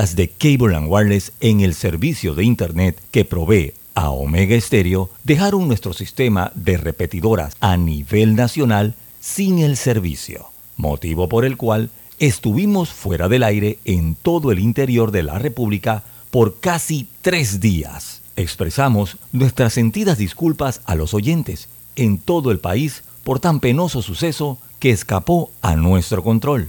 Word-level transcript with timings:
Las 0.00 0.16
de 0.16 0.30
Cable⁇ 0.30 0.78
Wireless 0.88 1.32
en 1.40 1.60
el 1.60 1.74
servicio 1.74 2.34
de 2.34 2.42
Internet 2.42 2.98
que 3.10 3.26
provee 3.26 3.74
a 3.94 4.08
Omega 4.08 4.58
Stereo 4.58 5.10
dejaron 5.24 5.68
nuestro 5.68 5.92
sistema 5.92 6.52
de 6.54 6.78
repetidoras 6.78 7.54
a 7.60 7.76
nivel 7.76 8.34
nacional 8.34 8.94
sin 9.20 9.58
el 9.58 9.76
servicio, 9.76 10.46
motivo 10.78 11.28
por 11.28 11.44
el 11.44 11.58
cual 11.58 11.90
estuvimos 12.18 12.88
fuera 12.88 13.28
del 13.28 13.42
aire 13.42 13.78
en 13.84 14.14
todo 14.14 14.52
el 14.52 14.60
interior 14.60 15.10
de 15.10 15.22
la 15.22 15.38
República 15.38 16.02
por 16.30 16.60
casi 16.60 17.06
tres 17.20 17.60
días. 17.60 18.22
Expresamos 18.36 19.18
nuestras 19.32 19.74
sentidas 19.74 20.16
disculpas 20.16 20.80
a 20.86 20.94
los 20.94 21.12
oyentes 21.12 21.68
en 21.94 22.16
todo 22.16 22.52
el 22.52 22.58
país 22.58 23.02
por 23.22 23.38
tan 23.38 23.60
penoso 23.60 24.00
suceso 24.00 24.56
que 24.78 24.92
escapó 24.92 25.50
a 25.60 25.76
nuestro 25.76 26.22
control. 26.22 26.68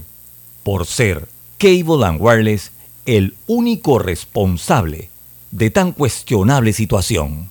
Por 0.64 0.84
ser 0.84 1.28
Cable⁇ 1.56 1.80
Wireless 2.20 2.72
el 3.04 3.34
único 3.48 3.98
responsable 3.98 5.10
de 5.50 5.70
tan 5.70 5.92
cuestionable 5.92 6.72
situación. 6.72 7.50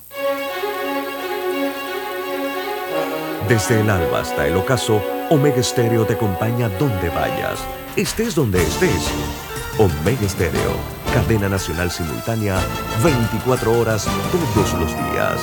Desde 3.48 3.80
el 3.80 3.90
alba 3.90 4.20
hasta 4.20 4.46
el 4.46 4.56
ocaso, 4.56 5.02
Omega 5.30 5.62
Stereo 5.62 6.06
te 6.06 6.14
acompaña 6.14 6.70
donde 6.78 7.10
vayas, 7.10 7.58
estés 7.96 8.34
donde 8.34 8.62
estés. 8.62 9.08
Omega 9.78 10.26
Stereo, 10.26 10.74
cadena 11.12 11.48
nacional 11.50 11.90
simultánea, 11.90 12.58
24 13.04 13.78
horas 13.78 14.06
todos 14.30 14.72
los 14.74 14.90
días. 14.90 15.40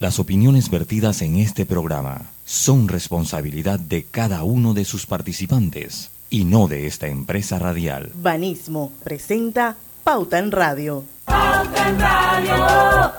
Las 0.00 0.18
opiniones 0.18 0.70
vertidas 0.70 1.22
en 1.22 1.36
este 1.36 1.66
programa 1.66 2.30
son 2.44 2.88
responsabilidad 2.88 3.78
de 3.78 4.04
cada 4.04 4.42
uno 4.42 4.74
de 4.74 4.84
sus 4.84 5.06
participantes 5.06 6.10
y 6.34 6.44
no 6.44 6.66
de 6.66 6.88
esta 6.88 7.06
empresa 7.06 7.60
radial. 7.60 8.10
Banismo 8.12 8.90
presenta 9.04 9.76
Pauta 10.02 10.40
en 10.40 10.50
Radio. 10.50 11.04
Pauta 11.26 11.88
en 11.88 12.00
Radio. 12.00 13.12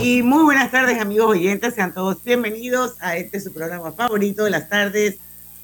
Y 0.00 0.22
muy 0.24 0.42
buenas 0.42 0.72
tardes 0.72 1.00
amigos 1.00 1.30
oyentes, 1.30 1.74
sean 1.74 1.94
todos 1.94 2.24
bienvenidos 2.24 2.96
a 2.98 3.16
este 3.16 3.38
su 3.38 3.52
programa 3.52 3.92
favorito 3.92 4.42
de 4.42 4.50
las 4.50 4.68
tardes, 4.68 5.18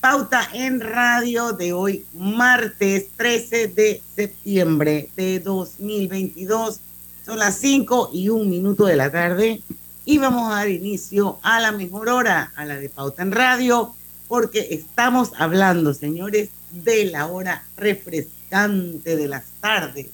Pauta 0.09 0.49
en 0.53 0.81
Radio 0.81 1.53
de 1.53 1.73
hoy, 1.73 2.05
martes 2.15 3.09
13 3.17 3.67
de 3.67 4.01
septiembre 4.15 5.09
de 5.17 5.41
2022. 5.41 6.79
Son 7.25 7.41
las 7.41 7.57
5 7.57 8.11
y 8.13 8.29
un 8.29 8.49
minuto 8.49 8.85
de 8.85 8.95
la 8.95 9.11
tarde 9.11 9.63
y 10.05 10.19
vamos 10.19 10.49
a 10.49 10.59
dar 10.59 10.69
inicio 10.69 11.41
a 11.43 11.59
la 11.59 11.73
mejor 11.73 12.09
hora, 12.09 12.53
a 12.55 12.65
la 12.65 12.77
de 12.77 12.89
Pauta 12.89 13.25
en 13.25 13.33
Radio, 13.33 13.97
porque 14.29 14.69
estamos 14.71 15.33
hablando, 15.39 15.93
señores, 15.93 16.51
de 16.71 17.07
la 17.07 17.27
hora 17.27 17.65
refrescante 17.77 19.17
de 19.17 19.27
las 19.27 19.47
tardes, 19.61 20.07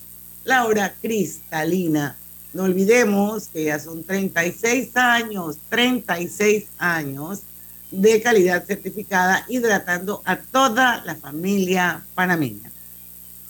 la 0.45 0.65
hora 0.65 0.95
cristalina. 1.03 2.17
No 2.55 2.63
olvidemos 2.63 3.49
que 3.49 3.65
ya 3.65 3.79
son 3.79 4.05
36 4.05 4.97
años, 4.97 5.59
36 5.69 6.65
años 6.79 7.43
de 7.93 8.23
calidad 8.23 8.65
certificada, 8.65 9.45
hidratando 9.49 10.23
a 10.25 10.37
toda 10.37 11.05
la 11.05 11.15
familia 11.15 12.03
panameña. 12.15 12.71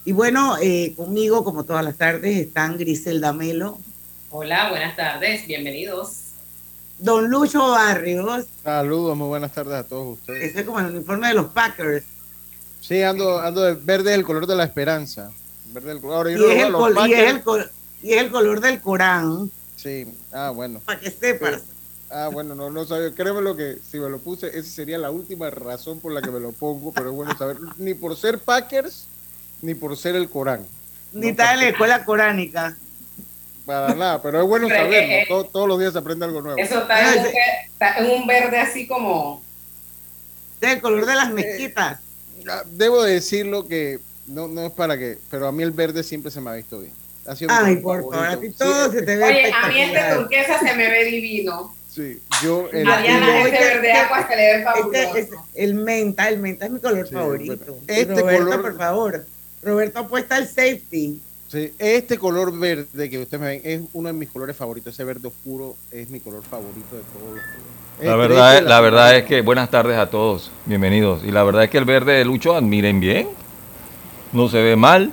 Y 0.05 0.13
bueno, 0.13 0.57
eh, 0.61 0.95
conmigo, 0.97 1.45
como 1.45 1.65
todas 1.65 1.85
las 1.85 1.97
tardes, 1.97 2.37
están 2.37 2.77
Griselda 2.77 3.33
Melo. 3.33 3.79
Hola, 4.31 4.69
buenas 4.71 4.97
tardes, 4.97 5.47
bienvenidos. 5.47 6.17
Don 6.99 7.31
Lucho 7.31 7.71
Barrios. 7.71 8.47
Saludos, 8.65 9.17
muy 9.17 9.29
buenas 9.29 9.53
tardes 9.53 9.75
a 9.75 9.85
todos 9.85 10.19
ustedes. 10.19 10.51
Ese 10.51 10.61
es 10.61 10.67
como 10.67 10.81
el 10.81 10.87
uniforme 10.87 11.29
de 11.29 11.35
los 11.35 11.47
Packers. 11.47 12.05
Sí, 12.81 13.01
ando, 13.03 13.39
ando 13.41 13.63
de 13.63 13.75
verde 13.75 14.11
es 14.11 14.19
el 14.19 14.25
color 14.25 14.49
de 14.49 14.57
la 14.57 14.65
esperanza. 14.65 15.31
Verde 15.67 15.91
del 15.91 16.01
color. 16.01 16.31
Y, 16.31 16.35
es 16.35 16.65
el, 16.65 16.73
col 16.73 16.97
y, 17.07 17.13
es 17.13 17.31
el 17.31 17.43
y, 18.03 18.13
es 18.13 18.23
el 18.23 18.31
color 18.31 18.61
del 18.61 18.81
Corán. 18.81 19.51
Sí, 19.77 20.07
ah, 20.33 20.51
bueno. 20.51 20.81
Para 20.85 20.99
que 20.99 21.11
sepas. 21.11 21.63
Ah, 22.13 22.29
bueno, 22.31 22.55
no, 22.55 22.69
no 22.69 22.85
sabía. 22.85 23.15
Créeme 23.15 23.41
lo 23.41 23.57
que 23.57 23.79
si 23.91 23.99
me 23.99 24.11
lo 24.11 24.19
puse, 24.19 24.47
esa 24.49 24.71
sería 24.71 24.99
la 24.99 25.11
última 25.11 25.49
razón 25.49 25.99
por 25.99 26.13
la 26.13 26.21
que 26.21 26.31
me 26.31 26.41
lo 26.41 26.53
pongo, 26.53 26.93
pero 26.93 27.09
es 27.09 27.15
bueno 27.17 27.37
saber. 27.39 27.57
Ni 27.79 27.95
por 27.95 28.17
ser 28.17 28.39
Packers, 28.39 29.07
ni 29.63 29.75
por 29.75 29.97
ser 29.97 30.15
el 30.17 30.29
Corán. 30.29 30.67
Ni 31.13 31.29
está 31.29 31.55
en 31.55 31.61
la 31.61 31.69
escuela 31.69 32.05
coránica. 32.05 32.77
Para 33.65 33.95
nada, 33.95 34.21
pero 34.21 34.43
es 34.43 34.47
bueno 34.47 34.69
saberlo. 34.69 35.45
todos 35.47 35.69
los 35.69 35.79
días 35.79 35.93
se 35.93 35.99
aprende 36.01 36.27
algo 36.27 36.43
nuevo. 36.43 36.59
Eso 36.59 36.81
está 36.81 37.15
en, 37.15 37.21
un, 37.21 37.27
está 37.27 37.99
en 37.99 38.11
un 38.11 38.27
verde 38.27 38.59
así 38.59 38.87
como. 38.87 39.43
el 40.61 40.81
color 40.81 41.07
de 41.07 41.15
las 41.15 41.31
eh, 41.31 41.33
mezquitas. 41.33 42.01
debo 42.73 43.03
decirlo 43.05 43.69
que 43.69 44.01
no, 44.27 44.49
no 44.49 44.67
es 44.67 44.73
para 44.73 44.99
que, 44.99 45.19
pero 45.31 45.47
a 45.47 45.53
mí 45.53 45.63
el 45.63 45.71
verde 45.71 46.03
siempre 46.03 46.31
se 46.31 46.41
me 46.41 46.51
ha 46.51 46.55
visto 46.55 46.81
bien. 46.81 46.93
Ay, 47.49 47.77
por 47.77 48.01
favor, 48.01 48.27
a 48.27 48.37
ti 48.39 48.51
todo 48.51 48.91
se 48.91 49.03
te 49.03 49.17
ve 49.17 49.25
Oye, 49.25 49.53
a 49.53 49.69
mí 49.69 49.81
este 49.81 50.15
turquesa 50.15 50.59
se 50.59 50.75
me 50.75 50.91
ve 50.91 51.05
divino. 51.05 51.73
Sí, 51.95 52.23
yo. 52.43 52.71
El, 52.73 52.87
Mariana, 52.87 53.43
ese 53.43 53.51
verde 53.51 53.93
agua 53.93 54.27
se 54.27 54.35
le 54.35 54.57
ve 54.57 54.65
fabuloso. 54.65 55.17
Este, 55.17 55.37
el 55.55 55.75
menta, 55.75 56.27
el 56.29 56.39
menta 56.39 56.65
es 56.65 56.73
mi 56.73 56.81
color 56.81 57.07
favorito. 57.07 57.77
Este 57.87 58.15
Roberto, 58.15 58.45
color. 58.45 58.63
por 58.63 58.77
favor. 58.79 59.27
Roberto 59.63 59.99
apuesta 59.99 60.37
al 60.37 60.49
safety. 60.49 61.21
Sí, 61.49 61.71
este 61.79 62.17
color 62.17 62.59
verde 62.59 63.11
que 63.11 63.19
ustedes 63.19 63.41
me 63.43 63.47
ven 63.47 63.61
es 63.63 63.83
uno 63.93 64.09
de 64.09 64.15
mis 64.15 64.31
colores 64.31 64.57
favoritos. 64.57 64.95
Ese 64.95 65.05
verde 65.05 65.29
oscuro 65.29 65.77
es 65.91 66.09
mi 66.09 66.19
color 66.19 66.43
favorito 66.43 66.97
de 66.97 67.03
todos 67.03 67.35
los 67.35 67.43
colores. 67.43 68.01
La 68.01 68.07
este 68.07 68.17
verdad, 68.17 68.57
es, 68.57 68.65
la, 68.65 68.81
verdad 68.81 69.17
es 69.19 69.25
que 69.25 69.43
buenas 69.43 69.71
tardes 69.71 69.99
a 69.99 70.09
todos, 70.09 70.51
bienvenidos. 70.65 71.23
Y 71.25 71.31
la 71.31 71.45
verdad 71.45 71.65
es 71.65 71.71
que 71.71 71.77
el 71.77 71.85
verde 71.85 72.15
de 72.15 72.25
Lucho, 72.25 72.57
admiren 72.57 73.01
bien, 73.01 73.29
no 74.33 74.49
se 74.49 74.63
ve 74.63 74.77
mal, 74.77 75.13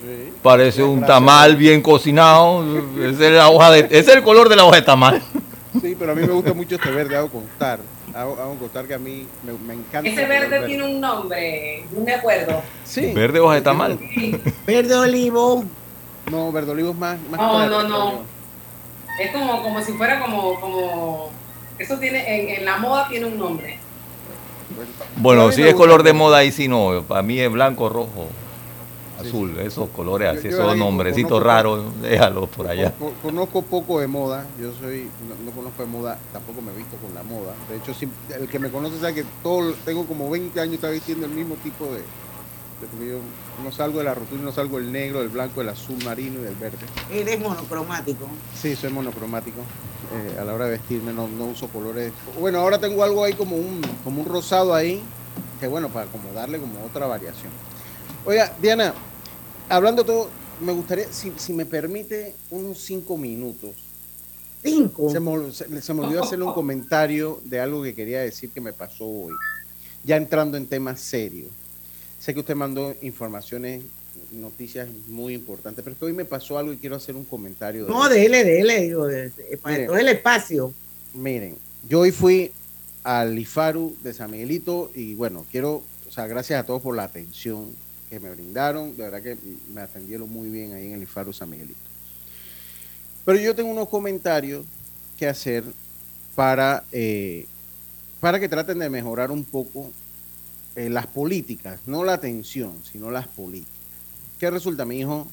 sí, 0.00 0.32
parece 0.42 0.82
un 0.82 1.04
tamal 1.04 1.56
bien 1.56 1.82
cocinado, 1.82 2.64
es, 2.98 3.18
la 3.18 3.50
hoja 3.50 3.70
de, 3.70 3.86
es 3.90 4.08
el 4.08 4.22
color 4.22 4.48
de 4.48 4.56
la 4.56 4.64
hoja 4.64 4.76
de 4.76 4.82
tamal. 4.82 5.22
Sí, 5.80 5.96
pero 5.98 6.12
a 6.12 6.14
mí 6.14 6.22
me 6.22 6.32
gusta 6.32 6.52
mucho 6.54 6.76
este 6.76 6.90
verde, 6.90 7.16
hago 7.16 7.28
contar. 7.28 7.80
Hago, 8.14 8.38
hago 8.40 8.54
contar 8.56 8.86
que 8.86 8.94
a 8.94 8.98
mí 8.98 9.26
me, 9.42 9.52
me 9.52 9.74
encanta. 9.74 10.08
Ese 10.08 10.26
verde, 10.26 10.48
verde, 10.48 10.66
tiene 10.66 10.84
un 10.84 11.00
nombre, 11.00 11.84
no 11.92 12.00
me 12.00 12.14
acuerdo. 12.14 12.62
Sí. 12.84 13.12
Verde 13.12 13.40
hoja 13.40 13.54
de 13.54 13.60
tamal. 13.62 13.98
Sí. 13.98 14.40
Verde 14.66 14.94
olivo. 14.94 15.64
No, 16.30 16.52
verde 16.52 16.72
olivo 16.72 16.90
es 16.90 16.96
más. 16.96 17.18
más 17.30 17.40
no, 17.40 17.68
no, 17.68 17.88
no. 17.88 18.20
Es 19.20 19.30
como, 19.30 19.62
como 19.62 19.82
si 19.82 19.92
fuera 19.92 20.20
como, 20.20 20.60
como. 20.60 21.30
Eso 21.78 21.98
tiene, 21.98 22.52
en, 22.52 22.60
en 22.60 22.64
la 22.64 22.76
moda 22.78 23.08
tiene 23.08 23.26
un 23.26 23.38
nombre. 23.38 23.78
Bueno, 25.16 25.52
si 25.52 25.62
es 25.62 25.74
color 25.74 26.02
de 26.02 26.12
moda 26.12 26.38
ahí 26.38 26.50
sí 26.50 26.68
no, 26.68 27.04
para 27.06 27.22
mí 27.22 27.38
es 27.38 27.50
blanco, 27.50 27.88
rojo 27.88 28.28
azul, 29.20 29.54
sí. 29.56 29.66
esos 29.66 29.88
colores 29.90 30.28
así, 30.28 30.48
yo, 30.50 30.56
esos 30.56 30.76
nombrecitos 30.76 31.42
raros, 31.42 31.84
déjalo 32.00 32.46
por 32.46 32.68
allá. 32.68 32.92
Conozco 33.22 33.62
poco 33.62 34.00
de 34.00 34.06
moda, 34.06 34.46
yo 34.60 34.72
soy, 34.80 35.08
no, 35.28 35.34
no, 35.44 35.50
conozco 35.50 35.82
de 35.82 35.88
moda, 35.88 36.18
tampoco 36.32 36.62
me 36.62 36.72
he 36.72 36.76
visto 36.76 36.96
con 36.96 37.14
la 37.14 37.22
moda. 37.22 37.54
De 37.68 37.76
hecho, 37.76 37.94
si, 37.94 38.08
el 38.38 38.48
que 38.48 38.58
me 38.58 38.70
conoce 38.70 38.98
sabe 38.98 39.14
que 39.14 39.24
todo, 39.42 39.72
tengo 39.84 40.06
como 40.06 40.30
20 40.30 40.58
años 40.60 40.74
está 40.74 40.90
vistiendo 40.90 41.26
el 41.26 41.32
mismo 41.32 41.54
tipo 41.56 41.86
de, 41.86 41.98
de 42.00 43.08
yo 43.08 43.18
no 43.64 43.72
salgo 43.72 43.98
de 43.98 44.04
la 44.04 44.14
rutina, 44.14 44.42
no 44.42 44.52
salgo 44.52 44.78
el 44.78 44.92
negro, 44.92 45.22
el 45.22 45.28
blanco, 45.28 45.60
el 45.60 45.68
azul 45.68 45.96
marino 46.04 46.40
y 46.42 46.46
el 46.46 46.54
verde. 46.54 46.78
¿Eres 47.10 47.40
monocromático? 47.40 48.26
Sí, 48.54 48.76
soy 48.76 48.90
monocromático. 48.90 49.60
Eh, 50.12 50.38
a 50.40 50.44
la 50.44 50.54
hora 50.54 50.66
de 50.66 50.72
vestirme 50.72 51.12
no, 51.12 51.26
no 51.26 51.46
uso 51.46 51.68
colores. 51.68 52.12
Bueno, 52.38 52.60
ahora 52.60 52.78
tengo 52.78 53.02
algo 53.02 53.24
ahí 53.24 53.32
como 53.32 53.56
un, 53.56 53.80
como 54.04 54.20
un 54.22 54.28
rosado 54.28 54.74
ahí, 54.74 55.02
que 55.58 55.66
bueno, 55.66 55.88
para 55.88 56.06
como 56.06 56.32
darle 56.32 56.58
como 56.58 56.84
otra 56.84 57.06
variación. 57.06 57.50
Oiga, 58.24 58.54
Diana, 58.60 58.94
hablando 59.68 60.04
todo, 60.04 60.28
me 60.60 60.72
gustaría, 60.72 61.12
si, 61.12 61.32
si 61.36 61.52
me 61.52 61.66
permite, 61.66 62.34
unos 62.50 62.78
cinco 62.78 63.16
minutos. 63.16 63.70
¿Cinco? 64.62 65.10
Se 65.10 65.20
me, 65.20 65.52
se, 65.52 65.82
se 65.82 65.94
me 65.94 66.00
olvidó 66.02 66.24
hacerle 66.24 66.44
un 66.44 66.52
comentario 66.54 67.40
de 67.44 67.60
algo 67.60 67.82
que 67.82 67.94
quería 67.94 68.20
decir 68.20 68.50
que 68.50 68.60
me 68.60 68.72
pasó 68.72 69.06
hoy. 69.06 69.34
Ya 70.04 70.16
entrando 70.16 70.56
en 70.56 70.66
temas 70.66 71.00
serios. 71.00 71.50
Sé 72.18 72.34
que 72.34 72.40
usted 72.40 72.56
mandó 72.56 72.94
informaciones, 73.02 73.82
noticias 74.32 74.88
muy 75.08 75.34
importantes, 75.34 75.84
pero 75.84 75.94
es 75.94 75.98
que 75.98 76.06
hoy 76.06 76.12
me 76.12 76.24
pasó 76.24 76.58
algo 76.58 76.72
y 76.72 76.78
quiero 76.78 76.96
hacer 76.96 77.14
un 77.14 77.24
comentario. 77.24 77.84
De 77.86 77.92
no, 77.92 78.08
déle, 78.08 78.42
déle, 78.44 78.80
digo, 78.82 79.06
de, 79.06 79.30
de, 79.30 79.56
para 79.58 79.74
miren, 79.74 79.86
todo 79.86 79.98
el 79.98 80.08
espacio. 80.08 80.72
Miren, 81.14 81.56
yo 81.88 82.00
hoy 82.00 82.10
fui 82.10 82.52
al 83.04 83.38
IFARU 83.38 83.96
de 84.02 84.14
San 84.14 84.30
Miguelito 84.30 84.90
y 84.94 85.14
bueno, 85.14 85.46
quiero, 85.50 85.82
o 86.08 86.10
sea, 86.10 86.26
gracias 86.26 86.58
a 86.58 86.66
todos 86.66 86.82
por 86.82 86.96
la 86.96 87.04
atención 87.04 87.72
que 88.16 88.28
me 88.28 88.34
brindaron. 88.34 88.96
De 88.96 89.02
verdad 89.02 89.22
que 89.22 89.36
me 89.72 89.82
atendieron 89.82 90.30
muy 90.30 90.48
bien 90.48 90.72
ahí 90.72 90.86
en 90.86 90.94
el 90.94 91.02
IFARU 91.02 91.32
San 91.32 91.50
Miguelito. 91.50 91.78
Pero 93.24 93.38
yo 93.38 93.54
tengo 93.54 93.70
unos 93.70 93.88
comentarios 93.88 94.64
que 95.18 95.26
hacer 95.26 95.64
para, 96.34 96.84
eh, 96.92 97.46
para 98.20 98.40
que 98.40 98.48
traten 98.48 98.78
de 98.78 98.88
mejorar 98.88 99.30
un 99.30 99.44
poco 99.44 99.90
eh, 100.76 100.88
las 100.88 101.06
políticas, 101.06 101.80
no 101.86 102.04
la 102.04 102.14
atención, 102.14 102.72
sino 102.90 103.10
las 103.10 103.26
políticas. 103.28 103.74
¿Qué 104.38 104.50
resulta? 104.50 104.84
Mi 104.84 105.00
hijo 105.00 105.26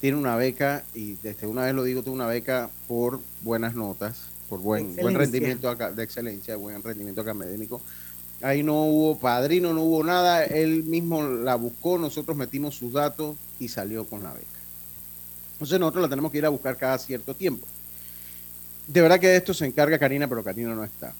tiene 0.00 0.16
una 0.16 0.36
beca, 0.36 0.84
y 0.94 1.14
desde 1.22 1.46
una 1.46 1.62
vez 1.64 1.74
lo 1.74 1.84
digo, 1.84 2.02
tiene 2.02 2.16
una 2.16 2.26
beca 2.26 2.70
por 2.88 3.20
buenas 3.42 3.74
notas, 3.74 4.22
por 4.48 4.60
buen, 4.60 4.96
buen 4.96 5.14
rendimiento 5.14 5.74
de 5.74 6.02
excelencia, 6.02 6.56
buen 6.56 6.82
rendimiento 6.82 7.20
académico. 7.20 7.80
Ahí 8.44 8.62
no 8.62 8.74
hubo 8.84 9.18
padrino, 9.18 9.72
no 9.72 9.80
hubo 9.80 10.04
nada, 10.04 10.44
él 10.44 10.84
mismo 10.84 11.22
la 11.22 11.54
buscó, 11.54 11.96
nosotros 11.96 12.36
metimos 12.36 12.76
sus 12.76 12.92
datos 12.92 13.36
y 13.58 13.68
salió 13.68 14.04
con 14.04 14.22
la 14.22 14.34
beca. 14.34 14.44
Entonces 15.54 15.80
nosotros 15.80 16.02
la 16.02 16.10
tenemos 16.10 16.30
que 16.30 16.36
ir 16.36 16.44
a 16.44 16.50
buscar 16.50 16.76
cada 16.76 16.98
cierto 16.98 17.34
tiempo. 17.34 17.66
De 18.86 19.00
verdad 19.00 19.18
que 19.18 19.28
de 19.28 19.36
esto 19.36 19.54
se 19.54 19.64
encarga 19.64 19.98
Karina, 19.98 20.28
pero 20.28 20.44
Karina 20.44 20.74
no 20.74 20.84
está. 20.84 21.14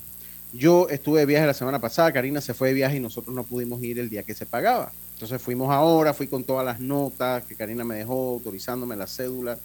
Yo 0.52 0.86
estuve 0.90 1.20
de 1.20 1.24
viaje 1.24 1.46
la 1.46 1.54
semana 1.54 1.80
pasada, 1.80 2.12
Karina 2.12 2.42
se 2.42 2.52
fue 2.52 2.68
de 2.68 2.74
viaje 2.74 2.96
y 2.98 3.00
nosotros 3.00 3.34
no 3.34 3.42
pudimos 3.42 3.82
ir 3.82 3.98
el 3.98 4.10
día 4.10 4.22
que 4.22 4.34
se 4.34 4.44
pagaba. 4.44 4.92
Entonces 5.14 5.40
fuimos 5.40 5.70
ahora, 5.72 6.12
fui 6.12 6.26
con 6.26 6.44
todas 6.44 6.66
las 6.66 6.78
notas 6.78 7.44
que 7.44 7.56
Karina 7.56 7.84
me 7.84 7.94
dejó, 7.94 8.32
autorizándome 8.32 8.96
la 8.96 9.06
cédula. 9.06 9.58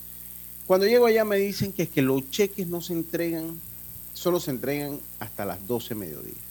Cuando 0.65 0.87
llego 0.87 1.07
allá 1.07 1.25
me 1.25 1.35
dicen 1.35 1.73
que 1.73 1.83
es 1.83 1.89
que 1.89 2.01
los 2.01 2.29
cheques 2.29 2.67
no 2.67 2.79
se 2.79 2.93
entregan, 2.93 3.59
solo 4.13 4.39
se 4.39 4.51
entregan 4.51 4.97
hasta 5.19 5.43
las 5.43 5.67
12 5.67 5.93
mediodía. 5.95 6.48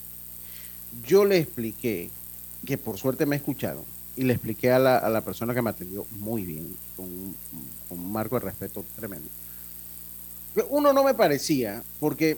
Yo 1.05 1.25
le 1.25 1.37
expliqué, 1.37 2.09
que 2.65 2.77
por 2.77 2.97
suerte 2.97 3.25
me 3.25 3.35
escucharon, 3.35 3.83
y 4.15 4.23
le 4.23 4.33
expliqué 4.33 4.71
a 4.71 4.79
la, 4.79 5.21
persona 5.21 5.53
que 5.53 5.61
me 5.61 5.69
atendió 5.69 6.05
muy 6.19 6.43
bien, 6.43 6.75
con, 6.95 7.07
con 7.87 7.99
un 7.99 8.11
marco 8.11 8.35
de 8.39 8.45
respeto 8.45 8.83
tremendo. 8.95 9.27
Uno 10.69 10.93
no 10.93 11.03
me 11.03 11.13
parecía, 11.13 11.83
porque 11.99 12.37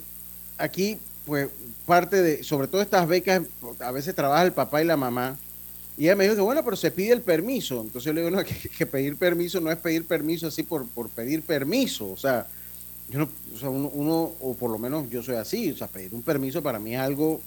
aquí, 0.57 0.98
pues, 1.25 1.50
parte 1.86 2.21
de, 2.21 2.44
sobre 2.44 2.68
todo 2.68 2.81
estas 2.81 3.07
becas, 3.07 3.42
a 3.80 3.92
veces 3.92 4.13
trabaja 4.13 4.44
el 4.44 4.53
papá 4.53 4.81
y 4.81 4.86
la 4.86 4.98
mamá, 4.98 5.38
y 5.98 6.06
ella 6.06 6.15
me 6.15 6.24
dijo 6.24 6.36
que 6.36 6.42
bueno, 6.42 6.63
pero 6.63 6.75
se 6.75 6.92
pide 6.92 7.13
el 7.13 7.21
permiso. 7.21 7.81
Entonces 7.81 8.06
yo 8.06 8.13
le 8.13 8.21
digo, 8.21 8.36
no, 8.36 8.44
que, 8.44 8.86
pedir 8.86 9.18
permiso 9.18 9.59
no 9.59 9.71
es 9.71 9.77
pedir 9.77 10.06
permiso 10.06 10.48
así 10.48 10.63
por, 10.63 10.88
por 10.88 11.09
pedir 11.09 11.44
permiso. 11.44 12.09
O 12.09 12.18
sea, 12.18 12.48
yo 13.09 13.19
no, 13.19 13.30
o 13.53 13.59
sea, 13.59 13.69
uno, 13.69 14.31
o 14.39 14.56
por 14.56 14.71
lo 14.71 14.77
menos 14.77 15.09
yo 15.09 15.21
soy 15.21 15.36
así, 15.36 15.71
o 15.71 15.77
sea, 15.77 15.88
pedir 15.88 16.13
un 16.13 16.24
permiso 16.24 16.63
para 16.63 16.80
mí 16.80 16.95
es 16.95 17.01
algo 17.01 17.42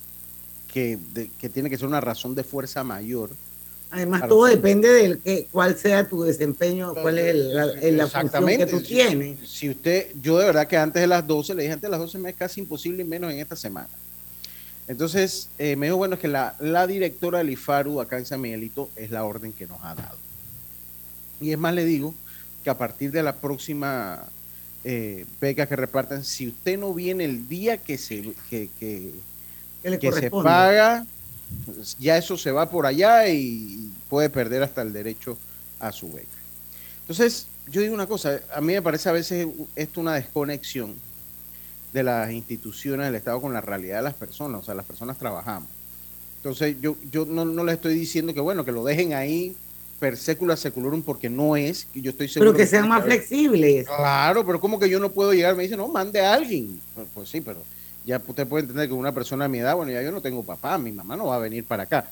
que, 0.74 0.98
que 1.38 1.48
tiene 1.48 1.70
que 1.70 1.78
ser 1.78 1.86
una 1.86 2.00
razón 2.00 2.34
de 2.34 2.42
fuerza 2.42 2.82
mayor. 2.82 3.30
Además, 3.92 4.26
todo 4.26 4.46
depende 4.46 4.88
de 4.88 5.18
que, 5.20 5.46
cuál 5.52 5.78
sea 5.78 6.08
tu 6.08 6.24
desempeño, 6.24 6.94
cuál 6.94 7.16
es 7.16 7.36
la, 7.92 8.08
función 8.08 8.46
que 8.46 8.66
tú 8.66 8.80
tienes. 8.80 9.48
Si 9.48 9.70
usted, 9.70 10.08
yo 10.20 10.36
de 10.36 10.46
verdad 10.46 10.66
que 10.66 10.76
antes 10.76 11.00
de 11.00 11.06
las 11.06 11.24
12, 11.24 11.54
le 11.54 11.62
dije 11.62 11.74
antes 11.74 11.88
de 11.88 11.90
las 11.92 12.00
12 12.00 12.18
me 12.18 12.30
es 12.30 12.36
casi 12.36 12.60
imposible, 12.60 13.04
y 13.04 13.06
menos 13.06 13.32
en 13.32 13.38
esta 13.38 13.54
semana. 13.54 13.88
Entonces, 14.88 15.48
eh, 15.58 15.76
me 15.76 15.86
dijo, 15.86 15.96
bueno, 15.96 16.16
es 16.16 16.20
que 16.20 16.26
la, 16.26 16.86
directora 16.88 17.38
del 17.38 17.50
IFARU 17.50 18.00
acá 18.00 18.18
en 18.18 18.26
San 18.26 18.40
Miguelito 18.40 18.90
es 18.96 19.12
la 19.12 19.24
orden 19.24 19.52
que 19.52 19.68
nos 19.68 19.78
ha 19.84 19.94
dado. 19.94 20.18
Y 21.40 21.52
es 21.52 21.58
más, 21.58 21.72
le 21.72 21.84
digo 21.84 22.16
que 22.64 22.70
a 22.70 22.76
partir 22.76 23.12
de 23.12 23.22
la 23.22 23.36
próxima 23.36 24.24
eh, 24.82 25.24
beca 25.40 25.66
que 25.66 25.76
repartan, 25.76 26.24
si 26.24 26.48
usted 26.48 26.76
no 26.80 26.92
viene 26.92 27.24
el 27.26 27.48
día 27.48 27.76
que 27.76 27.96
se, 27.96 28.34
que, 28.50 28.70
que, 28.80 29.12
se 30.12 30.30
paga, 30.30 31.06
ya 31.98 32.16
eso 32.16 32.36
se 32.36 32.50
va 32.50 32.68
por 32.70 32.86
allá 32.86 33.28
y 33.28 33.90
puede 34.08 34.30
perder 34.30 34.62
hasta 34.62 34.82
el 34.82 34.92
derecho 34.92 35.36
a 35.80 35.92
su 35.92 36.10
beca. 36.12 36.28
Entonces, 37.00 37.46
yo 37.70 37.80
digo 37.80 37.94
una 37.94 38.06
cosa, 38.06 38.40
a 38.54 38.60
mí 38.60 38.72
me 38.72 38.82
parece 38.82 39.08
a 39.08 39.12
veces 39.12 39.46
esto 39.76 40.00
una 40.00 40.14
desconexión 40.14 40.94
de 41.92 42.02
las 42.02 42.30
instituciones 42.32 43.06
del 43.06 43.14
Estado 43.14 43.40
con 43.40 43.52
la 43.52 43.60
realidad 43.60 43.98
de 43.98 44.04
las 44.04 44.14
personas, 44.14 44.62
o 44.62 44.64
sea, 44.64 44.74
las 44.74 44.86
personas 44.86 45.18
trabajamos. 45.18 45.68
Entonces, 46.38 46.76
yo, 46.80 46.96
yo 47.10 47.24
no, 47.24 47.44
no 47.44 47.64
le 47.64 47.72
estoy 47.72 47.94
diciendo 47.94 48.34
que, 48.34 48.40
bueno, 48.40 48.64
que 48.64 48.72
lo 48.72 48.84
dejen 48.84 49.14
ahí 49.14 49.56
per 50.00 50.16
secula 50.16 50.56
seculorum 50.56 51.02
porque 51.02 51.30
no 51.30 51.56
es, 51.56 51.86
yo 51.94 52.10
estoy 52.10 52.28
seguro. 52.28 52.52
Pero 52.52 52.58
que 52.58 52.66
sean 52.66 52.88
más 52.88 53.04
flexibles. 53.04 53.86
Claro, 53.86 54.44
pero 54.44 54.60
como 54.60 54.78
que 54.78 54.88
yo 54.88 54.98
no 54.98 55.10
puedo 55.10 55.32
llegar, 55.32 55.56
me 55.56 55.62
dice, 55.62 55.76
no, 55.76 55.88
mande 55.88 56.20
a 56.20 56.34
alguien. 56.34 56.80
Pues, 56.94 57.06
pues, 57.14 57.28
sí, 57.28 57.40
pero 57.40 57.62
ya 58.04 58.22
usted 58.26 58.46
puede 58.46 58.62
entender 58.62 58.88
que 58.88 58.94
una 58.94 59.12
persona 59.12 59.44
de 59.44 59.48
mi 59.48 59.58
edad, 59.58 59.76
bueno, 59.76 59.92
ya 59.92 60.02
yo 60.02 60.12
no 60.12 60.20
tengo 60.20 60.42
papá, 60.42 60.78
mi 60.78 60.92
mamá 60.92 61.16
no 61.16 61.26
va 61.26 61.36
a 61.36 61.38
venir 61.38 61.64
para 61.64 61.84
acá. 61.84 62.06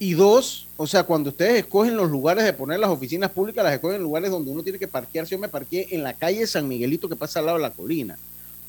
Y 0.00 0.14
dos, 0.14 0.66
o 0.76 0.86
sea, 0.86 1.02
cuando 1.02 1.30
ustedes 1.30 1.58
escogen 1.58 1.96
los 1.96 2.10
lugares 2.10 2.44
de 2.44 2.52
poner 2.52 2.78
las 2.78 2.90
oficinas 2.90 3.30
públicas, 3.30 3.64
las 3.64 3.74
escogen 3.74 3.96
en 3.96 4.02
lugares 4.02 4.30
donde 4.30 4.50
uno 4.50 4.62
tiene 4.62 4.78
que 4.78 4.86
parquearse. 4.86 5.32
Yo 5.32 5.38
me 5.40 5.48
parqué 5.48 5.88
en 5.90 6.04
la 6.04 6.14
calle 6.14 6.46
San 6.46 6.68
Miguelito 6.68 7.08
que 7.08 7.16
pasa 7.16 7.40
al 7.40 7.46
lado 7.46 7.58
de 7.58 7.62
la 7.62 7.70
colina. 7.70 8.16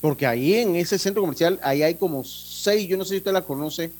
Porque 0.00 0.26
ahí 0.26 0.54
en 0.54 0.76
ese 0.76 0.98
centro 0.98 1.22
comercial, 1.22 1.60
ahí 1.62 1.82
hay 1.82 1.94
como 1.94 2.24
seis, 2.24 2.88
yo 2.88 2.96
no 2.96 3.04
sé 3.04 3.10
si 3.10 3.16
usted 3.18 3.32
la 3.32 3.42
conoce, 3.42 3.92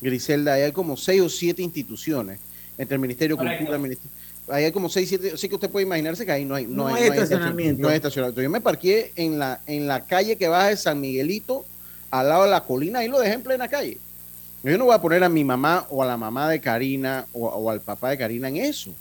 Griselda, 0.00 0.54
ahí 0.54 0.62
hay 0.62 0.72
como 0.72 0.96
seis 0.96 1.20
o 1.20 1.28
siete 1.28 1.62
instituciones, 1.62 2.40
entre 2.78 2.94
el 2.94 3.00
Ministerio 3.00 3.36
de 3.36 3.46
Cultura, 3.46 3.76
el 3.76 3.82
Ministerio, 3.82 4.10
ahí 4.48 4.64
hay 4.64 4.72
como 4.72 4.88
seis, 4.88 5.08
siete, 5.08 5.32
así 5.32 5.48
que 5.48 5.54
usted 5.54 5.70
puede 5.70 5.86
imaginarse 5.86 6.24
que 6.24 6.32
ahí 6.32 6.44
no 6.44 6.54
hay, 6.54 6.66
no, 6.66 6.86
hay, 6.88 7.04
estacionamiento. 7.04 7.82
No 7.82 7.88
hay 7.88 7.96
estacionamiento. 7.96 8.42
Yo 8.42 8.50
me 8.50 8.60
parqué 8.60 9.12
en 9.14 9.38
la, 9.38 9.60
en 9.66 9.86
la 9.86 10.04
calle 10.04 10.36
que 10.36 10.48
baja 10.48 10.68
de 10.68 10.76
San 10.76 11.00
Miguelito, 11.00 11.66
al 12.12 12.28
lado 12.28 12.44
de 12.44 12.50
la 12.50 12.62
colina, 12.62 13.00
ahí 13.00 13.08
lo 13.08 13.18
dejé 13.18 13.34
en 13.34 13.42
plena 13.42 13.66
calle. 13.66 13.98
Yo 14.62 14.78
no 14.78 14.84
voy 14.84 14.94
a 14.94 15.00
poner 15.00 15.24
a 15.24 15.28
mi 15.28 15.42
mamá 15.42 15.86
o 15.90 16.04
a 16.04 16.06
la 16.06 16.16
mamá 16.16 16.48
de 16.48 16.60
Karina 16.60 17.26
o, 17.32 17.68
al 17.68 17.80
papá 17.80 18.10
de 18.10 18.18
Karina 18.18 18.46
en 18.48 18.58
eso. 18.58 18.94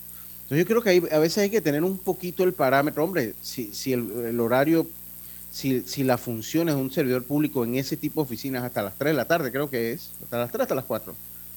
Entonces 0.44 0.58
yo 0.58 0.66
creo 0.66 0.82
que 0.82 1.14
a 1.14 1.20
veces 1.20 1.38
hay 1.38 1.50
que 1.52 1.62
tener 1.62 1.84
un 1.84 2.00
poquito 2.00 2.44
el 2.44 2.54
parámetro. 2.54 3.04
Hombre, 3.04 3.36
si, 3.42 3.72
si 3.72 3.94
el 3.94 4.40
horario 4.40 4.88
si, 5.52 5.82
si 5.82 6.04
la 6.04 6.18
función 6.18 6.70
es 6.70 6.76
un 6.76 6.92
servidor 6.92 7.24
público 7.24 7.66
en 7.66 7.76
ese 7.76 7.98
tipo 7.98 8.22
de 8.22 8.26
oficinas 8.26 8.64
hasta 8.64 8.82
las 8.82 8.96
3 8.96 9.12
de 9.12 9.18
la 9.18 9.26
tarde, 9.26 9.52
creo 9.52 9.70
que 9.70 9.92
es, 9.92 10.12
hasta 10.24 10.40
las 10.40 10.52
3, 10.52 10.62
hasta 10.62 10.76
las 10.76 10.86
4. 10.86 11.14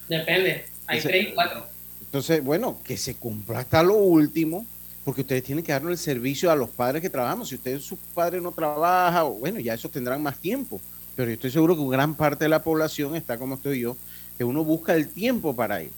Depende, 0.09 0.67
hay 0.87 1.01
3 1.01 1.29
y 1.29 1.33
4. 1.33 1.67
Entonces, 2.01 2.45
bueno, 2.45 2.81
que 2.85 2.97
se 2.97 3.15
cumpla 3.15 3.61
hasta 3.61 3.83
lo 3.83 3.95
último, 3.95 4.67
porque 5.05 5.21
ustedes 5.21 5.45
tienen 5.45 5.65
que 5.65 5.73
darnos 5.73 5.93
el 5.93 5.99
servicio 5.99 6.51
a 6.51 6.57
los 6.57 6.71
padres 6.71 7.03
que 7.03 7.11
trabajamos. 7.11 7.49
Si 7.49 7.55
ustedes, 7.55 7.85
su 7.85 7.97
padre 7.97 8.41
no 8.41 8.53
trabaja, 8.53 9.23
bueno, 9.23 9.61
ya 9.61 9.75
esos 9.75 9.91
tendrán 9.91 10.23
más 10.23 10.39
tiempo. 10.39 10.81
Pero 11.17 11.31
yo 11.31 11.35
estoy 11.35 11.51
seguro 11.51 11.77
que 11.77 11.89
gran 11.89 12.15
parte 12.15 12.45
de 12.45 12.49
la 12.49 12.63
población 12.63 13.15
está 13.17 13.39
como 13.39 13.55
estoy 13.55 13.81
yo, 13.81 13.97
que 14.37 14.45
uno 14.45 14.65
busca 14.65 14.95
el 14.95 15.09
tiempo 15.09 15.55
para 15.55 15.83
ir. 15.83 15.93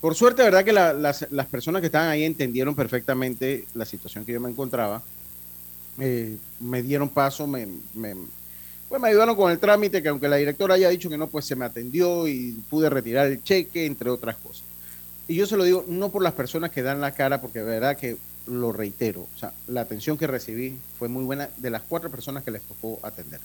Por 0.00 0.14
suerte, 0.14 0.42
verdad 0.42 0.64
que 0.64 0.72
las, 0.72 1.46
personas 1.50 1.80
que 1.80 1.86
estaban 1.86 2.08
ahí 2.08 2.24
entendieron 2.24 2.74
perfectamente 2.74 3.66
la 3.74 3.86
situación 3.86 4.24
que 4.24 4.32
yo 4.32 4.40
me 4.40 4.50
encontraba 4.50 5.02
eh, 5.98 6.36
me 6.60 6.82
dieron 6.82 7.08
paso, 7.08 7.46
me, 7.46 7.66
pues 8.88 9.00
me 9.00 9.08
ayudaron 9.08 9.34
con 9.34 9.50
el 9.50 9.58
trámite, 9.58 10.02
que 10.02 10.08
aunque 10.08 10.28
la 10.28 10.36
directora 10.36 10.74
haya 10.74 10.90
dicho 10.90 11.08
que 11.08 11.16
no, 11.16 11.28
pues 11.28 11.46
se 11.46 11.56
me 11.56 11.64
atendió 11.64 12.28
y 12.28 12.52
pude 12.68 12.90
retirar 12.90 13.28
el 13.28 13.42
cheque, 13.42 13.86
entre 13.86 14.10
otras 14.10 14.36
cosas. 14.36 14.64
Y 15.26 15.36
yo 15.36 15.46
se 15.46 15.56
lo 15.56 15.64
digo 15.64 15.84
no 15.88 16.10
por 16.10 16.22
las 16.22 16.34
personas 16.34 16.70
que 16.70 16.82
dan 16.82 17.00
la 17.00 17.14
cara, 17.14 17.40
porque 17.40 17.60
de 17.60 17.64
verdad 17.64 17.96
que 17.96 18.18
lo 18.46 18.72
reitero, 18.72 19.22
o 19.22 19.38
sea, 19.38 19.54
la 19.68 19.80
atención 19.80 20.18
que 20.18 20.26
recibí 20.26 20.78
fue 20.98 21.08
muy 21.08 21.24
buena 21.24 21.48
de 21.56 21.70
las 21.70 21.82
cuatro 21.82 22.10
personas 22.10 22.44
que 22.44 22.50
les 22.50 22.62
tocó 22.62 23.00
atender. 23.02 23.40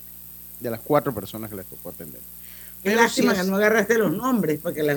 De 0.60 0.70
las 0.70 0.80
cuatro 0.82 1.14
personas 1.14 1.50
que 1.50 1.56
les 1.56 1.66
tocó 1.66 1.90
atender. 1.90 2.22
Qué 2.84 2.96
lástima 2.96 3.34
que 3.34 3.44
no 3.44 3.56
agarraste 3.56 3.98
los 3.98 4.12
nombres, 4.12 4.60
porque 4.62 4.84
la, 4.84 4.96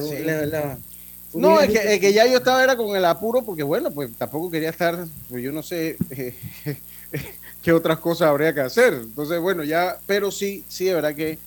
no, 1.34 1.60
es 1.60 2.00
que, 2.00 2.12
ya 2.12 2.26
yo 2.26 2.38
estaba 2.38 2.62
era 2.62 2.76
con 2.76 2.94
el 2.94 3.04
apuro, 3.04 3.42
porque 3.42 3.62
bueno, 3.62 3.90
pues 3.90 4.12
tampoco 4.16 4.50
quería 4.50 4.70
estar, 4.70 5.06
pues 5.28 5.42
yo 5.42 5.50
no 5.50 5.62
sé, 5.62 5.96
qué 7.62 7.72
otras 7.72 7.98
cosas 7.98 8.28
habría 8.28 8.52
que 8.52 8.60
hacer. 8.60 8.94
Entonces, 8.94 9.40
bueno, 9.40 9.64
ya, 9.64 9.98
pero 10.06 10.30
sí, 10.30 10.64
sí, 10.68 10.84
de 10.84 10.94
verdad 10.94 11.14
que, 11.14 11.38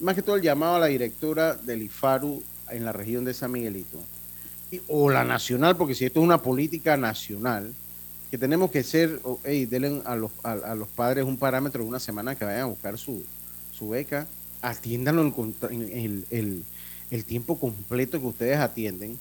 más 0.00 0.14
que 0.14 0.22
todo 0.22 0.36
el 0.36 0.42
llamado 0.42 0.76
a 0.76 0.80
la 0.80 0.86
directora 0.86 1.54
del 1.54 1.82
IFARU 1.82 2.42
en 2.70 2.84
la 2.84 2.92
región 2.92 3.24
de 3.24 3.34
San 3.34 3.52
Miguelito, 3.52 3.98
o 4.88 5.10
la 5.10 5.24
nacional, 5.24 5.76
porque 5.76 5.94
si 5.94 6.06
esto 6.06 6.20
es 6.20 6.24
una 6.24 6.42
política 6.42 6.96
nacional, 6.96 7.72
que 8.30 8.38
tenemos 8.38 8.70
que 8.70 8.82
ser, 8.82 9.20
hey, 9.44 9.66
denle 9.66 10.02
a 10.04 10.16
los, 10.16 10.32
a, 10.42 10.74
los 10.74 10.88
padres 10.88 11.24
un 11.24 11.36
parámetro 11.36 11.82
de 11.82 11.88
una 11.88 12.00
semana 12.00 12.34
que 12.34 12.44
vayan 12.44 12.62
a 12.62 12.66
buscar 12.66 12.98
su, 12.98 13.22
su 13.76 13.90
beca, 13.90 14.26
atiéndanlo 14.62 15.22
en 15.70 16.64
el, 17.10 17.24
tiempo 17.24 17.58
completo 17.58 18.20
que 18.20 18.26
ustedes 18.26 18.58
atienden, 18.58 19.18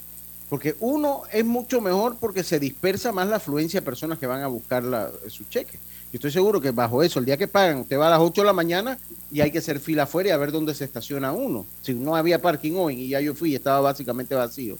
porque 0.50 0.76
uno 0.80 1.24
es 1.32 1.44
mucho 1.44 1.82
mejor 1.82 2.18
porque 2.20 2.44
se 2.44 2.60
dispersa 2.60 3.12
más 3.12 3.28
la 3.28 3.38
afluencia 3.38 3.82
de 3.82 3.86
personas 3.86 4.20
que 4.20 4.28
van 4.28 4.44
a 4.44 4.48
buscar 4.48 4.84
la, 4.84 5.12
su 5.28 5.44
cheque. 5.46 5.78
Yo 6.12 6.18
estoy 6.18 6.32
seguro 6.32 6.62
que 6.62 6.72
bajo 6.72 7.04
eso, 7.04 7.20
el 7.20 7.26
día 7.26 7.36
que 7.36 7.48
pagan, 7.48 7.80
usted 7.80 7.98
va 7.98 8.08
a 8.08 8.12
las 8.12 8.20
8 8.20 8.42
de 8.42 8.46
la 8.46 8.54
mañana 8.54 8.98
y 9.32 9.42
hay 9.42 9.52
que 9.52 9.58
hacer 9.58 9.80
fila 9.80 10.04
afuera 10.04 10.30
y 10.30 10.32
a 10.32 10.38
ver 10.38 10.52
dónde 10.52 10.74
se 10.74 10.86
estaciona 10.86 11.34
uno. 11.34 11.66
Si 11.82 11.94
no 11.94 12.16
había 12.16 12.42
parking 12.42 12.74
hoy 12.78 13.02
y 13.02 13.10
ya 13.10 13.20
yo 13.20 13.34
fui 13.34 13.52
y 13.52 13.56
estaba 13.56 13.82
básicamente 13.82 14.36
vacío. 14.36 14.78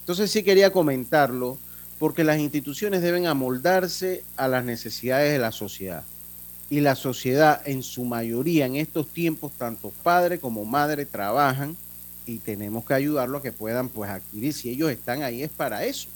Entonces 0.00 0.30
sí 0.30 0.42
quería 0.42 0.70
comentarlo 0.70 1.58
porque 1.98 2.24
las 2.24 2.38
instituciones 2.38 3.02
deben 3.02 3.26
amoldarse 3.26 4.24
a 4.36 4.48
las 4.48 4.64
necesidades 4.64 5.32
de 5.32 5.38
la 5.38 5.52
sociedad. 5.52 6.04
Y 6.68 6.80
la 6.80 6.96
sociedad 6.96 7.62
en 7.66 7.82
su 7.82 8.04
mayoría 8.04 8.66
en 8.66 8.76
estos 8.76 9.08
tiempos, 9.08 9.52
tanto 9.52 9.92
padre 10.02 10.38
como 10.38 10.64
madre, 10.64 11.06
trabajan 11.06 11.76
y 12.26 12.38
tenemos 12.38 12.84
que 12.84 12.94
ayudarlos 12.94 13.40
a 13.40 13.42
que 13.42 13.52
puedan 13.52 13.88
pues 13.88 14.10
adquirir. 14.10 14.52
Si 14.52 14.70
ellos 14.70 14.90
están 14.90 15.22
ahí 15.22 15.42
es 15.42 15.50
para 15.50 15.84
eso, 15.84 16.08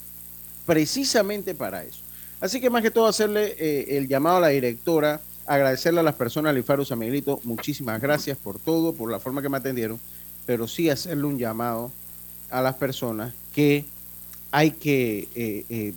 precisamente 0.65 1.55
para 1.55 1.83
eso. 1.83 2.01
Así 2.41 2.59
que 2.59 2.69
más 2.69 2.81
que 2.81 2.91
todo 2.91 3.07
hacerle 3.07 3.55
eh, 3.57 3.97
el 3.97 4.07
llamado 4.07 4.37
a 4.37 4.41
la 4.41 4.47
directora, 4.49 5.21
agradecerle 5.45 5.99
a 5.99 6.03
las 6.03 6.15
personas 6.15 6.53
del 6.53 6.63
IFARU 6.63 6.85
San 6.85 6.99
Miguelito, 6.99 7.39
muchísimas 7.43 8.01
gracias 8.01 8.37
por 8.37 8.59
todo, 8.59 8.93
por 8.93 9.11
la 9.11 9.19
forma 9.19 9.41
que 9.41 9.49
me 9.49 9.57
atendieron, 9.57 9.99
pero 10.45 10.67
sí 10.67 10.89
hacerle 10.89 11.25
un 11.25 11.37
llamado 11.37 11.91
a 12.49 12.61
las 12.61 12.75
personas 12.75 13.33
que 13.53 13.85
hay 14.51 14.71
que 14.71 15.29
eh, 15.35 15.65
eh, 15.69 15.93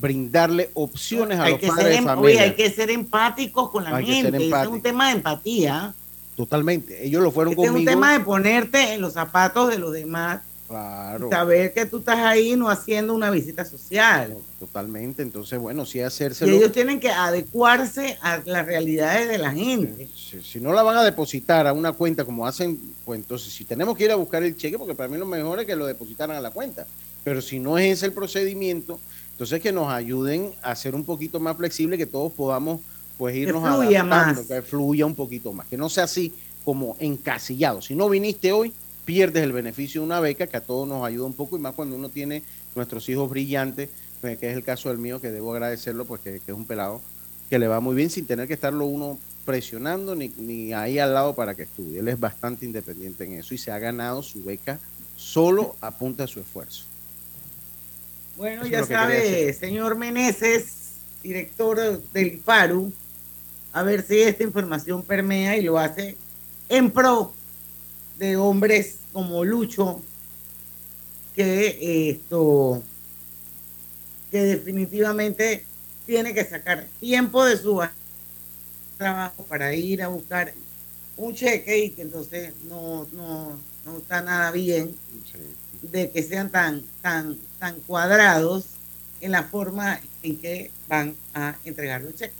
brindarle 0.00 0.70
opciones 0.74 1.38
a 1.38 1.44
hay 1.44 1.52
los 1.52 1.60
que 1.60 1.66
padres 1.68 1.84
ser, 1.84 1.92
de 1.92 1.98
em- 1.98 2.04
familia. 2.04 2.36
oye, 2.36 2.40
hay 2.40 2.54
que 2.54 2.70
ser 2.70 2.90
empáticos 2.90 3.70
con 3.70 3.84
la 3.84 3.96
Hay 3.96 4.06
gente. 4.06 4.48
Es 4.48 4.66
un 4.66 4.82
tema 4.82 5.08
de 5.08 5.16
empatía. 5.16 5.94
Totalmente. 6.36 7.06
Ellos 7.06 7.22
lo 7.22 7.30
fueron 7.30 7.52
Este 7.52 7.62
es 7.64 7.68
un 7.70 7.74
conmigo. 7.76 7.90
tema 7.90 8.12
de 8.12 8.20
ponerte 8.20 8.94
en 8.94 9.00
los 9.00 9.12
zapatos 9.12 9.68
de 9.70 9.78
los 9.78 9.92
demás. 9.92 10.40
Claro. 10.66 11.28
Saber 11.30 11.72
que 11.74 11.84
tú 11.86 11.98
estás 11.98 12.18
ahí 12.18 12.56
no 12.56 12.68
haciendo 12.70 13.14
una 13.14 13.30
visita 13.30 13.64
social. 13.64 14.34
Totalmente. 14.58 15.22
Entonces, 15.22 15.58
bueno, 15.60 15.84
sí 15.86 15.98
Y 15.98 16.00
hacérselo. 16.00 16.52
ellos 16.56 16.72
tienen 16.72 16.98
que 16.98 17.10
adecuarse 17.10 18.18
a 18.22 18.40
las 18.46 18.66
realidades 18.66 19.28
de 19.28 19.38
la 19.38 19.52
gente. 19.52 20.08
Si, 20.16 20.42
si 20.42 20.60
no 20.60 20.72
la 20.72 20.82
van 20.82 20.96
a 20.96 21.04
depositar 21.04 21.66
a 21.66 21.72
una 21.72 21.92
cuenta 21.92 22.24
como 22.24 22.46
hacen, 22.46 22.80
pues 23.04 23.20
entonces 23.20 23.52
si 23.52 23.64
tenemos 23.64 23.96
que 23.96 24.04
ir 24.04 24.10
a 24.10 24.16
buscar 24.16 24.42
el 24.42 24.56
cheque, 24.56 24.78
porque 24.78 24.94
para 24.94 25.08
mí 25.08 25.18
lo 25.18 25.26
mejor 25.26 25.60
es 25.60 25.66
que 25.66 25.76
lo 25.76 25.86
depositaran 25.86 26.36
a 26.36 26.40
la 26.40 26.50
cuenta. 26.50 26.86
Pero 27.22 27.40
si 27.40 27.58
no 27.60 27.78
es 27.78 27.98
ese 27.98 28.06
el 28.06 28.12
procedimiento, 28.12 28.98
entonces 29.34 29.60
que 29.60 29.72
nos 29.72 29.88
ayuden 29.88 30.52
a 30.62 30.76
ser 30.76 30.94
un 30.94 31.02
poquito 31.02 31.40
más 31.40 31.56
flexible, 31.56 31.98
que 31.98 32.06
todos 32.06 32.32
podamos 32.32 32.80
pues 33.18 33.34
irnos 33.34 33.62
fluya 33.62 34.02
adaptando, 34.02 34.40
más. 34.40 34.46
que 34.46 34.62
fluya 34.62 35.06
un 35.06 35.16
poquito 35.16 35.52
más, 35.52 35.66
que 35.66 35.76
no 35.76 35.88
sea 35.88 36.04
así 36.04 36.32
como 36.64 36.96
encasillado. 37.00 37.82
Si 37.82 37.96
no 37.96 38.08
viniste 38.08 38.52
hoy, 38.52 38.72
pierdes 39.04 39.42
el 39.42 39.52
beneficio 39.52 40.00
de 40.00 40.06
una 40.06 40.20
beca 40.20 40.46
que 40.46 40.56
a 40.56 40.60
todos 40.60 40.86
nos 40.88 41.04
ayuda 41.04 41.26
un 41.26 41.32
poco 41.32 41.56
y 41.56 41.60
más 41.60 41.74
cuando 41.74 41.96
uno 41.96 42.10
tiene 42.10 42.44
nuestros 42.76 43.08
hijos 43.08 43.28
brillantes, 43.28 43.90
pues, 44.20 44.38
que 44.38 44.50
es 44.50 44.56
el 44.56 44.62
caso 44.62 44.88
del 44.88 44.98
mío, 44.98 45.20
que 45.20 45.32
debo 45.32 45.52
agradecerlo, 45.52 46.04
pues 46.04 46.20
que, 46.20 46.38
que 46.38 46.52
es 46.52 46.56
un 46.56 46.64
pelado 46.64 47.02
que 47.50 47.58
le 47.58 47.66
va 47.66 47.80
muy 47.80 47.96
bien 47.96 48.10
sin 48.10 48.26
tener 48.26 48.46
que 48.46 48.54
estarlo 48.54 48.86
uno 48.86 49.18
presionando 49.44 50.14
ni, 50.14 50.28
ni 50.36 50.72
ahí 50.72 51.00
al 51.00 51.12
lado 51.12 51.34
para 51.34 51.56
que 51.56 51.64
estudie. 51.64 51.98
Él 51.98 52.06
es 52.06 52.20
bastante 52.20 52.64
independiente 52.64 53.24
en 53.24 53.32
eso 53.32 53.52
y 53.52 53.58
se 53.58 53.72
ha 53.72 53.80
ganado 53.80 54.22
su 54.22 54.44
beca 54.44 54.78
solo 55.16 55.74
a 55.80 55.90
punta 55.90 56.22
de 56.22 56.28
su 56.28 56.38
esfuerzo. 56.38 56.84
Bueno, 58.36 58.62
Eso 58.62 58.70
ya 58.70 58.84
sabe, 58.84 59.52
señor 59.52 59.96
Meneses, 59.96 60.94
director 61.22 62.02
del 62.12 62.40
FARU, 62.40 62.92
a 63.72 63.82
ver 63.82 64.02
si 64.02 64.20
esta 64.20 64.42
información 64.42 65.02
permea 65.02 65.56
y 65.56 65.62
lo 65.62 65.78
hace 65.78 66.16
en 66.68 66.90
pro 66.90 67.32
de 68.18 68.36
hombres 68.36 68.98
como 69.12 69.44
Lucho, 69.44 70.02
que 71.36 72.10
esto, 72.10 72.82
que 74.30 74.42
definitivamente 74.42 75.64
tiene 76.06 76.34
que 76.34 76.44
sacar 76.44 76.86
tiempo 77.00 77.44
de 77.44 77.56
su 77.56 77.80
trabajo 78.98 79.44
para 79.44 79.74
ir 79.74 80.02
a 80.02 80.08
buscar 80.08 80.52
un 81.16 81.34
cheque 81.34 81.84
y 81.84 81.90
que 81.90 82.02
entonces 82.02 82.52
no, 82.64 83.06
no, 83.12 83.58
no 83.84 83.98
está 83.98 84.22
nada 84.22 84.50
bien 84.50 84.96
de 85.90 86.10
que 86.10 86.22
sean 86.22 86.50
tan, 86.50 86.82
tan, 87.02 87.38
tan 87.58 87.80
cuadrados 87.80 88.66
en 89.20 89.32
la 89.32 89.44
forma 89.44 90.00
en 90.22 90.38
que 90.38 90.70
van 90.88 91.14
a 91.34 91.56
entregar 91.64 92.02
los 92.02 92.14
cheques. 92.14 92.36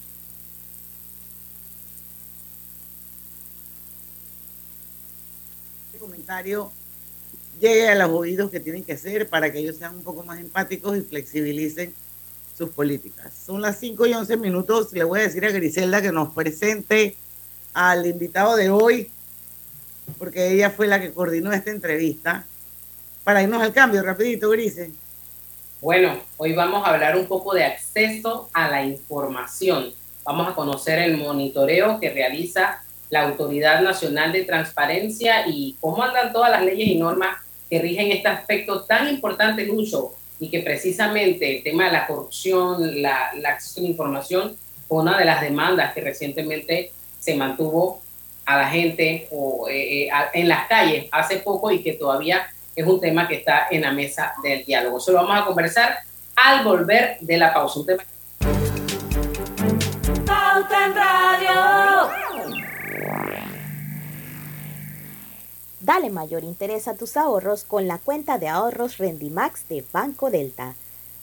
Este 5.86 5.98
comentario 5.98 6.72
llegue 7.60 7.88
a 7.88 7.94
los 7.94 8.10
oídos 8.10 8.50
que 8.50 8.60
tienen 8.60 8.84
que 8.84 8.96
ser 8.96 9.28
para 9.28 9.52
que 9.52 9.58
ellos 9.58 9.76
sean 9.76 9.96
un 9.96 10.02
poco 10.02 10.24
más 10.24 10.38
empáticos 10.38 10.96
y 10.96 11.02
flexibilicen 11.02 11.94
sus 12.56 12.70
políticas. 12.70 13.32
Son 13.34 13.60
las 13.60 13.78
5 13.78 14.06
y 14.06 14.14
11 14.14 14.36
minutos. 14.36 14.92
Le 14.92 15.04
voy 15.04 15.20
a 15.20 15.24
decir 15.24 15.44
a 15.44 15.50
Griselda 15.50 16.02
que 16.02 16.12
nos 16.12 16.32
presente 16.32 17.16
al 17.72 18.06
invitado 18.06 18.56
de 18.56 18.70
hoy, 18.70 19.10
porque 20.18 20.52
ella 20.52 20.70
fue 20.70 20.86
la 20.86 21.00
que 21.00 21.12
coordinó 21.12 21.52
esta 21.52 21.70
entrevista. 21.70 22.46
Para 23.24 23.42
irnos 23.42 23.62
al 23.62 23.72
cambio, 23.72 24.02
rapidito, 24.02 24.50
Grise. 24.50 24.90
Bueno, 25.80 26.18
hoy 26.36 26.52
vamos 26.52 26.86
a 26.86 26.90
hablar 26.92 27.16
un 27.16 27.26
poco 27.26 27.54
de 27.54 27.64
acceso 27.64 28.48
a 28.52 28.68
la 28.68 28.84
información. 28.84 29.92
Vamos 30.24 30.48
a 30.48 30.54
conocer 30.54 30.98
el 30.98 31.16
monitoreo 31.18 32.00
que 32.00 32.10
realiza 32.10 32.82
la 33.10 33.22
Autoridad 33.22 33.80
Nacional 33.82 34.32
de 34.32 34.44
Transparencia 34.44 35.46
y 35.46 35.76
cómo 35.80 36.02
andan 36.02 36.32
todas 36.32 36.50
las 36.50 36.64
leyes 36.64 36.88
y 36.88 36.96
normas 36.96 37.36
que 37.68 37.80
rigen 37.80 38.12
este 38.12 38.28
aspecto 38.28 38.82
tan 38.84 39.08
importante, 39.08 39.64
Lucho, 39.66 40.12
y 40.40 40.48
que 40.50 40.60
precisamente 40.60 41.56
el 41.56 41.62
tema 41.62 41.86
de 41.86 41.92
la 41.92 42.06
corrupción, 42.06 43.00
la, 43.02 43.30
acceso 43.46 43.80
a 43.80 43.82
la 43.84 43.88
información, 43.88 44.56
fue 44.88 45.02
una 45.02 45.18
de 45.18 45.24
las 45.24 45.40
demandas 45.40 45.92
que 45.94 46.00
recientemente 46.00 46.92
se 47.20 47.34
mantuvo 47.36 48.02
a 48.44 48.58
la 48.58 48.68
gente 48.68 49.28
o, 49.30 49.68
eh, 49.68 50.04
eh, 50.04 50.10
a- 50.10 50.30
en 50.34 50.48
las 50.48 50.66
calles 50.68 51.06
hace 51.10 51.38
poco 51.38 51.70
y 51.70 51.82
que 51.82 51.94
todavía 51.94 52.46
es 52.74 52.86
un 52.86 53.00
tema 53.00 53.28
que 53.28 53.36
está 53.36 53.68
en 53.70 53.82
la 53.82 53.92
mesa 53.92 54.34
del 54.42 54.64
diálogo. 54.64 54.98
Eso 54.98 55.12
lo 55.12 55.18
vamos 55.18 55.42
a 55.42 55.44
conversar 55.44 55.98
al 56.36 56.64
volver 56.64 57.18
de 57.20 57.36
la 57.36 57.52
pausa. 57.52 57.80
Un 57.80 57.86
tema 57.86 58.04
Pauta 60.26 60.86
en 60.86 60.94
Radio. 60.94 62.10
Dale 65.80 66.08
mayor 66.08 66.44
interés 66.44 66.88
a 66.88 66.94
tus 66.94 67.16
ahorros 67.16 67.64
con 67.64 67.86
la 67.86 67.98
cuenta 67.98 68.38
de 68.38 68.48
ahorros 68.48 68.96
Rendimax 68.96 69.68
de 69.68 69.84
Banco 69.92 70.30
Delta. 70.30 70.74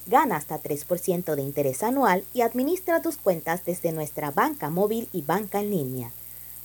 Gana 0.05 0.35
hasta 0.35 0.61
3% 0.61 1.35
de 1.35 1.41
interés 1.41 1.83
anual 1.83 2.23
y 2.33 2.41
administra 2.41 3.01
tus 3.01 3.17
cuentas 3.17 3.65
desde 3.65 3.91
nuestra 3.91 4.31
banca 4.31 4.69
móvil 4.69 5.09
y 5.13 5.23
banca 5.23 5.61
en 5.61 5.71
línea. 5.71 6.11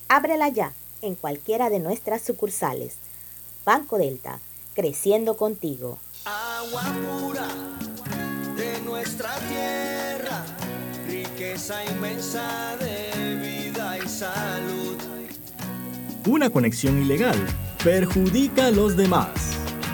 Ábrela 0.08 0.48
ya 0.48 0.72
en 1.02 1.14
cualquiera 1.14 1.70
de 1.70 1.78
nuestras 1.78 2.22
sucursales. 2.22 2.96
Banco 3.64 3.98
Delta, 3.98 4.40
creciendo 4.76 5.38
contigo. 5.38 5.99
Agua 6.26 6.83
pura 7.02 7.49
de 8.56 8.80
nuestra 8.83 9.30
tierra, 9.49 10.45
riqueza 11.09 11.83
inmensa 11.87 12.76
de 12.76 13.37
vida 13.37 13.97
y 13.99 14.06
salud. 14.06 14.97
Una 16.26 16.50
conexión 16.50 17.02
ilegal 17.02 17.38
perjudica 17.83 18.66
a 18.66 18.71
los 18.71 18.97
demás. 18.97 19.30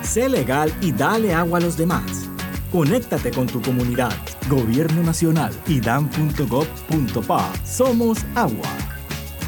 Sé 0.03 0.29
legal 0.29 0.75
y 0.81 0.91
dale 0.91 1.33
agua 1.33 1.59
a 1.59 1.63
los 1.63 1.77
demás. 1.77 2.29
Conéctate 2.73 3.31
con 3.31 3.47
tu 3.47 3.63
comunidad. 3.63 4.13
Gobierno 4.49 5.03
Nacional 5.03 5.53
y 5.69 5.81
dan.gov.pa. 5.81 7.53
Somos 7.65 8.19
agua. 8.35 8.69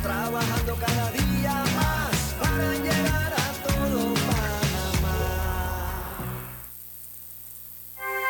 Trabajando 0.02 0.76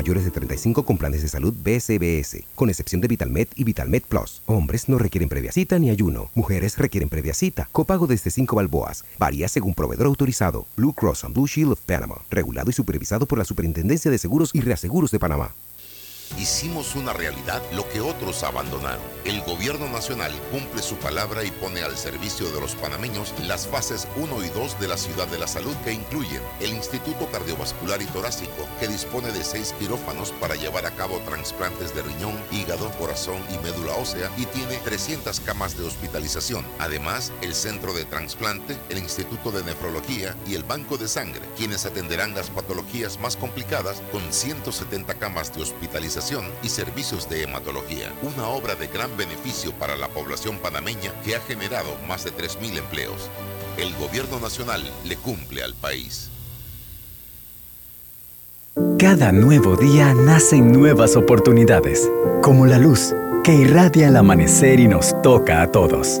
mayores 0.00 0.24
de 0.24 0.30
35 0.30 0.84
con 0.84 0.96
planes 0.96 1.20
de 1.20 1.28
salud 1.28 1.54
BCBS, 1.62 2.44
con 2.54 2.70
excepción 2.70 3.02
de 3.02 3.08
VitalMed 3.08 3.48
y 3.54 3.64
VitalMed 3.64 4.04
Plus. 4.08 4.40
Hombres 4.46 4.88
no 4.88 4.96
requieren 4.96 5.28
previa 5.28 5.52
cita 5.52 5.78
ni 5.78 5.90
ayuno. 5.90 6.30
Mujeres 6.34 6.78
requieren 6.78 7.10
previa 7.10 7.34
cita. 7.34 7.68
Copago 7.70 8.06
desde 8.06 8.30
5 8.30 8.56
balboas. 8.56 9.04
Varía 9.18 9.46
según 9.46 9.74
proveedor 9.74 10.06
autorizado. 10.06 10.64
Blue 10.74 10.94
Cross 10.94 11.24
and 11.24 11.34
Blue 11.34 11.46
Shield 11.46 11.72
of 11.72 11.80
Panama. 11.80 12.16
Regulado 12.30 12.70
y 12.70 12.72
supervisado 12.72 13.26
por 13.26 13.36
la 13.36 13.44
Superintendencia 13.44 14.10
de 14.10 14.16
Seguros 14.16 14.54
y 14.54 14.62
Reaseguros 14.62 15.10
de 15.10 15.18
Panamá. 15.18 15.52
Hicimos 16.38 16.94
una 16.94 17.12
realidad 17.12 17.60
lo 17.72 17.88
que 17.88 18.00
otros 18.00 18.44
abandonaron. 18.44 19.02
El 19.24 19.42
gobierno 19.42 19.88
nacional 19.88 20.32
cumple 20.50 20.80
su 20.80 20.96
palabra 20.96 21.44
y 21.44 21.50
pone 21.50 21.82
al 21.82 21.96
servicio 21.96 22.50
de 22.50 22.60
los 22.60 22.74
panameños 22.76 23.34
las 23.46 23.66
fases 23.66 24.06
1 24.16 24.44
y 24.44 24.48
2 24.48 24.80
de 24.80 24.88
la 24.88 24.96
Ciudad 24.96 25.26
de 25.26 25.38
la 25.38 25.46
Salud 25.46 25.74
que 25.84 25.92
incluyen 25.92 26.40
el 26.60 26.70
Instituto 26.70 27.26
Cardiovascular 27.30 28.00
y 28.00 28.06
Torácico, 28.06 28.66
que 28.78 28.88
dispone 28.88 29.32
de 29.32 29.44
seis 29.44 29.74
quirófanos 29.78 30.30
para 30.32 30.54
llevar 30.54 30.86
a 30.86 30.92
cabo 30.92 31.18
trasplantes 31.20 31.94
de 31.94 32.02
riñón, 32.02 32.38
hígado, 32.52 32.90
corazón 32.92 33.42
y 33.52 33.58
médula 33.58 33.94
ósea 33.94 34.30
y 34.38 34.46
tiene 34.46 34.76
300 34.78 35.40
camas 35.40 35.76
de 35.76 35.84
hospitalización. 35.84 36.64
Además, 36.78 37.32
el 37.42 37.54
Centro 37.54 37.92
de 37.92 38.04
Transplante, 38.04 38.78
el 38.88 38.98
Instituto 38.98 39.50
de 39.50 39.64
Nefrología 39.64 40.36
y 40.46 40.54
el 40.54 40.62
Banco 40.62 40.96
de 40.96 41.08
Sangre, 41.08 41.42
quienes 41.56 41.84
atenderán 41.84 42.34
las 42.34 42.50
patologías 42.50 43.18
más 43.18 43.36
complicadas 43.36 44.00
con 44.12 44.32
170 44.32 45.14
camas 45.14 45.54
de 45.54 45.62
hospitalización 45.62 46.19
y 46.62 46.68
servicios 46.68 47.28
de 47.28 47.44
hematología. 47.44 48.12
Una 48.22 48.48
obra 48.48 48.74
de 48.74 48.88
gran 48.88 49.16
beneficio 49.16 49.72
para 49.72 49.96
la 49.96 50.08
población 50.08 50.58
panameña 50.58 51.12
que 51.24 51.34
ha 51.34 51.40
generado 51.40 51.96
más 52.06 52.24
de 52.24 52.32
3.000 52.32 52.78
empleos. 52.78 53.30
El 53.78 53.94
gobierno 53.96 54.38
nacional 54.38 54.82
le 55.04 55.16
cumple 55.16 55.62
al 55.62 55.74
país. 55.74 56.30
Cada 58.98 59.32
nuevo 59.32 59.76
día 59.76 60.12
nacen 60.14 60.72
nuevas 60.72 61.16
oportunidades, 61.16 62.10
como 62.42 62.66
la 62.66 62.78
luz 62.78 63.14
que 63.42 63.54
irradia 63.54 64.08
el 64.08 64.16
amanecer 64.16 64.78
y 64.78 64.88
nos 64.88 65.20
toca 65.22 65.62
a 65.62 65.72
todos. 65.72 66.20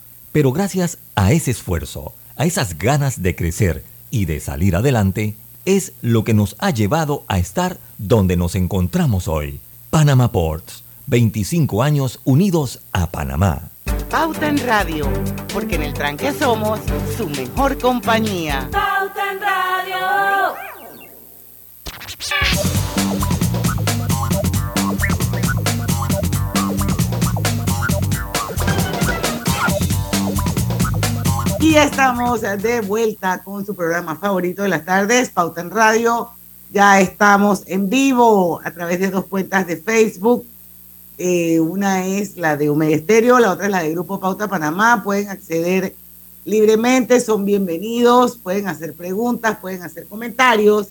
pero 0.31 0.51
gracias 0.51 0.97
a 1.15 1.31
ese 1.31 1.51
esfuerzo, 1.51 2.13
a 2.35 2.45
esas 2.45 2.77
ganas 2.77 3.21
de 3.21 3.35
crecer 3.35 3.83
y 4.09 4.25
de 4.25 4.39
salir 4.39 4.75
adelante, 4.75 5.35
es 5.65 5.93
lo 6.01 6.23
que 6.23 6.33
nos 6.33 6.55
ha 6.59 6.71
llevado 6.71 7.23
a 7.27 7.37
estar 7.39 7.77
donde 7.97 8.35
nos 8.37 8.55
encontramos 8.55 9.27
hoy. 9.27 9.59
Panama 9.89 10.31
Ports, 10.31 10.83
25 11.07 11.83
años 11.83 12.19
unidos 12.23 12.81
a 12.91 13.11
Panamá. 13.11 13.69
Pauta 14.09 14.47
en 14.47 14.57
Radio, 14.65 15.09
porque 15.53 15.75
en 15.75 15.83
el 15.83 15.93
tranque 15.93 16.33
somos 16.33 16.79
su 17.15 17.29
mejor 17.29 17.77
compañía. 17.77 18.67
Pauta 18.71 19.31
en 19.31 19.41
Radio. 19.41 19.61
Y 31.61 31.75
estamos 31.75 32.41
de 32.41 32.81
vuelta 32.81 33.43
con 33.43 33.63
su 33.63 33.75
programa 33.75 34.15
favorito 34.15 34.63
de 34.63 34.69
las 34.69 34.83
tardes, 34.83 35.29
Pauta 35.29 35.61
en 35.61 35.69
Radio. 35.69 36.31
Ya 36.73 36.99
estamos 36.99 37.61
en 37.67 37.87
vivo 37.87 38.59
a 38.63 38.71
través 38.71 38.99
de 38.99 39.11
dos 39.11 39.25
cuentas 39.25 39.67
de 39.67 39.77
Facebook. 39.77 40.43
Eh, 41.19 41.59
una 41.59 42.07
es 42.07 42.35
la 42.35 42.57
de 42.57 42.67
Omega 42.71 42.95
Estéreo, 42.95 43.37
la 43.37 43.51
otra 43.51 43.65
es 43.67 43.71
la 43.71 43.83
de 43.83 43.91
Grupo 43.91 44.19
Pauta 44.19 44.47
Panamá. 44.47 45.03
Pueden 45.03 45.29
acceder 45.29 45.93
libremente, 46.45 47.19
son 47.19 47.45
bienvenidos, 47.45 48.37
pueden 48.37 48.67
hacer 48.67 48.95
preguntas, 48.95 49.59
pueden 49.61 49.83
hacer 49.83 50.07
comentarios. 50.07 50.87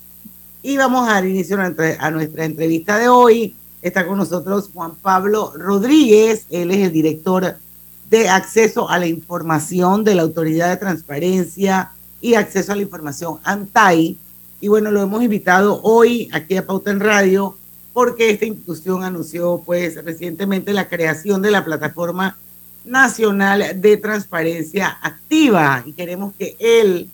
Y 0.62 0.76
vamos 0.76 1.08
a 1.08 1.14
dar 1.14 1.26
inicio 1.26 1.58
a 1.58 2.10
nuestra 2.12 2.44
entrevista 2.44 2.96
de 2.96 3.08
hoy. 3.08 3.56
Está 3.82 4.06
con 4.06 4.18
nosotros 4.18 4.70
Juan 4.72 4.94
Pablo 4.94 5.52
Rodríguez, 5.56 6.46
él 6.48 6.70
es 6.70 6.78
el 6.78 6.92
director 6.92 7.56
de 8.10 8.28
acceso 8.28 8.90
a 8.90 8.98
la 8.98 9.06
información 9.06 10.02
de 10.02 10.16
la 10.16 10.22
Autoridad 10.22 10.68
de 10.68 10.76
Transparencia 10.76 11.92
y 12.20 12.34
Acceso 12.34 12.72
a 12.72 12.76
la 12.76 12.82
Información, 12.82 13.38
ANTAI. 13.44 14.18
Y 14.60 14.68
bueno, 14.68 14.90
lo 14.90 15.00
hemos 15.00 15.22
invitado 15.22 15.80
hoy 15.82 16.28
aquí 16.32 16.56
a 16.56 16.66
Pauta 16.66 16.90
en 16.90 17.00
Radio 17.00 17.56
porque 17.92 18.30
esta 18.30 18.44
institución 18.44 19.04
anunció 19.04 19.62
pues 19.64 20.02
recientemente 20.04 20.72
la 20.72 20.88
creación 20.88 21.40
de 21.40 21.52
la 21.52 21.64
Plataforma 21.64 22.36
Nacional 22.84 23.80
de 23.80 23.96
Transparencia 23.96 24.98
Activa 25.02 25.82
y 25.86 25.92
queremos 25.92 26.34
que 26.34 26.56
él, 26.58 27.08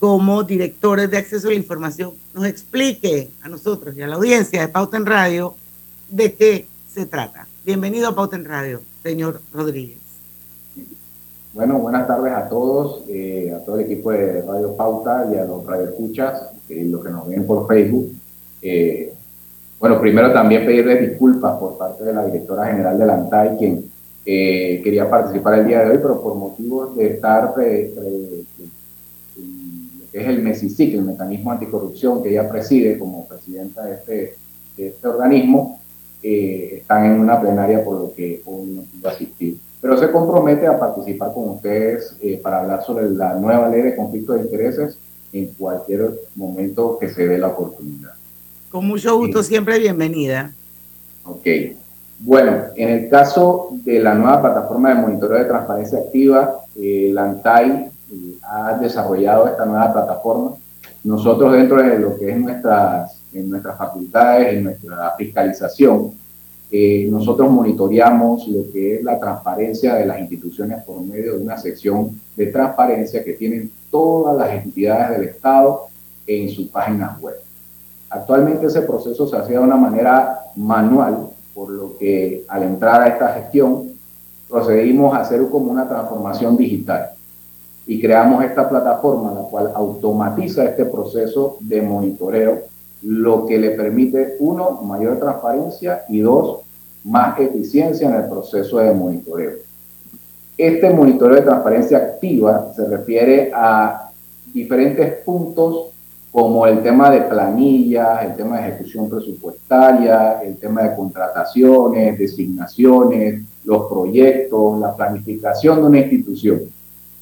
como 0.00 0.42
director 0.42 1.08
de 1.08 1.18
acceso 1.18 1.46
a 1.46 1.50
la 1.50 1.56
información, 1.56 2.12
nos 2.34 2.46
explique 2.46 3.30
a 3.42 3.48
nosotros 3.48 3.96
y 3.96 4.02
a 4.02 4.06
la 4.08 4.16
audiencia 4.16 4.60
de 4.60 4.68
Pauta 4.68 4.96
en 4.96 5.06
Radio 5.06 5.54
de 6.08 6.34
qué 6.34 6.66
se 6.92 7.06
trata. 7.06 7.46
Bienvenido 7.64 8.08
a 8.08 8.14
Pauta 8.14 8.36
en 8.36 8.44
Radio, 8.44 8.82
señor 9.02 9.40
Rodríguez. 9.52 10.05
Bueno, 11.56 11.78
buenas 11.78 12.06
tardes 12.06 12.34
a 12.34 12.50
todos, 12.50 13.02
eh, 13.08 13.50
a 13.50 13.64
todo 13.64 13.78
el 13.78 13.86
equipo 13.86 14.10
de 14.10 14.42
Radio 14.42 14.76
Pauta 14.76 15.26
y 15.32 15.36
a 15.36 15.44
los 15.46 15.64
radioescuchas, 15.64 16.50
eh, 16.68 16.84
los 16.84 17.02
que 17.02 17.08
nos 17.08 17.26
ven 17.26 17.46
por 17.46 17.66
Facebook. 17.66 18.12
Eh, 18.60 19.10
bueno, 19.80 19.98
primero 19.98 20.34
también 20.34 20.66
pedirles 20.66 21.12
disculpas 21.12 21.58
por 21.58 21.78
parte 21.78 22.04
de 22.04 22.12
la 22.12 22.26
directora 22.26 22.66
general 22.66 22.98
de 22.98 23.06
la 23.06 23.14
ANTAI, 23.14 23.56
quien 23.56 23.90
eh, 24.26 24.82
quería 24.84 25.08
participar 25.08 25.60
el 25.60 25.66
día 25.66 25.82
de 25.82 25.92
hoy, 25.92 25.96
pero 25.96 26.20
por 26.20 26.34
motivos 26.34 26.94
de 26.94 27.14
estar 27.14 27.54
pre, 27.54 27.90
pre, 27.96 28.44
que 30.12 30.20
es 30.20 30.28
el 30.28 30.42
MESICIC, 30.42 30.92
el 30.92 31.04
Mecanismo 31.04 31.52
Anticorrupción, 31.52 32.22
que 32.22 32.28
ella 32.32 32.46
preside 32.50 32.98
como 32.98 33.26
presidenta 33.26 33.82
de 33.86 33.94
este, 33.94 34.34
este 34.76 35.08
organismo, 35.08 35.80
están 36.22 37.06
en 37.06 37.12
una 37.18 37.40
plenaria 37.40 37.82
por 37.82 37.98
lo 37.98 38.12
que 38.12 38.42
hoy 38.44 38.72
no 38.72 38.82
pudo 38.82 39.08
asistir 39.08 39.56
pero 39.86 39.98
se 39.98 40.10
compromete 40.10 40.66
a 40.66 40.80
participar 40.80 41.32
con 41.32 41.50
ustedes 41.50 42.16
eh, 42.20 42.40
para 42.42 42.58
hablar 42.58 42.82
sobre 42.82 43.08
la 43.08 43.34
nueva 43.34 43.68
ley 43.68 43.82
de 43.82 43.94
conflicto 43.94 44.32
de 44.32 44.40
intereses 44.40 44.98
en 45.32 45.46
cualquier 45.54 46.10
momento 46.34 46.98
que 46.98 47.08
se 47.08 47.28
dé 47.28 47.38
la 47.38 47.46
oportunidad. 47.46 48.10
Con 48.68 48.84
mucho 48.84 49.16
gusto, 49.16 49.44
siempre 49.44 49.78
bienvenida. 49.78 50.52
Ok. 51.24 51.46
Bueno, 52.18 52.62
en 52.74 52.88
el 52.88 53.08
caso 53.08 53.68
de 53.84 54.00
la 54.00 54.14
nueva 54.14 54.42
plataforma 54.42 54.88
de 54.88 55.02
monitoreo 55.02 55.38
de 55.38 55.44
transparencia 55.44 56.00
activa, 56.00 56.56
eh, 56.74 57.10
la 57.12 57.22
ANTAI 57.26 57.70
eh, 57.70 58.38
ha 58.42 58.76
desarrollado 58.78 59.46
esta 59.46 59.66
nueva 59.66 59.92
plataforma. 59.92 60.56
Nosotros 61.04 61.52
dentro 61.52 61.80
de 61.80 61.96
lo 61.96 62.18
que 62.18 62.28
es 62.28 62.36
nuestras, 62.36 63.20
en 63.32 63.50
nuestras 63.50 63.78
facultades, 63.78 64.52
en 64.52 64.64
nuestra 64.64 65.14
fiscalización, 65.16 66.10
eh, 66.70 67.06
nosotros 67.10 67.50
monitoreamos 67.50 68.48
lo 68.48 68.70
que 68.72 68.96
es 68.96 69.02
la 69.04 69.18
transparencia 69.18 69.94
de 69.94 70.06
las 70.06 70.18
instituciones 70.18 70.82
por 70.84 71.00
medio 71.00 71.36
de 71.36 71.42
una 71.42 71.56
sección 71.56 72.20
de 72.36 72.46
transparencia 72.46 73.22
que 73.22 73.34
tienen 73.34 73.70
todas 73.90 74.36
las 74.36 74.64
entidades 74.64 75.18
del 75.18 75.28
Estado 75.28 75.86
en 76.26 76.48
sus 76.48 76.68
páginas 76.68 77.20
web. 77.20 77.36
Actualmente 78.10 78.66
ese 78.66 78.82
proceso 78.82 79.28
se 79.28 79.36
hacía 79.36 79.58
de 79.58 79.64
una 79.64 79.76
manera 79.76 80.40
manual, 80.56 81.28
por 81.54 81.70
lo 81.70 81.96
que 81.96 82.44
al 82.48 82.64
entrar 82.64 83.02
a 83.02 83.08
esta 83.08 83.28
gestión 83.34 83.92
procedimos 84.48 85.14
a 85.14 85.20
hacer 85.20 85.48
como 85.48 85.70
una 85.70 85.88
transformación 85.88 86.56
digital 86.56 87.10
y 87.86 88.00
creamos 88.00 88.44
esta 88.44 88.68
plataforma 88.68 89.32
la 89.32 89.42
cual 89.42 89.70
automatiza 89.74 90.64
este 90.64 90.84
proceso 90.84 91.56
de 91.60 91.80
monitoreo 91.82 92.62
lo 93.02 93.46
que 93.46 93.58
le 93.58 93.70
permite, 93.70 94.36
uno, 94.40 94.82
mayor 94.82 95.18
transparencia 95.18 96.04
y 96.08 96.20
dos, 96.20 96.60
más 97.04 97.38
eficiencia 97.38 98.08
en 98.08 98.16
el 98.16 98.28
proceso 98.28 98.78
de 98.78 98.92
monitoreo. 98.92 99.52
Este 100.58 100.90
monitoreo 100.90 101.36
de 101.36 101.42
transparencia 101.42 101.98
activa 101.98 102.72
se 102.74 102.86
refiere 102.86 103.50
a 103.54 104.10
diferentes 104.52 105.22
puntos 105.22 105.90
como 106.32 106.66
el 106.66 106.82
tema 106.82 107.10
de 107.10 107.22
planillas, 107.22 108.24
el 108.24 108.36
tema 108.36 108.58
de 108.58 108.68
ejecución 108.68 109.08
presupuestaria, 109.08 110.40
el 110.42 110.56
tema 110.56 110.82
de 110.82 110.96
contrataciones, 110.96 112.18
designaciones, 112.18 113.42
los 113.64 113.86
proyectos, 113.86 114.78
la 114.78 114.94
planificación 114.94 115.80
de 115.80 115.86
una 115.86 115.98
institución. 116.00 116.62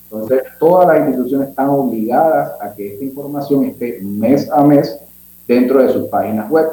Entonces, 0.05 0.43
todas 0.59 0.89
las 0.89 1.09
instituciones 1.09 1.49
están 1.49 1.69
obligadas 1.69 2.53
a 2.61 2.73
que 2.73 2.95
esta 2.95 3.05
información 3.05 3.65
esté 3.65 4.01
mes 4.03 4.51
a 4.51 4.65
mes 4.65 4.99
dentro 5.47 5.83
de 5.83 5.93
sus 5.93 6.09
páginas 6.09 6.51
web. 6.51 6.67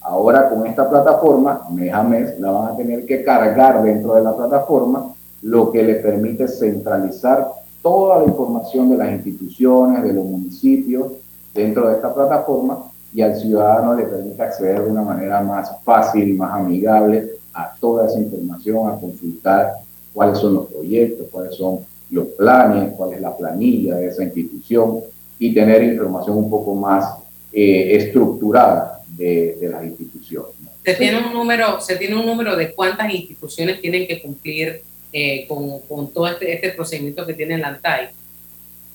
Ahora 0.00 0.50
con 0.50 0.66
esta 0.66 0.88
plataforma, 0.88 1.62
mes 1.70 1.92
a 1.92 2.02
mes, 2.02 2.38
la 2.38 2.50
van 2.50 2.72
a 2.72 2.76
tener 2.76 3.06
que 3.06 3.24
cargar 3.24 3.82
dentro 3.82 4.14
de 4.14 4.22
la 4.22 4.36
plataforma, 4.36 5.14
lo 5.42 5.70
que 5.70 5.82
le 5.82 5.96
permite 5.96 6.48
centralizar 6.48 7.48
toda 7.82 8.20
la 8.20 8.24
información 8.24 8.90
de 8.90 8.96
las 8.96 9.12
instituciones, 9.12 10.02
de 10.02 10.12
los 10.12 10.24
municipios, 10.24 11.12
dentro 11.54 11.88
de 11.88 11.96
esta 11.96 12.12
plataforma 12.14 12.84
y 13.14 13.22
al 13.22 13.36
ciudadano 13.36 13.94
le 13.94 14.04
permite 14.04 14.42
acceder 14.42 14.82
de 14.82 14.90
una 14.90 15.02
manera 15.02 15.40
más 15.40 15.70
fácil, 15.84 16.36
más 16.36 16.52
amigable 16.52 17.30
a 17.52 17.72
toda 17.80 18.06
esa 18.06 18.18
información, 18.18 18.90
a 18.90 18.98
consultar 18.98 19.74
cuáles 20.12 20.38
son 20.38 20.54
los 20.54 20.66
proyectos, 20.66 21.28
cuáles 21.30 21.54
son 21.54 21.78
los 22.10 22.26
planes, 22.28 22.92
cuál 22.96 23.12
es 23.12 23.20
la 23.20 23.36
planilla 23.36 23.96
de 23.96 24.08
esa 24.08 24.24
institución 24.24 25.00
y 25.38 25.54
tener 25.54 25.82
información 25.82 26.38
un 26.38 26.50
poco 26.50 26.74
más 26.74 27.23
eh, 27.54 27.96
estructurada 27.96 29.00
de, 29.08 29.56
de, 29.60 29.68
las 29.68 29.84
instituciones. 29.84 30.52
¿Se 30.84 30.94
tiene, 30.94 31.18
un 31.18 31.32
número, 31.32 31.80
¿Se 31.80 31.96
tiene 31.96 32.16
un 32.16 32.26
número 32.26 32.56
de 32.56 32.72
cuántas 32.72 33.12
instituciones 33.14 33.80
tienen 33.80 34.06
que 34.06 34.20
cumplir 34.20 34.82
eh, 35.12 35.46
con, 35.46 35.80
con, 35.88 36.10
todo 36.12 36.26
este, 36.26 36.52
este, 36.52 36.70
procedimiento 36.70 37.24
que 37.24 37.34
tiene 37.34 37.56
la 37.58 37.68
ANTAI? 37.68 38.08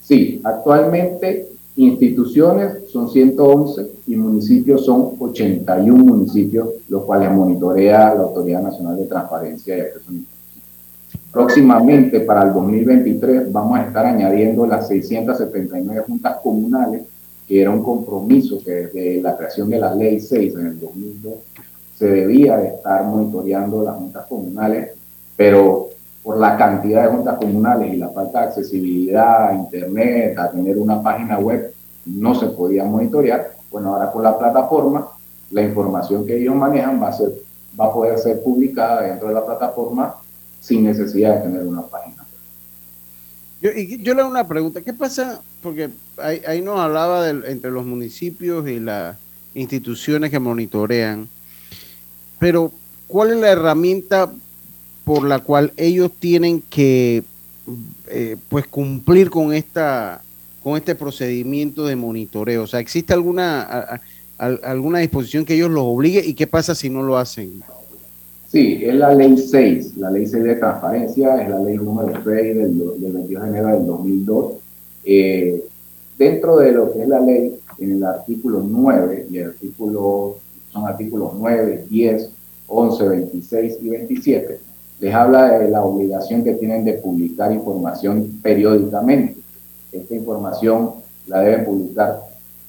Sí, 0.04 0.42
actualmente 0.44 1.48
instituciones 1.78 2.90
son 2.92 3.10
111 3.10 3.92
y 4.08 4.16
municipios 4.18 4.84
son 4.84 5.14
81 5.18 6.04
municipios, 6.04 6.68
los 6.90 7.04
cuales 7.06 7.32
monitorea 7.32 8.14
la 8.14 8.24
Autoridad 8.24 8.62
Nacional 8.62 8.98
de 8.98 9.06
Transparencia 9.06 9.78
y 9.78 9.80
Acceso. 9.80 10.12
Próximamente, 11.32 12.20
para 12.22 12.44
el 12.44 12.54
2023, 12.54 13.52
vamos 13.52 13.80
a 13.80 13.84
estar 13.84 14.06
añadiendo 14.06 14.66
las 14.66 14.90
679 14.90 16.02
juntas 16.06 16.38
comunales, 16.44 17.04
que 17.50 17.62
era 17.64 17.72
un 17.72 17.82
compromiso 17.82 18.60
que 18.64 18.72
desde 18.72 19.22
la 19.24 19.36
creación 19.36 19.70
de 19.70 19.80
la 19.80 19.96
Ley 19.96 20.20
6 20.20 20.54
en 20.54 20.68
el 20.68 20.80
2002 20.80 21.34
se 21.98 22.08
debía 22.08 22.58
de 22.58 22.68
estar 22.68 23.04
monitoreando 23.06 23.84
las 23.84 23.96
juntas 23.96 24.28
comunales, 24.28 24.92
pero 25.36 25.90
por 26.22 26.38
la 26.38 26.56
cantidad 26.56 27.06
de 27.06 27.10
juntas 27.10 27.40
comunales 27.40 27.92
y 27.92 27.98
la 27.98 28.10
falta 28.10 28.42
de 28.42 28.48
accesibilidad 28.50 29.48
a 29.48 29.56
Internet, 29.56 30.38
a 30.38 30.52
tener 30.52 30.78
una 30.78 31.02
página 31.02 31.40
web, 31.40 31.74
no 32.06 32.36
se 32.36 32.46
podía 32.50 32.86
monitorear. 32.86 33.54
Bueno, 33.72 33.96
ahora 33.96 34.12
con 34.12 34.22
la 34.22 34.38
plataforma, 34.38 35.08
la 35.50 35.64
información 35.64 36.28
que 36.28 36.38
ellos 36.38 36.56
manejan 36.56 37.02
va 37.02 37.08
a, 37.08 37.14
ser, 37.14 37.34
va 37.80 37.86
a 37.86 37.94
poder 37.94 38.20
ser 38.20 38.44
publicada 38.44 39.02
dentro 39.02 39.28
de 39.28 39.34
la 39.34 39.44
plataforma 39.44 40.18
sin 40.62 40.84
necesidad 40.84 41.38
de 41.38 41.50
tener 41.50 41.66
una 41.66 41.82
página. 41.82 42.29
Yo, 43.62 43.72
yo 43.72 44.14
le 44.14 44.22
hago 44.22 44.30
una 44.30 44.48
pregunta, 44.48 44.82
¿qué 44.82 44.94
pasa? 44.94 45.42
Porque 45.62 45.90
ahí, 46.18 46.42
ahí 46.48 46.62
nos 46.62 46.80
hablaba 46.80 47.26
de, 47.26 47.52
entre 47.52 47.72
los 47.72 47.86
municipios 47.86 48.68
y 48.70 48.80
las 48.80 49.18
instituciones 49.54 50.32
que 50.32 50.40
monitorean, 50.40 51.28
pero 52.40 52.72
¿cuál 53.08 53.32
es 53.32 53.38
la 53.38 53.50
herramienta 53.50 54.32
por 55.04 55.28
la 55.28 55.40
cual 55.40 55.74
ellos 55.76 56.12
tienen 56.20 56.62
que 56.70 57.24
eh, 58.08 58.38
pues 58.48 58.68
cumplir 58.68 59.30
con 59.30 59.54
esta 59.54 60.22
con 60.64 60.78
este 60.78 60.96
procedimiento 60.96 61.86
de 61.86 61.96
monitoreo? 61.96 62.64
O 62.64 62.68
sea, 62.68 62.80
¿existe 62.80 63.14
alguna, 63.14 63.62
a, 63.62 64.02
alguna 64.38 65.00
disposición 65.00 65.46
que 65.46 65.56
ellos 65.56 65.70
los 65.70 65.84
obligue 65.84 66.24
y 66.26 66.34
qué 66.34 66.48
pasa 66.48 66.76
si 66.76 66.90
no 66.90 67.04
lo 67.04 67.18
hacen? 67.18 67.64
Sí, 68.52 68.80
es 68.84 68.96
la 68.96 69.14
ley 69.14 69.38
6, 69.38 69.98
la 69.98 70.10
ley 70.10 70.26
6 70.26 70.44
de 70.44 70.56
transparencia, 70.56 71.40
es 71.40 71.50
la 71.52 71.60
ley 71.60 71.78
número 71.78 72.12
6 72.12 72.26
del, 72.26 73.00
del 73.00 73.14
22 73.14 73.44
de 73.44 73.50
enero 73.50 73.68
del 73.68 73.86
2002. 73.86 74.54
Eh, 75.04 75.66
dentro 76.18 76.58
de 76.58 76.72
lo 76.72 76.92
que 76.92 77.04
es 77.04 77.08
la 77.08 77.20
ley, 77.20 77.60
en 77.78 77.92
el 77.92 78.04
artículo 78.04 78.64
9, 78.68 79.28
y 79.30 79.38
el 79.38 79.50
artículo, 79.50 80.38
son 80.74 80.88
artículos 80.88 81.34
9, 81.38 81.86
10, 81.92 82.32
11, 82.66 83.08
26 83.08 83.78
y 83.84 83.90
27, 83.90 84.60
les 85.00 85.14
habla 85.14 85.60
de 85.60 85.70
la 85.70 85.84
obligación 85.84 86.44
que 86.44 86.54
tienen 86.54 86.84
de 86.84 86.94
publicar 86.94 87.52
información 87.52 88.40
periódicamente. 88.42 89.36
Esta 89.92 90.16
información 90.16 90.94
la 91.28 91.42
deben 91.42 91.66
publicar 91.66 92.22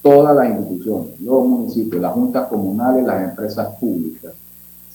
todas 0.02 0.36
las 0.36 0.58
instituciones, 0.58 1.18
los 1.22 1.42
municipios, 1.46 2.02
las 2.02 2.12
juntas 2.12 2.48
comunales, 2.48 3.02
las 3.02 3.30
empresas 3.30 3.74
públicas 3.76 4.34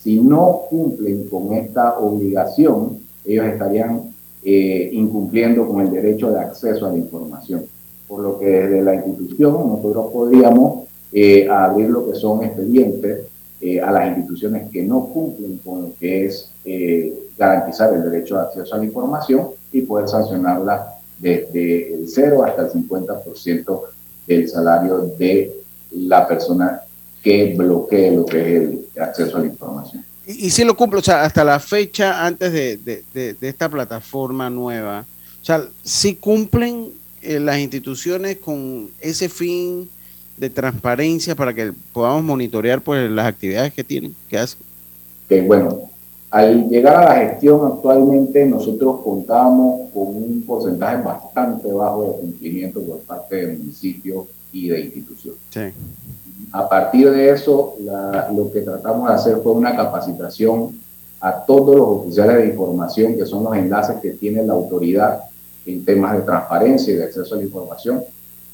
si 0.06 0.22
no 0.22 0.62
cumplen 0.70 1.28
con 1.30 1.54
esta 1.54 1.98
obligación, 1.98 3.00
ellos 3.26 3.48
estarían 3.48 4.14
eh, 4.44 4.92
incumpliendo 4.94 5.68
con 5.68 5.82
el 5.82 5.92
derecho 5.92 6.32
de 6.32 6.40
acceso 6.42 6.86
a 6.86 6.92
la 6.92 6.98
información. 7.00 7.66
Por 8.08 8.22
lo 8.22 8.38
que 8.38 8.46
desde 8.46 8.84
la 8.84 8.94
institución 8.94 9.54
nosotros 9.68 10.12
podríamos 10.14 10.84
eh, 11.12 11.48
abrir 11.50 11.90
lo 11.90 12.08
que 12.08 12.14
son 12.20 12.44
expedientes 12.44 13.22
eh, 13.60 13.82
a 13.82 13.92
las 13.92 14.10
instituciones 14.10 14.70
que 14.70 14.84
no 14.84 15.08
cumplen 15.08 15.60
con 15.66 15.82
lo 15.82 15.90
que 16.00 16.28
es 16.28 16.52
garantizar 17.36 17.92
el 17.92 18.04
derecho 18.04 18.36
de 18.36 18.42
acceso 18.42 18.76
a 18.76 18.78
la 18.78 18.86
información 18.86 19.48
y 19.72 19.82
poder 19.82 20.08
sancionarlas 20.08 20.82
desde 21.18 21.96
el 21.96 22.08
0 22.08 22.44
hasta 22.44 22.68
el 22.68 22.70
50% 22.70 23.82
del 24.28 24.50
salario 24.50 25.12
de 25.18 25.52
la 25.92 26.28
persona 26.28 26.82
que 27.26 27.56
bloquee 27.58 28.16
lo 28.16 28.24
que 28.24 28.38
es 28.40 28.62
el 28.62 28.86
acceso 29.02 29.38
a 29.38 29.40
la 29.40 29.48
información. 29.48 30.06
Y, 30.28 30.46
y 30.46 30.50
si 30.52 30.64
lo 30.64 30.78
cumple, 30.78 31.00
o 31.00 31.04
sea, 31.04 31.24
hasta 31.24 31.44
la 31.44 31.60
fecha 31.60 32.24
antes 32.24 32.54
de, 32.54 32.78
de, 32.78 33.04
de, 33.16 33.34
de 33.34 33.50
esta 33.50 33.68
plataforma 33.68 34.48
nueva, 34.52 35.06
o 35.42 35.46
sea, 35.46 35.68
si 35.82 36.16
cumplen 36.16 36.92
eh, 37.24 37.40
las 37.40 37.58
instituciones 37.58 38.38
con 38.38 38.92
ese 39.02 39.28
fin 39.28 39.90
de 40.38 40.52
transparencia 40.52 41.34
para 41.34 41.52
que 41.52 41.74
podamos 41.92 42.24
monitorear 42.24 42.80
pues, 42.82 43.10
las 43.10 43.26
actividades 43.26 43.74
que 43.74 43.84
tienen, 43.84 44.16
que 44.30 44.38
hacen. 44.38 44.60
Que 45.28 45.42
bueno, 45.42 45.90
al 46.30 46.70
llegar 46.70 46.96
a 46.96 47.06
la 47.06 47.16
gestión 47.28 47.66
actualmente 47.66 48.46
nosotros 48.46 49.02
contábamos 49.04 49.90
con 49.92 50.10
un 50.10 50.44
porcentaje 50.46 51.02
bastante 51.02 51.74
bajo 51.74 52.04
de 52.04 52.20
cumplimiento 52.20 52.84
por 52.84 53.00
parte 53.00 53.48
de 53.48 53.58
municipios 53.58 54.26
y 54.52 54.70
de 54.70 54.82
instituciones. 54.82 55.40
Sí. 55.50 55.62
A 56.52 56.68
partir 56.68 57.12
de 57.12 57.30
eso, 57.30 57.76
lo 58.34 58.52
que 58.52 58.62
tratamos 58.62 59.10
de 59.10 59.16
hacer 59.16 59.38
fue 59.42 59.54
una 59.54 59.76
capacitación 59.76 60.80
a 61.20 61.46
todos 61.46 61.76
los 61.76 61.88
oficiales 61.88 62.38
de 62.38 62.48
información, 62.48 63.16
que 63.16 63.26
son 63.26 63.44
los 63.44 63.56
enlaces 63.56 63.98
que 64.02 64.12
tiene 64.12 64.44
la 64.44 64.54
autoridad 64.54 65.22
en 65.66 65.84
temas 65.84 66.14
de 66.14 66.22
transparencia 66.22 66.94
y 66.94 66.98
de 66.98 67.06
acceso 67.06 67.34
a 67.34 67.38
la 67.38 67.44
información. 67.44 68.04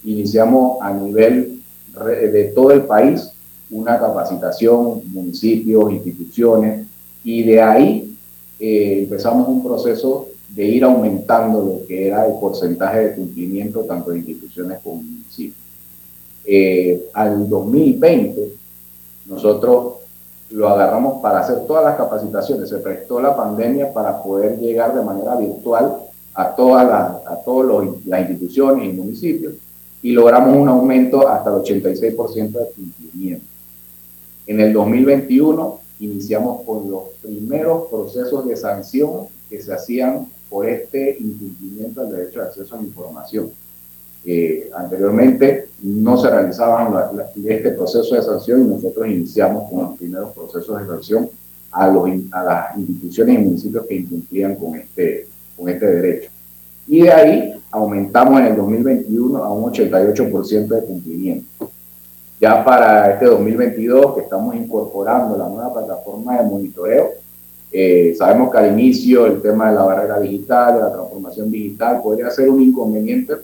Iniciamos 0.03 0.77
a 0.81 0.93
nivel 0.93 1.61
de 1.93 2.51
todo 2.55 2.71
el 2.71 2.83
país 2.83 3.31
una 3.69 3.99
capacitación, 3.99 5.01
municipios, 5.11 5.91
instituciones, 5.91 6.87
y 7.23 7.43
de 7.43 7.61
ahí 7.61 8.17
eh, 8.59 9.03
empezamos 9.03 9.47
un 9.47 9.63
proceso 9.63 10.27
de 10.49 10.65
ir 10.65 10.83
aumentando 10.83 11.61
lo 11.61 11.87
que 11.87 12.07
era 12.07 12.25
el 12.25 12.33
porcentaje 12.39 12.99
de 12.99 13.15
cumplimiento 13.15 13.81
tanto 13.81 14.11
de 14.11 14.19
instituciones 14.19 14.79
como 14.83 15.01
municipios 15.01 15.70
eh, 16.45 17.09
al 17.13 17.47
2020, 17.47 18.53
nosotros 19.27 19.93
lo 20.49 20.67
agarramos 20.67 21.21
para 21.21 21.39
hacer 21.39 21.65
todas 21.65 21.83
las 21.83 21.95
capacitaciones. 21.95 22.69
Se 22.69 22.77
prestó 22.77 23.21
la 23.21 23.35
pandemia 23.35 23.93
para 23.93 24.21
poder 24.21 24.59
llegar 24.59 24.93
de 24.93 25.01
manera 25.01 25.35
virtual 25.35 25.97
a 26.33 26.55
todas 26.55 26.87
las, 26.87 27.25
a 27.27 27.43
todos 27.43 27.87
las 28.05 28.21
instituciones 28.21 28.89
y 28.89 28.97
municipios 28.97 29.53
y 30.01 30.11
logramos 30.11 30.57
un 30.57 30.67
aumento 30.67 31.27
hasta 31.27 31.49
el 31.51 31.57
86% 31.57 32.51
de 32.51 32.71
cumplimiento. 32.75 33.45
En 34.47 34.59
el 34.59 34.73
2021 34.73 35.79
iniciamos 35.99 36.63
con 36.63 36.89
los 36.89 37.03
primeros 37.21 37.87
procesos 37.89 38.47
de 38.47 38.55
sanción 38.55 39.27
que 39.49 39.61
se 39.61 39.73
hacían 39.73 40.27
por 40.49 40.67
este 40.67 41.17
incumplimiento 41.19 42.01
del 42.01 42.15
derecho 42.15 42.39
de 42.39 42.45
acceso 42.47 42.75
a 42.75 42.77
la 42.79 42.83
información. 42.83 43.51
Eh, 44.23 44.69
anteriormente 44.75 45.69
no 45.81 46.15
se 46.17 46.29
realizaban 46.29 46.93
la, 46.93 47.11
la, 47.11 47.25
este 47.43 47.71
proceso 47.71 48.15
de 48.15 48.21
sanción 48.21 48.61
y 48.61 48.67
nosotros 48.67 49.07
iniciamos 49.07 49.69
con 49.69 49.83
los 49.83 49.97
primeros 49.97 50.31
procesos 50.31 50.79
de 50.79 50.85
sanción 50.85 51.29
a, 51.71 51.87
los, 51.87 52.07
a 52.31 52.43
las 52.43 52.77
instituciones 52.77 53.35
y 53.35 53.43
municipios 53.43 53.85
que 53.87 53.95
incumplían 53.95 54.55
con 54.55 54.75
este, 54.75 55.27
con 55.57 55.69
este 55.69 55.85
derecho. 55.85 56.29
Y 56.87 57.03
de 57.03 57.11
ahí 57.11 57.61
aumentamos 57.71 58.39
en 58.41 58.47
el 58.47 58.55
2021 58.57 59.43
a 59.43 59.51
un 59.51 59.71
88% 59.71 60.67
de 60.67 60.83
cumplimiento. 60.83 61.71
Ya 62.39 62.63
para 62.65 63.13
este 63.13 63.25
2022, 63.25 64.15
que 64.15 64.21
estamos 64.21 64.55
incorporando 64.55 65.37
la 65.37 65.47
nueva 65.47 65.73
plataforma 65.73 66.37
de 66.37 66.49
monitoreo, 66.49 67.09
eh, 67.71 68.13
sabemos 68.17 68.51
que 68.51 68.57
al 68.57 68.79
inicio 68.79 69.25
el 69.27 69.41
tema 69.41 69.69
de 69.69 69.75
la 69.75 69.83
barrera 69.83 70.19
digital, 70.19 70.75
de 70.75 70.81
la 70.81 70.91
transformación 70.91 71.49
digital, 71.49 72.01
podría 72.03 72.29
ser 72.29 72.49
un 72.49 72.61
inconveniente 72.61 73.35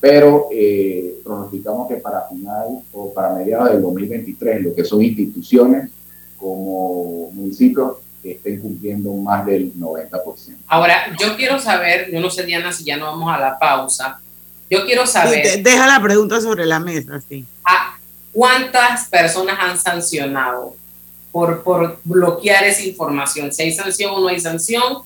pero 0.00 0.48
eh, 0.50 1.20
pronosticamos 1.22 1.86
que 1.86 1.96
para 1.96 2.22
final 2.22 2.80
o 2.92 3.12
para 3.12 3.34
mediados 3.34 3.70
del 3.70 3.82
2023, 3.82 4.62
lo 4.62 4.74
que 4.74 4.84
son 4.84 5.02
instituciones 5.02 5.90
como 6.38 7.30
municipios, 7.32 7.98
estén 8.24 8.60
cumpliendo 8.60 9.12
más 9.14 9.46
del 9.46 9.74
90%. 9.74 10.56
Ahora, 10.66 11.14
yo 11.18 11.36
quiero 11.36 11.58
saber, 11.58 12.10
yo 12.10 12.20
no 12.20 12.30
sé, 12.30 12.44
Diana, 12.44 12.72
si 12.72 12.84
ya 12.84 12.96
no 12.96 13.06
vamos 13.06 13.32
a 13.32 13.38
la 13.38 13.58
pausa, 13.58 14.20
yo 14.70 14.84
quiero 14.84 15.06
saber... 15.06 15.62
deja 15.62 15.86
la 15.86 16.02
pregunta 16.02 16.40
sobre 16.40 16.64
la 16.64 16.80
mesa, 16.80 17.20
sí. 17.28 17.44
¿Cuántas 18.32 19.08
personas 19.08 19.56
han 19.58 19.76
sancionado 19.76 20.76
por, 21.32 21.62
por 21.62 21.98
bloquear 22.04 22.64
esa 22.64 22.82
información? 22.82 23.52
Si 23.52 23.62
hay 23.62 23.72
sanción 23.72 24.12
o 24.14 24.20
no 24.20 24.28
hay 24.28 24.38
sanción, 24.38 25.02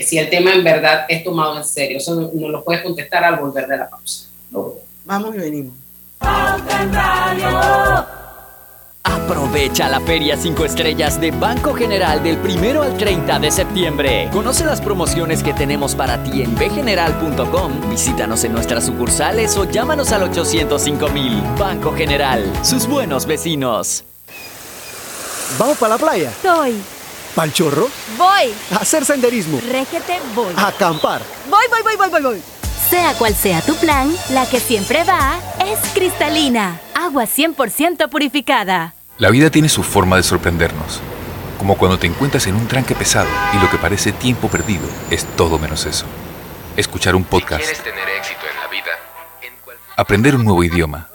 si 0.00 0.18
el 0.18 0.30
tema 0.30 0.52
en 0.52 0.64
verdad 0.64 1.04
es 1.08 1.24
tomado 1.24 1.56
en 1.56 1.64
serio. 1.64 1.98
Eso 1.98 2.14
nos 2.14 2.32
no 2.32 2.48
lo 2.48 2.64
puedes 2.64 2.82
contestar 2.82 3.24
al 3.24 3.36
volver 3.36 3.66
de 3.66 3.76
la 3.76 3.88
pausa. 3.88 4.28
Vamos 5.04 5.34
y 5.34 5.38
venimos. 5.38 5.74
Aprovecha 9.04 9.88
la 9.88 10.00
Feria 10.00 10.36
5 10.36 10.64
Estrellas 10.64 11.20
de 11.20 11.32
Banco 11.32 11.74
General 11.74 12.22
del 12.22 12.38
1 12.38 12.82
al 12.82 12.96
30 12.96 13.40
de 13.40 13.50
septiembre. 13.50 14.28
Conoce 14.32 14.64
las 14.64 14.80
promociones 14.80 15.42
que 15.42 15.52
tenemos 15.52 15.96
para 15.96 16.22
ti 16.22 16.42
en 16.42 16.54
bgeneral.com. 16.54 17.90
Visítanos 17.90 18.44
en 18.44 18.52
nuestras 18.52 18.86
sucursales 18.86 19.56
o 19.56 19.64
llámanos 19.64 20.12
al 20.12 20.22
805 20.22 21.08
mil. 21.08 21.42
Banco 21.58 21.92
General, 21.92 22.44
sus 22.64 22.86
buenos 22.86 23.26
vecinos. 23.26 24.04
¿Vamos 25.58 25.76
para 25.78 25.94
la 25.94 25.98
playa? 25.98 26.32
Soy. 26.40 27.01
¿Pal 27.34 27.52
chorro? 27.52 27.88
Voy. 28.18 28.52
A 28.72 28.76
hacer 28.82 29.04
senderismo. 29.06 29.58
Régete, 29.70 30.20
voy. 30.34 30.52
A 30.56 30.68
acampar. 30.68 31.22
Voy, 31.48 31.64
voy, 31.70 31.82
voy, 31.82 31.96
voy, 31.96 32.08
voy, 32.10 32.22
voy. 32.22 32.42
Sea 32.90 33.14
cual 33.14 33.34
sea 33.34 33.62
tu 33.62 33.74
plan, 33.76 34.14
la 34.30 34.44
que 34.46 34.60
siempre 34.60 35.02
va 35.04 35.38
es 35.64 35.78
cristalina. 35.94 36.78
Agua 36.94 37.24
100% 37.24 38.10
purificada. 38.10 38.94
La 39.16 39.30
vida 39.30 39.50
tiene 39.50 39.70
su 39.70 39.82
forma 39.82 40.16
de 40.16 40.22
sorprendernos. 40.22 41.00
Como 41.56 41.78
cuando 41.78 41.98
te 41.98 42.06
encuentras 42.06 42.46
en 42.48 42.54
un 42.56 42.68
tranque 42.68 42.94
pesado 42.94 43.28
y 43.54 43.58
lo 43.62 43.70
que 43.70 43.78
parece 43.78 44.12
tiempo 44.12 44.48
perdido 44.48 44.84
es 45.10 45.24
todo 45.36 45.58
menos 45.58 45.86
eso. 45.86 46.04
Escuchar 46.76 47.14
un 47.14 47.24
podcast. 47.24 47.64
tener 47.82 48.08
éxito 48.18 48.40
en 48.50 48.60
la 48.60 48.68
vida, 48.68 48.90
Aprender 49.96 50.34
un 50.34 50.44
nuevo 50.44 50.64
idioma. 50.64 51.08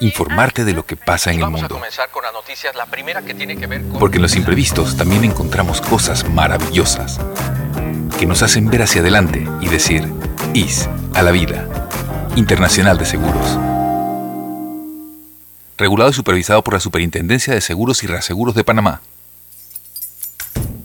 Informarte 0.00 0.64
de 0.64 0.72
lo 0.72 0.86
que 0.86 0.96
pasa 0.96 1.30
en 1.30 1.36
el 1.36 1.42
vamos 1.42 1.60
a 1.60 1.62
mundo. 1.64 1.74
comenzar 1.74 2.10
con 2.10 2.22
las 2.22 2.32
noticias, 2.32 2.74
la 2.76 2.86
primera 2.86 3.22
que 3.22 3.34
tiene 3.34 3.56
que 3.56 3.66
ver 3.66 3.82
con... 3.82 3.98
Porque 3.98 4.16
en 4.16 4.22
los 4.22 4.36
imprevistos 4.36 4.96
también 4.96 5.24
encontramos 5.24 5.80
cosas 5.80 6.28
maravillosas 6.28 7.18
que 8.18 8.26
nos 8.26 8.42
hacen 8.42 8.68
ver 8.70 8.82
hacia 8.82 9.00
adelante 9.00 9.46
y 9.60 9.68
decir, 9.68 10.08
IS 10.54 10.88
a 11.14 11.22
la 11.22 11.30
vida. 11.32 11.68
Internacional 12.36 12.96
de 12.98 13.06
Seguros. 13.06 13.58
Regulado 15.76 16.10
y 16.10 16.14
supervisado 16.14 16.62
por 16.62 16.74
la 16.74 16.80
Superintendencia 16.80 17.54
de 17.54 17.60
Seguros 17.60 18.02
y 18.04 18.06
Reaseguros 18.06 18.54
de 18.54 18.64
Panamá. 18.64 19.00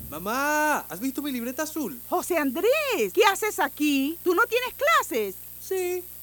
Mamá, 0.09 0.85
¿has 0.89 0.99
visto 0.99 1.21
mi 1.21 1.31
libreta 1.31 1.63
azul? 1.63 1.99
José 2.09 2.37
Andrés, 2.37 3.13
¿qué 3.13 3.25
haces 3.31 3.59
aquí? 3.59 4.17
¿Tú 4.23 4.33
no 4.33 4.43
tienes 4.45 4.73
clases? 4.73 5.35
Sí, 5.59 6.03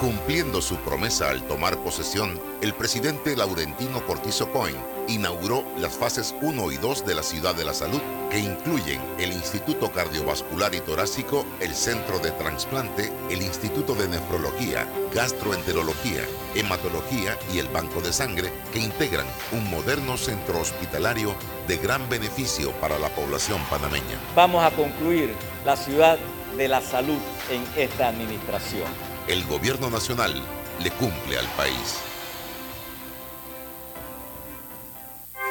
Cumpliendo 0.00 0.60
su 0.60 0.76
promesa 0.76 1.30
al 1.30 1.42
tomar 1.46 1.78
posesión, 1.78 2.40
el 2.60 2.74
presidente 2.74 3.36
Laurentino 3.36 4.04
Cortizo 4.04 4.50
Cohen 4.50 4.76
inauguró 5.06 5.64
las 5.78 5.96
fases 5.96 6.34
1 6.42 6.72
y 6.72 6.76
2 6.76 7.06
de 7.06 7.14
la 7.14 7.22
Ciudad 7.22 7.54
de 7.54 7.64
la 7.64 7.72
Salud, 7.72 8.00
que 8.30 8.38
incluyen 8.38 9.00
el 9.18 9.32
Instituto 9.32 9.92
Cardiovascular 9.92 10.74
y 10.74 10.80
Torácico, 10.80 11.46
el 11.60 11.74
Centro 11.74 12.18
de 12.18 12.32
Transplante, 12.32 13.12
el 13.30 13.42
Instituto 13.42 13.94
de 13.94 14.08
Nefrología, 14.08 14.88
Gastroenterología, 15.14 16.22
Hematología 16.54 17.38
y 17.54 17.58
el 17.58 17.68
Banco 17.68 18.00
de 18.00 18.12
Sangre, 18.12 18.52
que 18.72 18.80
integran 18.80 19.26
un 19.52 19.70
moderno 19.70 20.16
centro 20.16 20.60
hospitalario 20.60 21.34
de 21.68 21.76
gran 21.76 22.08
beneficio 22.08 22.72
para 22.80 22.98
la 22.98 23.08
población 23.10 23.60
panameña. 23.70 24.18
Vamos 24.34 24.64
a 24.64 24.70
concluir 24.72 25.34
la 25.64 25.76
ciudad 25.76 26.18
de 26.56 26.68
la 26.68 26.80
salud 26.80 27.18
en 27.50 27.64
esta 27.80 28.08
administración. 28.08 29.11
El 29.28 29.44
gobierno 29.44 29.88
nacional 29.88 30.34
le 30.82 30.90
cumple 30.90 31.38
al 31.38 31.46
país. 31.56 31.98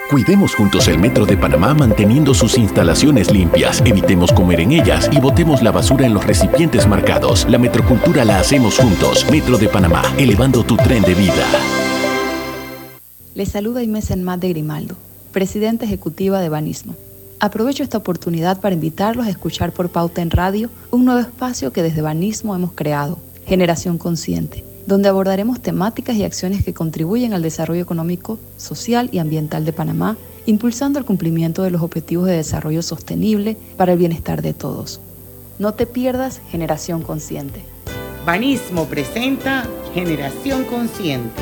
Cuidemos 0.09 0.53
juntos 0.55 0.89
el 0.89 0.99
Metro 0.99 1.25
de 1.25 1.37
Panamá 1.37 1.73
manteniendo 1.73 2.33
sus 2.33 2.57
instalaciones 2.57 3.31
limpias, 3.31 3.81
evitemos 3.85 4.33
comer 4.33 4.59
en 4.59 4.73
ellas 4.73 5.09
y 5.09 5.21
botemos 5.21 5.63
la 5.63 5.71
basura 5.71 6.05
en 6.05 6.13
los 6.13 6.25
recipientes 6.25 6.85
marcados. 6.85 7.47
La 7.49 7.57
metrocultura 7.57 8.25
la 8.25 8.39
hacemos 8.39 8.77
juntos. 8.77 9.25
Metro 9.31 9.57
de 9.57 9.69
Panamá, 9.69 10.03
elevando 10.17 10.65
tu 10.65 10.75
tren 10.75 11.01
de 11.03 11.13
vida. 11.13 11.45
Les 13.35 13.49
saluda 13.49 13.81
Inés 13.81 14.11
Enmat 14.11 14.41
de 14.41 14.49
Grimaldo, 14.49 14.97
presidenta 15.31 15.85
ejecutiva 15.85 16.41
de 16.41 16.49
Banismo. 16.49 16.93
Aprovecho 17.39 17.83
esta 17.83 17.99
oportunidad 17.99 18.59
para 18.59 18.75
invitarlos 18.75 19.27
a 19.27 19.29
escuchar 19.29 19.71
por 19.71 19.89
Pauta 19.89 20.21
en 20.21 20.29
Radio 20.29 20.69
un 20.91 21.05
nuevo 21.05 21.21
espacio 21.21 21.71
que 21.71 21.81
desde 21.81 22.01
Banismo 22.01 22.53
hemos 22.53 22.73
creado, 22.73 23.17
Generación 23.45 23.97
Consciente, 23.97 24.63
donde 24.85 25.09
abordaremos 25.09 25.61
temáticas 25.61 26.15
y 26.15 26.23
acciones 26.23 26.63
que 26.63 26.73
contribuyen 26.73 27.33
al 27.33 27.41
desarrollo 27.41 27.81
económico, 27.81 28.39
social 28.57 29.09
y 29.11 29.19
ambiental 29.19 29.65
de 29.65 29.73
Panamá, 29.73 30.17
impulsando 30.45 30.99
el 30.99 31.05
cumplimiento 31.05 31.63
de 31.63 31.71
los 31.71 31.81
objetivos 31.81 32.27
de 32.27 32.37
desarrollo 32.37 32.81
sostenible 32.81 33.57
para 33.77 33.93
el 33.93 33.99
bienestar 33.99 34.41
de 34.41 34.53
todos. 34.53 35.01
No 35.59 35.73
te 35.73 35.85
pierdas 35.85 36.41
Generación 36.49 37.03
Consciente. 37.03 37.61
Banismo 38.25 38.85
presenta 38.85 39.67
Generación 39.93 40.63
Consciente. 40.65 41.41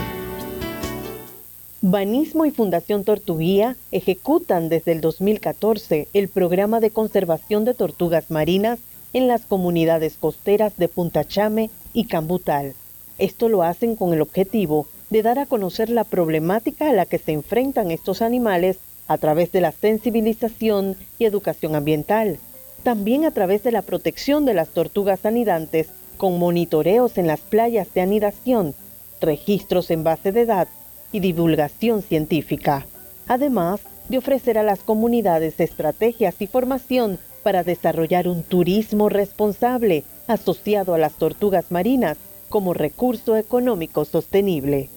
Banismo 1.81 2.45
y 2.45 2.51
Fundación 2.51 3.05
Tortuguía 3.05 3.77
ejecutan 3.91 4.67
desde 4.67 4.91
el 4.91 4.99
2014 4.99 6.09
el 6.13 6.27
programa 6.27 6.81
de 6.81 6.89
conservación 6.89 7.63
de 7.63 7.73
tortugas 7.73 8.29
marinas 8.29 8.79
en 9.13 9.27
las 9.27 9.45
comunidades 9.45 10.17
costeras 10.19 10.75
de 10.75 10.89
Punta 10.89 11.23
Chame 11.23 11.69
y 11.93 12.05
Cambutal. 12.05 12.73
Esto 13.17 13.49
lo 13.49 13.63
hacen 13.63 13.95
con 13.95 14.13
el 14.13 14.21
objetivo 14.21 14.87
de 15.09 15.23
dar 15.23 15.39
a 15.39 15.45
conocer 15.45 15.89
la 15.89 16.03
problemática 16.03 16.89
a 16.89 16.93
la 16.93 17.05
que 17.05 17.17
se 17.17 17.31
enfrentan 17.31 17.91
estos 17.91 18.21
animales 18.21 18.77
a 19.07 19.17
través 19.17 19.51
de 19.51 19.61
la 19.61 19.71
sensibilización 19.71 20.95
y 21.17 21.25
educación 21.25 21.75
ambiental, 21.75 22.37
también 22.83 23.25
a 23.25 23.31
través 23.31 23.63
de 23.63 23.71
la 23.71 23.81
protección 23.81 24.45
de 24.45 24.53
las 24.53 24.69
tortugas 24.69 25.25
anidantes 25.25 25.89
con 26.17 26.37
monitoreos 26.37 27.17
en 27.17 27.27
las 27.27 27.39
playas 27.39 27.93
de 27.93 28.01
anidación, 28.01 28.75
registros 29.19 29.89
en 29.89 30.03
base 30.03 30.31
de 30.31 30.45
datos 30.45 30.73
y 31.11 31.19
divulgación 31.21 32.03
científica, 32.03 32.85
además 33.27 33.81
de 34.09 34.17
ofrecer 34.17 34.57
a 34.57 34.63
las 34.63 34.79
comunidades 34.79 35.59
estrategias 35.59 36.35
y 36.39 36.47
formación 36.47 37.19
para 37.39 37.63
desarrollar 37.63 38.27
un 38.27 38.43
turismo 38.43 39.09
responsable 39.09 40.03
asociado 40.27 40.93
a 40.93 40.97
las 40.97 41.13
tortugas 41.13 41.71
marinas 41.71 42.17
como 42.49 42.73
recurso 42.73 43.35
económico 43.35 44.05
sostenible. 44.05 44.89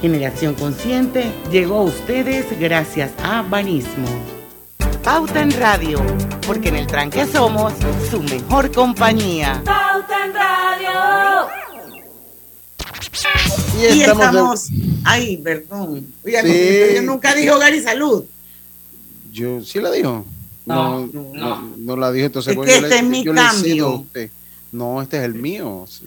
Generación 0.00 0.54
Consciente 0.54 1.30
llegó 1.52 1.76
a 1.76 1.82
ustedes 1.82 2.58
gracias 2.58 3.12
a 3.22 3.42
Banismo. 3.42 4.08
Pauta 5.04 5.42
en 5.42 5.52
Radio, 5.52 6.00
porque 6.46 6.70
en 6.70 6.76
el 6.76 6.86
tranque 6.88 7.24
somos 7.26 7.72
su 8.10 8.20
mejor 8.22 8.72
compañía. 8.72 9.62
Pauta 9.64 10.24
en 10.24 10.34
Radio. 10.34 11.71
Y 13.80 14.02
estamos, 14.02 14.68
ay, 15.04 15.36
perdón. 15.38 16.06
Oiga, 16.24 16.42
Sí. 16.42 16.94
yo 16.96 17.02
nunca 17.02 17.34
dijo 17.34 17.58
Gary 17.58 17.80
Salud. 17.82 18.24
Yo, 19.32 19.62
¿sí 19.64 19.80
la 19.80 19.90
dijo? 19.90 20.24
No, 20.64 21.06
No, 21.12 21.30
no, 21.34 21.72
no 21.76 21.96
la 21.96 22.12
dijo, 22.12 22.26
entonces 22.26 22.50
Es 22.52 22.56
bueno, 22.56 22.72
que 22.72 22.80
yo 22.80 22.86
este 22.86 22.94
le- 22.96 23.00
es 23.02 23.08
mi 23.08 23.24
yo 23.24 23.32
le 23.32 23.40
cambio. 23.40 23.88
usted. 23.96 24.30
No, 24.70 25.02
este 25.02 25.18
es 25.18 25.24
el 25.24 25.34
mío. 25.34 25.84
sí. 25.88 26.04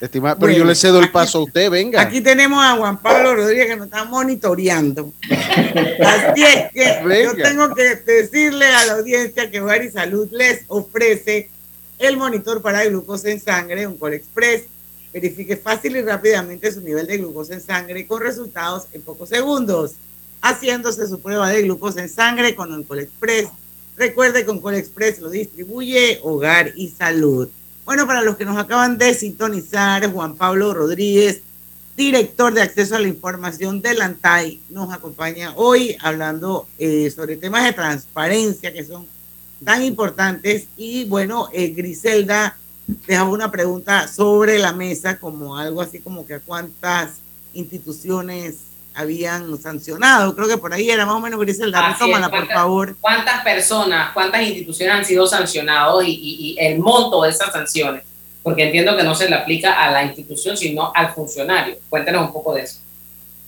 Estimada, 0.00 0.38
pero 0.38 0.52
yo 0.52 0.64
le 0.64 0.76
cedo 0.76 1.00
el 1.00 1.10
paso 1.10 1.38
a 1.38 1.42
usted, 1.42 1.68
venga. 1.70 2.00
Aquí 2.00 2.20
tenemos 2.20 2.62
a 2.64 2.76
Juan 2.76 2.98
Pablo 3.02 3.34
Rodríguez 3.34 3.66
que 3.66 3.74
nos 3.76 3.86
está 3.86 4.04
monitoreando. 4.04 5.12
Así 5.28 6.42
es 6.44 6.70
que 6.72 7.24
yo 7.24 7.34
tengo 7.34 7.74
que 7.74 7.96
decirle 8.06 8.66
a 8.66 8.86
la 8.86 8.92
audiencia 8.92 9.50
que 9.50 9.58
Bari 9.58 9.90
Salud 9.90 10.28
les 10.30 10.62
ofrece 10.68 11.50
el 11.98 12.16
monitor 12.16 12.62
para 12.62 12.84
glucosa 12.84 13.28
en 13.30 13.40
sangre, 13.40 13.88
un 13.88 13.96
Core 13.98 14.16
Express. 14.16 14.62
Verifique 15.12 15.56
fácil 15.56 15.96
y 15.96 16.02
rápidamente 16.02 16.70
su 16.70 16.80
nivel 16.80 17.06
de 17.06 17.18
glucosa 17.18 17.54
en 17.54 17.60
sangre 17.60 18.06
con 18.06 18.20
resultados 18.20 18.86
en 18.92 19.02
pocos 19.02 19.30
segundos, 19.30 19.92
haciéndose 20.42 21.06
su 21.06 21.20
prueba 21.20 21.48
de 21.48 21.62
glucosa 21.62 22.02
en 22.02 22.08
sangre 22.08 22.54
con 22.54 22.72
Oncol 22.72 23.00
Express. 23.00 23.48
Recuerde 23.96 24.44
que 24.44 24.50
Oncol 24.50 24.74
Express 24.74 25.18
lo 25.20 25.30
distribuye 25.30 26.20
Hogar 26.22 26.72
y 26.76 26.88
Salud. 26.88 27.48
Bueno, 27.84 28.06
para 28.06 28.22
los 28.22 28.36
que 28.36 28.44
nos 28.44 28.58
acaban 28.58 28.98
de 28.98 29.14
sintonizar, 29.14 30.12
Juan 30.12 30.36
Pablo 30.36 30.74
Rodríguez, 30.74 31.40
director 31.96 32.52
de 32.52 32.60
acceso 32.60 32.94
a 32.94 33.00
la 33.00 33.08
información 33.08 33.80
del 33.80 34.02
ANTAI, 34.02 34.60
nos 34.68 34.92
acompaña 34.92 35.54
hoy 35.56 35.96
hablando 36.00 36.68
eh, 36.78 37.10
sobre 37.10 37.36
temas 37.36 37.64
de 37.64 37.72
transparencia 37.72 38.72
que 38.74 38.84
son 38.84 39.06
tan 39.64 39.82
importantes. 39.82 40.66
Y 40.76 41.06
bueno, 41.06 41.48
eh, 41.52 41.68
Griselda 41.68 42.58
dejaba 43.06 43.28
una 43.30 43.50
pregunta 43.50 44.08
sobre 44.08 44.58
la 44.58 44.72
mesa, 44.72 45.18
como 45.18 45.56
algo 45.56 45.82
así 45.82 46.00
como 46.00 46.26
que 46.26 46.34
a 46.34 46.40
cuántas 46.40 47.18
instituciones 47.52 48.56
habían 48.94 49.56
sancionado. 49.58 50.34
Creo 50.34 50.48
que 50.48 50.56
por 50.56 50.72
ahí 50.72 50.90
era 50.90 51.06
más 51.06 51.16
o 51.16 51.20
menos 51.20 51.38
Griselda. 51.38 51.92
Retómala, 51.92 52.30
por 52.30 52.46
favor. 52.48 52.96
¿Cuántas 53.00 53.44
personas, 53.44 54.12
cuántas 54.12 54.42
instituciones 54.42 54.94
han 54.94 55.04
sido 55.04 55.26
sancionados 55.26 56.02
y, 56.06 56.56
el 56.58 56.78
monto 56.80 57.22
de 57.22 57.30
esas 57.30 57.52
sanciones? 57.52 58.02
Porque 58.42 58.64
entiendo 58.64 58.96
que 58.96 59.04
no 59.04 59.14
se 59.14 59.28
le 59.28 59.36
aplica 59.36 59.84
a 59.84 59.92
la 59.92 60.04
institución, 60.04 60.56
sino 60.56 60.90
al 60.94 61.12
funcionario. 61.12 61.76
Cuéntenos 61.88 62.26
un 62.26 62.32
poco 62.32 62.54
de 62.54 62.62
eso. 62.62 62.78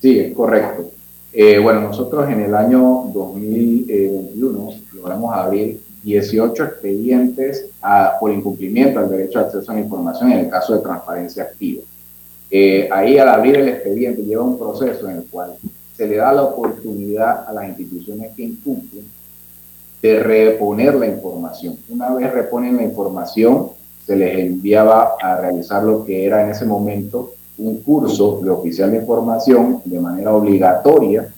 Sí, 0.00 0.18
es 0.18 0.34
correcto. 0.34 0.92
Eh, 1.32 1.58
bueno, 1.58 1.80
nosotros 1.80 2.28
en 2.28 2.40
el 2.40 2.54
año 2.54 3.04
2021 3.14 4.74
logramos 4.92 5.34
abrir 5.34 5.80
18 6.02 6.64
expedientes 6.64 7.66
por 8.18 8.30
incumplimiento 8.30 9.00
del 9.00 9.10
derecho 9.10 9.38
de 9.38 9.44
acceso 9.46 9.70
a 9.70 9.74
la 9.74 9.80
información 9.80 10.32
en 10.32 10.38
el 10.40 10.48
caso 10.48 10.74
de 10.74 10.80
transparencia 10.80 11.44
activa. 11.44 11.82
Eh, 12.50 12.88
ahí 12.90 13.18
al 13.18 13.28
abrir 13.28 13.56
el 13.56 13.68
expediente 13.68 14.22
lleva 14.22 14.42
un 14.42 14.58
proceso 14.58 15.08
en 15.08 15.18
el 15.18 15.24
cual 15.24 15.54
se 15.96 16.06
le 16.06 16.16
da 16.16 16.32
la 16.32 16.42
oportunidad 16.42 17.46
a 17.46 17.52
las 17.52 17.68
instituciones 17.68 18.34
que 18.34 18.42
incumplen 18.42 19.04
de 20.02 20.20
reponer 20.20 20.94
la 20.94 21.06
información. 21.06 21.76
Una 21.90 22.14
vez 22.14 22.32
reponen 22.32 22.76
la 22.76 22.82
información, 22.82 23.68
se 24.06 24.16
les 24.16 24.38
enviaba 24.38 25.16
a 25.20 25.36
realizar 25.40 25.84
lo 25.84 26.04
que 26.04 26.24
era 26.24 26.42
en 26.42 26.50
ese 26.50 26.64
momento 26.64 27.34
un 27.58 27.82
curso 27.82 28.40
de 28.42 28.48
oficial 28.48 28.90
de 28.90 28.98
información 28.98 29.82
de 29.84 30.00
manera 30.00 30.32
obligatoria 30.32 31.28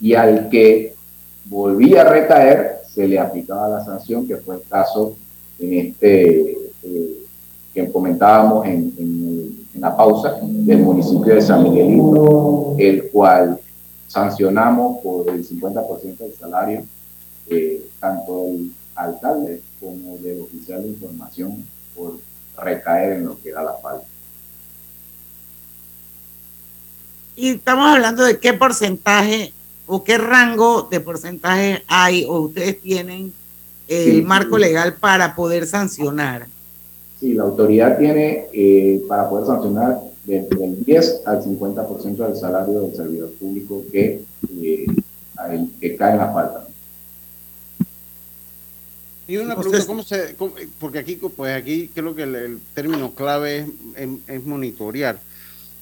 y 0.00 0.14
al 0.14 0.50
que 0.50 0.94
volvía 1.46 2.02
a 2.02 2.10
recaer 2.10 2.81
se 2.94 3.08
le 3.08 3.18
aplicaba 3.18 3.68
la 3.68 3.84
sanción, 3.84 4.26
que 4.26 4.36
fue 4.36 4.56
el 4.56 4.62
caso 4.62 5.16
en 5.58 5.72
este 5.74 6.50
eh, 6.82 7.22
que 7.72 7.90
comentábamos 7.90 8.66
en, 8.66 9.62
la 9.74 9.96
pausa 9.96 10.38
del 10.42 10.78
municipio 10.78 11.34
de 11.34 11.42
San 11.42 11.64
Miguelito, 11.64 12.76
el 12.78 13.10
cual 13.10 13.58
sancionamos 14.06 15.00
por 15.02 15.28
el 15.28 15.44
50% 15.44 16.18
del 16.18 16.34
salario, 16.34 16.84
eh, 17.48 17.84
tanto 17.98 18.44
del 18.44 18.72
alcalde 18.94 19.60
como 19.80 20.18
del 20.18 20.42
oficial 20.42 20.84
de 20.84 20.90
información 20.90 21.64
por 21.96 22.18
recaer 22.56 23.14
en 23.14 23.24
lo 23.24 23.40
que 23.40 23.48
era 23.48 23.64
la 23.64 23.72
falta. 23.72 24.06
Y 27.34 27.48
estamos 27.54 27.86
hablando 27.86 28.22
de 28.22 28.38
qué 28.38 28.52
porcentaje 28.52 29.52
o 29.86 30.04
qué 30.04 30.18
rango 30.18 30.88
de 30.90 31.00
porcentaje 31.00 31.82
hay 31.86 32.24
o 32.24 32.40
ustedes 32.40 32.80
tienen 32.80 33.32
el 33.88 34.22
marco 34.22 34.58
legal 34.58 34.94
para 34.94 35.34
poder 35.34 35.66
sancionar. 35.66 36.46
Sí, 37.20 37.34
la 37.34 37.44
autoridad 37.44 37.98
tiene 37.98 38.46
eh, 38.52 39.02
para 39.08 39.28
poder 39.28 39.46
sancionar 39.46 40.00
desde 40.24 40.56
del 40.56 40.84
10 40.84 41.22
al 41.26 41.42
50% 41.42 42.16
del 42.16 42.36
salario 42.36 42.80
del 42.80 42.96
servidor 42.96 43.32
público 43.32 43.84
que, 43.90 44.22
eh, 44.62 44.86
que 45.80 45.96
cae 45.96 46.12
en 46.12 46.18
la 46.18 46.32
falta. 46.32 46.66
Y 49.26 49.36
una 49.36 49.56
pregunta, 49.56 49.86
¿cómo 49.86 50.02
se, 50.02 50.36
porque 50.78 50.98
aquí, 50.98 51.16
pues 51.16 51.56
aquí 51.56 51.90
creo 51.94 52.14
que 52.14 52.24
el, 52.24 52.60
término 52.74 53.12
clave 53.12 53.66
es, 53.96 54.08
es, 54.26 54.44
monitorear. 54.44 55.18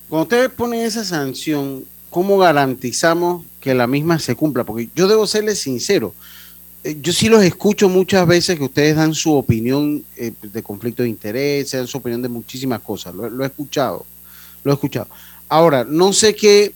Cuando 0.08 0.24
ustedes 0.24 0.50
ponen 0.50 0.80
esa 0.80 1.04
sanción, 1.04 1.84
¿cómo 2.10 2.38
garantizamos 2.38 3.44
que 3.60 3.74
la 3.74 3.86
misma 3.86 4.18
se 4.18 4.34
cumpla? 4.34 4.64
Porque 4.64 4.88
yo 4.94 5.08
debo 5.08 5.26
serles 5.26 5.60
sincero, 5.60 6.12
eh, 6.82 6.96
yo 7.00 7.12
sí 7.12 7.28
los 7.28 7.42
escucho 7.42 7.88
muchas 7.88 8.26
veces 8.26 8.58
que 8.58 8.64
ustedes 8.64 8.96
dan 8.96 9.14
su 9.14 9.34
opinión 9.34 10.04
eh, 10.16 10.32
de 10.42 10.62
conflicto 10.62 11.02
de 11.02 11.08
interés, 11.08 11.70
dan 11.72 11.86
su 11.86 11.98
opinión 11.98 12.22
de 12.22 12.28
muchísimas 12.28 12.80
cosas. 12.80 13.14
Lo, 13.14 13.42
he 13.42 13.46
escuchado, 13.46 14.06
lo 14.64 14.72
he 14.72 14.74
escuchado. 14.74 15.08
Ahora, 15.48 15.84
no 15.84 16.12
sé 16.12 16.34
qué, 16.34 16.72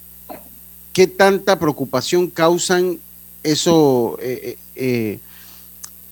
qué 0.92 1.07
tanta 1.07 1.59
preocupación 1.59 2.29
causan 2.29 2.99
eso, 3.42 4.18
eh, 4.20 5.18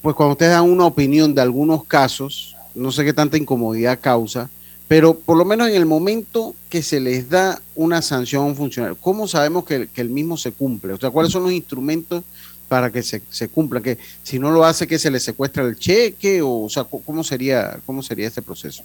pues 0.03 0.15
cuando 0.15 0.33
ustedes 0.33 0.53
dan 0.53 0.71
una 0.71 0.85
opinión 0.85 1.35
de 1.35 1.41
algunos 1.41 1.85
casos, 1.85 2.57
no 2.75 2.93
sé 2.93 3.05
qué 3.05 3.13
tanta 3.13 3.37
incomodidad 3.37 3.99
causa, 4.01 4.51
pero 4.93 5.15
por 5.15 5.39
lo 5.39 5.47
menos 5.47 5.71
en 5.71 5.75
el 5.77 5.87
momento 5.87 6.55
que 6.69 6.83
se 6.83 7.01
les 7.01 7.31
da 7.31 7.63
una 7.75 8.03
sanción 8.03 8.43
a 8.43 8.47
un 8.49 8.55
funcionario, 8.55 8.95
¿cómo 9.01 9.27
sabemos 9.27 9.65
que, 9.65 9.89
el 9.97 10.11
mismo 10.11 10.37
se 10.37 10.53
cumple? 10.53 10.93
O 10.93 10.99
sea, 10.99 11.09
¿cuáles 11.09 11.33
son 11.33 11.45
los 11.45 11.53
instrumentos 11.53 12.23
para 12.69 12.91
que 12.91 13.03
se, 13.03 13.23
cumpla? 13.49 13.81
Que 13.81 13.97
si 14.23 14.39
no 14.39 14.51
lo 14.51 14.67
hace, 14.67 14.87
que 14.87 14.99
se 14.99 15.11
le 15.11 15.19
secuestra 15.19 15.63
el 15.63 15.77
cheque 15.77 16.43
o, 16.43 16.65
o 16.65 16.69
sea, 16.69 16.85
¿cómo 16.85 17.25
sería, 17.25 17.79
cómo 17.87 18.03
sería 18.03 18.29
este 18.29 18.43
proceso? 18.43 18.83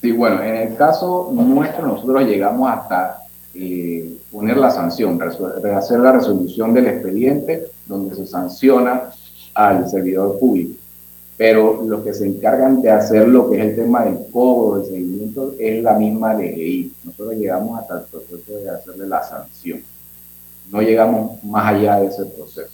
Sí, 0.00 0.12
bueno, 0.12 0.40
en 0.40 0.54
el 0.54 0.76
caso 0.76 1.32
nuestro 1.34 1.88
nosotros 1.88 2.22
llegamos 2.22 2.70
hasta 2.70 3.24
eh, 3.54 4.18
poner 4.30 4.56
la 4.56 4.70
sanción, 4.70 5.20
hacer 5.20 5.98
la 5.98 6.12
resolución 6.12 6.72
del 6.74 6.86
expediente 6.86 7.66
donde 7.86 8.14
se 8.14 8.24
sanciona 8.24 9.10
al 9.52 9.90
servidor 9.90 10.38
público. 10.38 10.79
Pero 11.40 11.82
los 11.86 12.04
que 12.04 12.12
se 12.12 12.26
encargan 12.26 12.82
de 12.82 12.90
hacer 12.90 13.26
lo 13.26 13.48
que 13.48 13.56
es 13.56 13.64
el 13.70 13.76
tema 13.76 14.04
del 14.04 14.18
cobro, 14.30 14.78
del 14.78 14.90
seguimiento, 14.90 15.54
es 15.58 15.82
la 15.82 15.94
misma 15.94 16.34
DGI. 16.34 16.92
Nosotros 17.04 17.34
llegamos 17.36 17.80
hasta 17.80 18.00
el 18.00 18.04
proceso 18.04 18.58
de 18.58 18.68
hacerle 18.68 19.06
la 19.06 19.22
sanción 19.22 19.82
no 20.70 20.80
llegamos 20.82 21.42
más 21.44 21.74
allá 21.74 22.00
de 22.00 22.06
ese 22.06 22.24
proceso. 22.26 22.70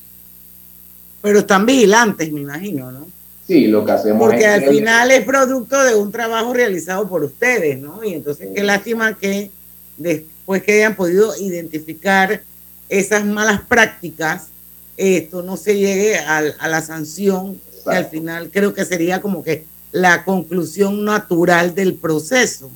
Pero 1.23 1.41
están 1.41 1.67
vigilantes, 1.67 2.31
me 2.31 2.41
imagino, 2.41 2.91
¿no? 2.93 3.09
Sí, 3.47 3.69
lo 3.69 3.85
que 3.85 3.93
hacemos 3.93 4.21
Porque 4.21 4.45
al 4.45 4.65
final 4.65 5.11
es 5.11 5.25
producto 5.25 5.83
de 5.85 5.95
un 5.95 6.11
trabajo 6.11 6.53
realizado 6.53 7.09
por 7.09 7.23
ustedes, 7.23 7.79
¿no? 7.79 8.03
Y 8.05 8.15
entonces 8.15 8.49
qué 8.55 8.63
lástima 8.63 9.17
que 9.17 9.51
después 9.97 10.63
que 10.63 10.75
hayan 10.75 10.97
podido 10.97 11.35
identificar 11.37 12.43
esas 12.89 13.25
malas 13.25 13.61
prácticas, 13.63 14.49
esto 14.97 15.43
no 15.43 15.57
se 15.57 15.77
llegue 15.77 16.19
a, 16.19 16.69
la 16.69 16.83
sanción, 16.83 17.61
al 17.87 18.07
final 18.07 18.51
creo 18.53 18.75
que 18.75 18.85
sería 18.85 19.21
como 19.21 19.43
que 19.43 19.65
la 19.93 20.25
conclusión 20.25 21.05
natural 21.05 21.75
del 21.75 21.95
proceso. 21.95 22.71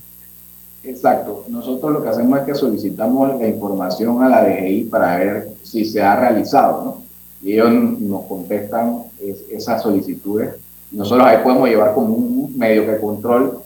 Exacto. 0.82 1.44
Nosotros 1.48 1.92
lo 1.92 2.02
que 2.02 2.08
hacemos 2.08 2.38
es 2.40 2.46
que 2.46 2.54
solicitamos 2.54 3.38
la 3.38 3.48
información 3.48 4.22
a 4.22 4.28
la 4.28 4.42
DGI 4.42 4.84
para 4.84 5.16
ver 5.18 5.50
si 5.62 5.84
se 5.84 6.00
ha 6.00 6.16
realizado, 6.16 6.84
¿no? 6.84 7.02
Y 7.42 7.52
ellos 7.52 7.70
nos 8.00 8.24
contestan 8.26 9.04
esas 9.50 9.82
solicitudes. 9.82 10.54
Nosotros 10.90 11.26
ahí 11.26 11.38
podemos 11.42 11.68
llevar 11.68 11.94
como 11.94 12.14
un 12.14 12.56
medio 12.56 12.86
de 12.86 12.98
control 12.98 13.60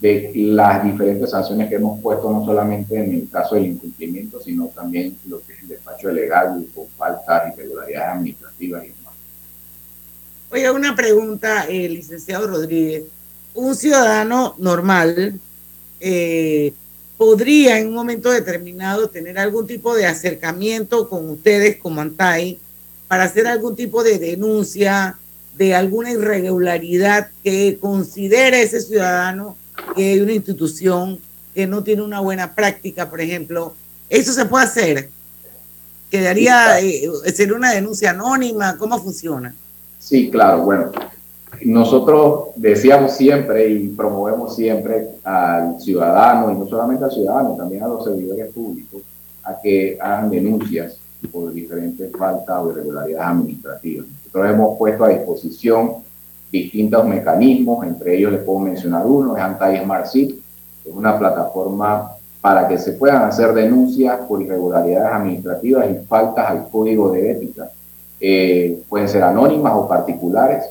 de 0.00 0.32
las 0.34 0.82
diferentes 0.82 1.30
sanciones 1.30 1.68
que 1.68 1.74
hemos 1.74 2.00
puesto, 2.00 2.30
no 2.30 2.44
solamente 2.44 2.96
en 2.96 3.12
el 3.12 3.28
caso 3.28 3.54
del 3.54 3.66
incumplimiento, 3.66 4.40
sino 4.40 4.66
también 4.68 5.16
lo 5.26 5.40
que 5.42 5.52
es 5.52 5.60
el 5.60 5.68
despacho 5.68 6.10
legal 6.10 6.64
por 6.74 6.86
faltas, 6.96 7.52
irregularidades 7.54 8.08
administrativas 8.08 8.84
y 8.86 8.92
Oye, 10.52 10.68
una 10.68 10.96
pregunta, 10.96 11.66
eh, 11.68 11.88
licenciado 11.88 12.48
Rodríguez. 12.48 13.04
Un 13.54 13.76
ciudadano 13.76 14.56
normal, 14.58 15.38
eh, 16.00 16.74
podría 17.16 17.78
en 17.78 17.88
un 17.88 17.94
momento 17.94 18.30
determinado 18.32 19.08
tener 19.10 19.38
algún 19.38 19.68
tipo 19.68 19.94
de 19.94 20.06
acercamiento 20.06 21.08
con 21.08 21.30
ustedes 21.30 21.76
como 21.76 22.00
ANTAI 22.00 22.58
para 23.06 23.24
hacer 23.24 23.46
algún 23.46 23.76
tipo 23.76 24.02
de 24.02 24.18
denuncia 24.18 25.18
de 25.56 25.74
alguna 25.74 26.10
irregularidad 26.10 27.28
que 27.44 27.78
considere 27.80 28.62
ese 28.62 28.80
ciudadano 28.80 29.56
que 29.94 30.12
hay 30.12 30.20
una 30.20 30.32
institución 30.32 31.20
que 31.54 31.66
no 31.68 31.84
tiene 31.84 32.02
una 32.02 32.20
buena 32.20 32.56
práctica, 32.56 33.08
por 33.08 33.20
ejemplo. 33.20 33.74
¿Eso 34.08 34.32
se 34.32 34.46
puede 34.46 34.64
hacer? 34.64 35.10
¿Quedaría 36.10 36.80
eh, 36.80 37.08
ser 37.32 37.52
una 37.52 37.72
denuncia 37.72 38.10
anónima? 38.10 38.76
¿Cómo 38.78 39.00
funciona? 39.00 39.54
Sí, 40.00 40.30
claro. 40.30 40.62
Bueno, 40.62 40.90
nosotros 41.64 42.48
decíamos 42.56 43.12
siempre 43.12 43.68
y 43.68 43.88
promovemos 43.88 44.56
siempre 44.56 45.10
al 45.22 45.80
ciudadano, 45.80 46.50
y 46.50 46.56
no 46.56 46.66
solamente 46.66 47.04
al 47.04 47.12
ciudadano, 47.12 47.54
también 47.56 47.84
a 47.84 47.88
los 47.88 48.02
servidores 48.02 48.52
públicos, 48.52 49.02
a 49.44 49.60
que 49.60 49.96
hagan 50.00 50.30
denuncias 50.30 50.98
por 51.30 51.52
diferentes 51.52 52.10
faltas 52.16 52.58
o 52.58 52.70
irregularidades 52.70 53.26
administrativas. 53.26 54.06
Nosotros 54.24 54.50
hemos 54.50 54.78
puesto 54.78 55.04
a 55.04 55.08
disposición 55.10 55.92
distintos 56.50 57.06
mecanismos, 57.06 57.86
entre 57.86 58.16
ellos 58.16 58.32
les 58.32 58.42
puedo 58.42 58.60
mencionar 58.60 59.06
uno, 59.06 59.36
es 59.36 59.42
Anti-Smart 59.42 60.06
es 60.14 60.34
una 60.86 61.18
plataforma 61.18 62.12
para 62.40 62.66
que 62.66 62.78
se 62.78 62.92
puedan 62.92 63.22
hacer 63.22 63.52
denuncias 63.52 64.18
por 64.26 64.40
irregularidades 64.40 65.12
administrativas 65.12 65.90
y 65.90 66.06
faltas 66.06 66.50
al 66.50 66.68
código 66.68 67.12
de 67.12 67.32
ética. 67.32 67.70
Eh, 68.20 68.82
pueden 68.88 69.08
ser 69.08 69.22
anónimas 69.22 69.72
o 69.74 69.88
particulares, 69.88 70.64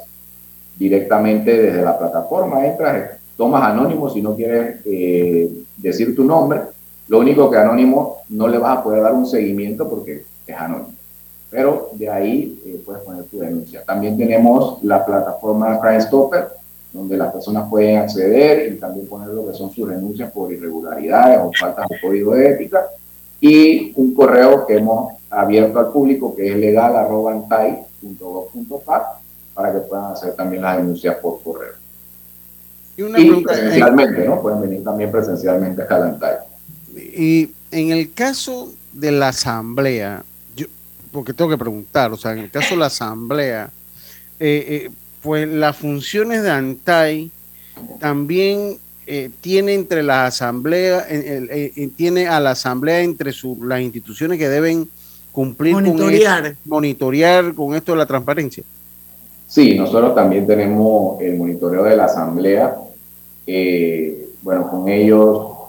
directamente 0.77 1.61
desde 1.61 1.81
la 1.81 1.97
plataforma 1.97 2.65
entras, 2.65 3.17
tomas 3.35 3.63
anónimo 3.63 4.09
si 4.09 4.21
no 4.21 4.35
quieres 4.35 4.81
eh, 4.85 5.51
decir 5.77 6.15
tu 6.15 6.23
nombre, 6.23 6.61
lo 7.07 7.19
único 7.19 7.49
que 7.49 7.57
anónimo 7.57 8.17
no 8.29 8.47
le 8.47 8.59
vas 8.59 8.77
a 8.77 8.83
poder 8.83 9.01
dar 9.01 9.13
un 9.13 9.25
seguimiento 9.25 9.89
porque 9.89 10.23
es 10.45 10.55
anónimo. 10.55 10.93
Pero 11.49 11.89
de 11.93 12.07
ahí 12.07 12.61
eh, 12.65 12.81
puedes 12.85 13.01
poner 13.01 13.23
tu 13.23 13.39
denuncia. 13.39 13.83
También 13.83 14.15
tenemos 14.15 14.83
la 14.83 15.03
plataforma 15.03 15.79
Crime 15.79 16.01
Stopper, 16.01 16.49
donde 16.93 17.17
las 17.17 17.31
personas 17.33 17.67
pueden 17.67 17.97
acceder 17.97 18.71
y 18.71 18.77
también 18.77 19.07
poner 19.07 19.29
lo 19.29 19.47
que 19.47 19.53
son 19.53 19.71
sus 19.71 19.89
denuncias 19.89 20.31
por 20.31 20.51
irregularidades 20.51 21.39
o 21.39 21.51
faltas 21.59 21.87
de 21.89 21.99
código 21.99 22.35
de 22.35 22.49
ética. 22.51 22.85
Y 23.41 23.91
un 23.95 24.13
correo 24.13 24.65
que 24.67 24.77
hemos 24.77 25.13
abierto 25.29 25.79
al 25.79 25.91
público 25.91 26.33
que 26.35 26.51
es 26.51 26.57
legal.antai.gov.pat 26.57 29.03
para 29.53 29.73
que 29.73 29.79
puedan 29.79 30.13
hacer 30.13 30.33
también 30.33 30.61
las 30.61 30.77
denuncias 30.77 31.17
por 31.17 31.43
correo. 31.43 31.73
Y, 32.95 33.01
una 33.01 33.19
presencialmente, 33.43 34.25
¿no? 34.25 34.41
Pueden 34.41 34.61
venir 34.61 34.81
también 34.83 35.11
presencialmente 35.11 35.83
a 35.83 35.87
Calantay. 35.87 36.37
Y 36.95 37.51
en 37.71 37.91
el 37.91 38.13
caso 38.13 38.73
de 38.93 39.11
la 39.11 39.29
asamblea, 39.29 40.23
yo, 40.55 40.67
porque 41.11 41.33
tengo 41.33 41.51
que 41.51 41.57
preguntar, 41.57 42.11
o 42.11 42.17
sea, 42.17 42.33
en 42.33 42.39
el 42.39 42.51
caso 42.51 42.71
de 42.71 42.77
la 42.77 42.87
asamblea, 42.87 43.69
eh, 44.39 44.65
eh, 44.67 44.89
pues 45.21 45.47
las 45.47 45.75
funciones 45.75 46.43
de 46.43 46.51
ANTAI 46.51 47.31
también 47.99 48.77
eh, 49.05 49.29
tiene 49.41 49.73
entre 49.73 50.03
la 50.03 50.25
asamblea, 50.25 51.05
tiene 51.95 52.27
a 52.27 52.39
la 52.39 52.51
asamblea 52.51 53.01
entre 53.01 53.33
las 53.61 53.81
instituciones 53.81 54.37
que 54.37 54.47
deben 54.47 54.89
cumplir 55.39 55.73
monitorear. 55.73 56.43
con 56.43 56.55
monitorear 56.65 57.53
con 57.53 57.75
esto 57.75 57.93
de 57.93 57.97
la 57.97 58.05
transparencia. 58.05 58.63
Sí, 59.47 59.75
nosotros 59.75 60.13
también 60.13 60.45
tenemos 60.45 61.19
el 61.21 61.37
monitoreo 61.37 61.83
de 61.83 61.95
la 61.95 62.05
asamblea. 62.05 62.75
bueno, 64.41 64.69
con 64.69 64.87
ellos 64.89 65.59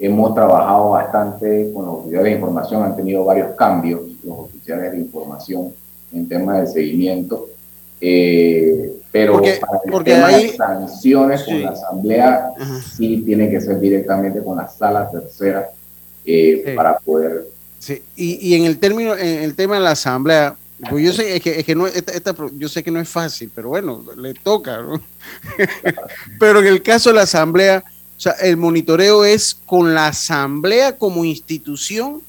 Hemos 0.00 0.32
trabajado 0.32 0.90
bastante 0.90 1.72
con 1.74 1.84
los 1.84 1.94
oficiales 1.96 2.24
de 2.24 2.30
información, 2.36 2.84
han 2.84 2.94
tenido 2.94 3.24
varios 3.24 3.48
cambios 3.56 4.00
los 4.22 4.38
oficiales 4.38 4.92
de 4.92 4.98
información 4.98 5.72
en 6.12 6.28
temas 6.28 6.60
de 6.60 6.66
seguimiento. 6.68 7.48
Eh, 8.00 8.92
pero 9.10 9.32
porque, 9.32 9.58
para 9.60 9.80
el 9.84 9.90
porque 9.90 10.12
tema 10.12 10.26
ahí, 10.28 10.50
de 10.50 10.56
sanciones 10.56 11.42
con 11.42 11.62
la 11.62 11.70
asamblea, 11.70 12.52
sí 12.96 13.22
tiene 13.26 13.50
que 13.50 13.60
ser 13.60 13.80
directamente 13.80 14.40
con 14.40 14.56
la 14.56 14.68
sala 14.68 15.10
tercera 15.10 15.68
eh, 16.24 16.62
Sí. 16.64 16.72
para 16.76 16.96
poder 16.98 17.46
Sí, 17.78 18.02
y, 18.16 18.48
y 18.48 18.54
en 18.54 18.64
el 18.64 18.78
término, 18.78 19.16
en 19.16 19.42
el 19.44 19.54
tema 19.54 19.76
de 19.76 19.80
la 19.82 19.92
asamblea, 19.92 20.56
pues 20.90 21.04
yo 21.04 21.12
sé 21.12 21.36
es 21.36 21.42
que, 21.42 21.58
es 21.60 21.64
que 21.64 21.74
no, 21.74 21.86
esta, 21.86 22.12
esta- 22.12 22.34
yo 22.54 22.68
sé 22.68 22.82
que 22.82 22.90
no 22.90 23.00
es 23.00 23.08
fácil, 23.08 23.50
pero 23.54 23.68
bueno, 23.70 24.04
le 24.16 24.34
toca, 24.34 24.80
¿no? 24.82 25.00
pero 26.38 26.60
en 26.60 26.66
el 26.66 26.82
caso 26.82 27.10
de 27.10 27.16
la 27.16 27.22
asamblea, 27.22 27.82
o 28.16 28.20
sea, 28.20 28.32
el 28.32 28.56
monitoreo 28.56 29.24
es 29.24 29.56
con 29.66 29.94
la 29.94 30.08
asamblea 30.08 30.96
como 30.96 31.24
institución 31.24 32.20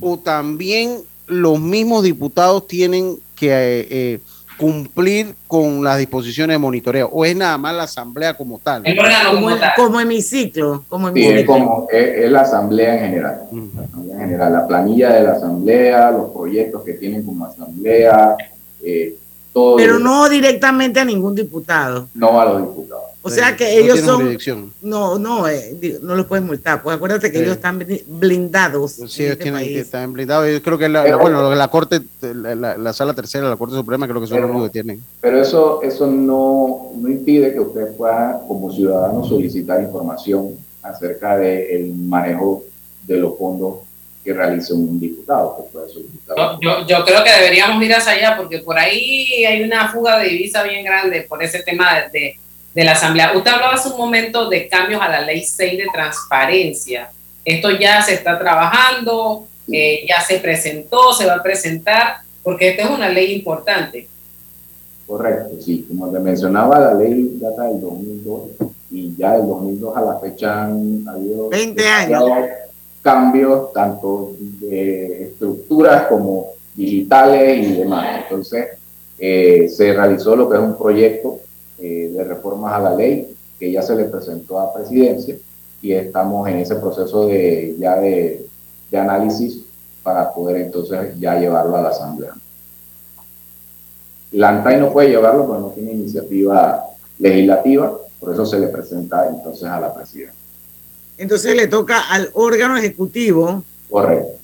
o 0.00 0.18
también 0.18 0.98
los 1.26 1.60
mismos 1.60 2.02
diputados 2.02 2.66
tienen 2.66 3.16
que 3.36 3.48
eh, 3.50 3.86
eh, 3.90 4.20
cumplir 4.60 5.34
con 5.48 5.82
las 5.82 5.98
disposiciones 5.98 6.54
de 6.54 6.58
monitoreo 6.58 7.08
o 7.12 7.24
es 7.24 7.34
nada 7.34 7.56
más 7.56 7.74
la 7.74 7.84
asamblea 7.84 8.34
como 8.36 8.58
tal. 8.58 8.82
como, 9.30 9.48
como 9.76 10.00
hemiciclo, 10.00 10.84
como 10.88 11.08
Sí, 11.12 11.22
es, 11.22 11.28
hemiciclo. 11.30 11.52
como, 11.54 11.86
es, 11.90 12.24
es 12.24 12.30
la 12.30 12.42
asamblea 12.42 12.94
en 12.94 13.00
general. 13.00 13.40
La 13.74 13.82
asamblea 13.82 14.14
en 14.16 14.20
general, 14.22 14.52
la 14.52 14.66
planilla 14.66 15.12
de 15.14 15.22
la 15.22 15.32
asamblea, 15.32 16.10
los 16.10 16.30
proyectos 16.30 16.82
que 16.84 16.92
tienen 16.94 17.24
como 17.24 17.46
asamblea, 17.46 18.36
eh, 18.84 19.16
todo. 19.52 19.76
Pero 19.76 19.98
no 19.98 20.28
directamente 20.28 21.00
a 21.00 21.04
ningún 21.04 21.34
diputado. 21.34 22.08
No 22.14 22.40
a 22.40 22.44
los 22.46 22.60
diputados. 22.62 23.04
O 23.22 23.28
sea 23.28 23.54
que 23.54 23.64
No 23.64 23.70
ellos 23.84 24.00
son. 24.00 24.16
jurisdicción. 24.16 24.72
No, 24.80 25.18
no, 25.18 25.46
eh, 25.46 25.76
digo, 25.78 25.98
no 26.02 26.14
los 26.16 26.24
puedes 26.24 26.42
multar. 26.42 26.82
Pues 26.82 26.96
acuérdate 26.96 27.30
que 27.30 27.36
Sí. 27.36 27.42
ellos 27.44 27.56
están 27.56 27.78
bli- 27.78 28.02
blindados. 28.06 28.92
Sí, 28.92 29.02
en 29.02 29.04
ellos 29.04 29.32
este 29.32 29.36
tienen 29.42 29.60
que 29.60 29.66
país. 29.66 29.78
estar 29.78 30.08
blindados. 30.08 30.50
Yo 30.50 30.62
creo 30.62 30.78
que 30.78 30.88
la, 30.88 31.02
Pero- 31.02 31.18
bueno, 31.18 31.54
la 31.54 31.68
corte, 31.68 32.00
la, 32.22 32.54
la- 32.54 32.78
la 32.78 32.92
sala 32.94 33.12
tercera, 33.12 33.46
la 33.50 33.56
corte 33.56 33.74
suprema, 33.76 34.08
creo 34.08 34.22
que 34.22 34.26
son 34.26 34.38
los 34.40 34.46
Pero- 34.46 34.52
únicos 34.58 34.70
que 34.70 34.82
tienen. 34.82 35.04
Pero 35.20 35.38
eso, 35.42 35.82
eso 35.82 36.06
no, 36.06 36.92
no 36.96 37.08
impide 37.10 37.52
que 37.52 37.60
usted 37.60 37.94
pueda, 37.94 38.40
como 38.48 38.72
ciudadano, 38.72 39.22
solicitar 39.24 39.82
información 39.82 40.54
acerca 40.82 41.36
del 41.36 41.94
manejo 41.94 42.62
de 43.06 43.18
los 43.18 43.36
fondos 43.36 43.80
que 44.24 44.32
realice 44.32 44.72
un 44.72 44.98
diputado. 44.98 45.56
Que 45.56 45.72
puede 45.72 45.88
solicitar. 45.88 46.36
Yo, 46.36 46.58
yo, 46.60 46.86
yo 46.86 47.04
creo 47.04 47.24
que 47.24 47.32
deberíamos 47.32 47.82
ir 47.82 47.94
hacia 47.94 48.12
allá 48.12 48.36
porque 48.36 48.58
por 48.58 48.78
ahí 48.78 49.44
hay 49.44 49.62
una 49.62 49.90
fuga 49.90 50.18
de 50.18 50.28
divisa 50.28 50.62
bien 50.62 50.84
grande 50.84 51.22
por 51.22 51.42
ese 51.42 51.62
tema 51.62 51.94
de, 51.94 52.10
de, 52.10 52.40
de 52.74 52.84
la 52.84 52.92
Asamblea. 52.92 53.36
Usted 53.36 53.50
hablaba 53.50 53.74
hace 53.74 53.88
un 53.88 53.96
momento 53.96 54.48
de 54.48 54.68
cambios 54.68 55.00
a 55.00 55.08
la 55.08 55.20
ley 55.20 55.42
6 55.42 55.78
de 55.78 55.86
transparencia. 55.92 57.10
Esto 57.44 57.70
ya 57.70 58.02
se 58.02 58.14
está 58.14 58.38
trabajando, 58.38 59.46
eh, 59.72 60.04
ya 60.08 60.20
se 60.20 60.38
presentó, 60.38 61.12
se 61.12 61.26
va 61.26 61.34
a 61.34 61.42
presentar, 61.42 62.18
porque 62.42 62.70
esta 62.70 62.84
es 62.84 62.90
una 62.90 63.08
ley 63.08 63.32
importante. 63.32 64.08
Correcto, 65.06 65.56
sí. 65.60 65.86
Como 65.88 66.10
te 66.12 66.20
mencionaba, 66.20 66.78
la 66.78 66.94
ley 66.94 67.36
data 67.40 67.64
del 67.64 67.80
2002 67.80 68.40
y 68.92 69.16
ya 69.16 69.32
del 69.32 69.46
2002 69.46 69.96
a 69.96 70.00
la 70.00 70.20
fecha 70.20 70.64
han 70.64 71.04
habido 71.08 71.48
20 71.48 71.88
años. 71.88 72.22
Cambios, 73.02 73.72
tanto 73.72 74.32
de 74.38 75.24
estructuras 75.24 76.06
como 76.06 76.48
digitales 76.74 77.66
y 77.66 77.72
demás. 77.76 78.22
Entonces, 78.22 78.68
eh, 79.18 79.68
se 79.68 79.92
realizó 79.92 80.34
lo 80.36 80.48
que 80.48 80.56
es 80.56 80.62
un 80.62 80.76
proyecto 80.76 81.40
eh, 81.78 82.10
de 82.12 82.24
reformas 82.24 82.74
a 82.74 82.80
la 82.80 82.94
ley 82.94 83.34
que 83.58 83.70
ya 83.70 83.82
se 83.82 83.94
le 83.94 84.04
presentó 84.04 84.58
a 84.58 84.72
presidencia 84.72 85.36
y 85.82 85.92
estamos 85.92 86.48
en 86.48 86.58
ese 86.58 86.76
proceso 86.76 87.26
de 87.26 87.76
ya 87.78 87.96
de, 87.98 88.46
de 88.90 88.98
análisis 88.98 89.60
para 90.02 90.32
poder 90.32 90.56
entonces 90.62 91.18
ya 91.18 91.38
llevarlo 91.38 91.76
a 91.76 91.82
la 91.82 91.88
asamblea. 91.90 92.32
La 94.32 94.48
ANTAI 94.50 94.80
no 94.80 94.92
puede 94.92 95.10
llevarlo 95.10 95.46
porque 95.46 95.60
no 95.60 95.68
tiene 95.68 95.92
iniciativa 95.92 96.84
legislativa, 97.18 97.98
por 98.18 98.32
eso 98.32 98.46
se 98.46 98.58
le 98.58 98.68
presenta 98.68 99.28
entonces 99.28 99.64
a 99.64 99.80
la 99.80 99.92
presidencia. 99.92 100.39
Entonces 101.20 101.54
le 101.54 101.66
toca 101.66 102.00
al 102.00 102.30
órgano 102.32 102.78
ejecutivo 102.78 103.62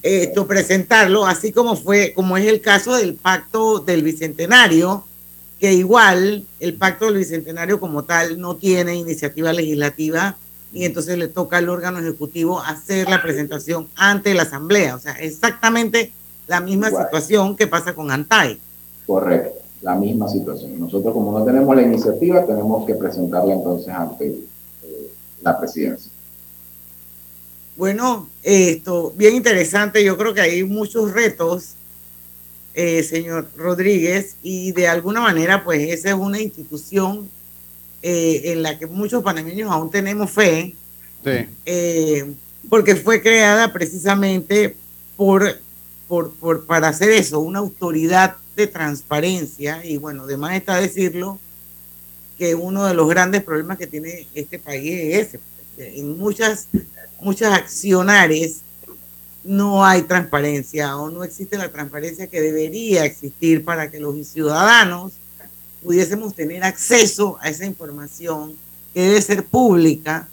esto 0.02 0.46
presentarlo, 0.46 1.24
así 1.24 1.50
como 1.50 1.74
fue, 1.74 2.12
como 2.14 2.36
es 2.36 2.46
el 2.46 2.60
caso 2.60 2.94
del 2.96 3.14
pacto 3.14 3.78
del 3.78 4.02
bicentenario, 4.02 5.06
que 5.58 5.72
igual 5.72 6.44
el 6.60 6.74
pacto 6.74 7.06
del 7.06 7.16
bicentenario 7.16 7.80
como 7.80 8.04
tal 8.04 8.38
no 8.38 8.56
tiene 8.56 8.94
iniciativa 8.94 9.54
legislativa 9.54 10.36
y 10.70 10.84
entonces 10.84 11.16
le 11.16 11.28
toca 11.28 11.56
al 11.56 11.70
órgano 11.70 11.98
ejecutivo 11.98 12.60
hacer 12.60 13.08
la 13.08 13.22
presentación 13.22 13.88
ante 13.96 14.34
la 14.34 14.42
asamblea, 14.42 14.96
o 14.96 14.98
sea, 14.98 15.12
exactamente 15.12 16.12
la 16.46 16.60
misma 16.60 16.88
Igual. 16.88 17.04
situación 17.04 17.56
que 17.56 17.66
pasa 17.68 17.94
con 17.94 18.10
Antay. 18.10 18.60
Correcto, 19.06 19.60
la 19.80 19.94
misma 19.94 20.28
situación. 20.28 20.78
Nosotros 20.78 21.14
como 21.14 21.38
no 21.38 21.42
tenemos 21.42 21.74
la 21.74 21.80
iniciativa, 21.80 22.44
tenemos 22.44 22.84
que 22.84 22.96
presentarla 22.96 23.54
entonces 23.54 23.88
ante 23.88 24.26
eh, 24.26 25.10
la 25.40 25.58
presidencia. 25.58 26.12
Bueno, 27.76 28.28
esto, 28.42 29.12
bien 29.16 29.34
interesante. 29.34 30.02
Yo 30.02 30.16
creo 30.16 30.32
que 30.32 30.40
hay 30.40 30.64
muchos 30.64 31.12
retos, 31.12 31.74
eh, 32.74 33.02
señor 33.02 33.48
Rodríguez, 33.56 34.36
y 34.42 34.72
de 34.72 34.88
alguna 34.88 35.20
manera, 35.20 35.62
pues 35.64 35.80
esa 35.90 36.08
es 36.10 36.14
una 36.14 36.40
institución 36.40 37.28
eh, 38.02 38.42
en 38.52 38.62
la 38.62 38.78
que 38.78 38.86
muchos 38.86 39.22
panameños 39.22 39.70
aún 39.70 39.90
tenemos 39.90 40.30
fe, 40.30 40.74
Sí. 41.24 41.30
eh, 41.66 42.32
porque 42.70 42.94
fue 42.94 43.20
creada 43.20 43.72
precisamente 43.72 44.76
por, 45.16 45.58
por, 46.06 46.32
por, 46.34 46.66
para 46.66 46.88
hacer 46.88 47.10
eso, 47.10 47.40
una 47.40 47.58
autoridad 47.58 48.36
de 48.54 48.66
transparencia, 48.68 49.84
y 49.84 49.96
bueno, 49.96 50.22
además 50.22 50.54
está 50.54 50.76
decirlo, 50.80 51.38
que 52.38 52.54
uno 52.54 52.84
de 52.86 52.94
los 52.94 53.08
grandes 53.08 53.42
problemas 53.42 53.76
que 53.78 53.86
tiene 53.86 54.26
este 54.34 54.58
país 54.58 54.92
es 54.92 55.28
ese. 55.28 55.38
porque 55.38 55.98
En 55.98 56.16
muchas, 56.18 56.68
muchas 57.20 57.52
accionares 57.52 58.60
no 59.44 59.84
hay 59.84 60.02
transparencia 60.02 60.96
o 60.96 61.10
no 61.10 61.22
existe 61.22 61.56
la 61.56 61.70
transparencia 61.70 62.26
que 62.26 62.40
debería 62.40 63.04
existir 63.04 63.64
para 63.64 63.90
que 63.90 64.00
los 64.00 64.26
ciudadanos 64.26 65.12
pudiésemos 65.82 66.34
tener 66.34 66.64
acceso 66.64 67.38
a 67.40 67.48
esa 67.48 67.64
información 67.64 68.54
que 68.92 69.02
debe 69.02 69.22
ser 69.22 69.44
pública 69.44 70.28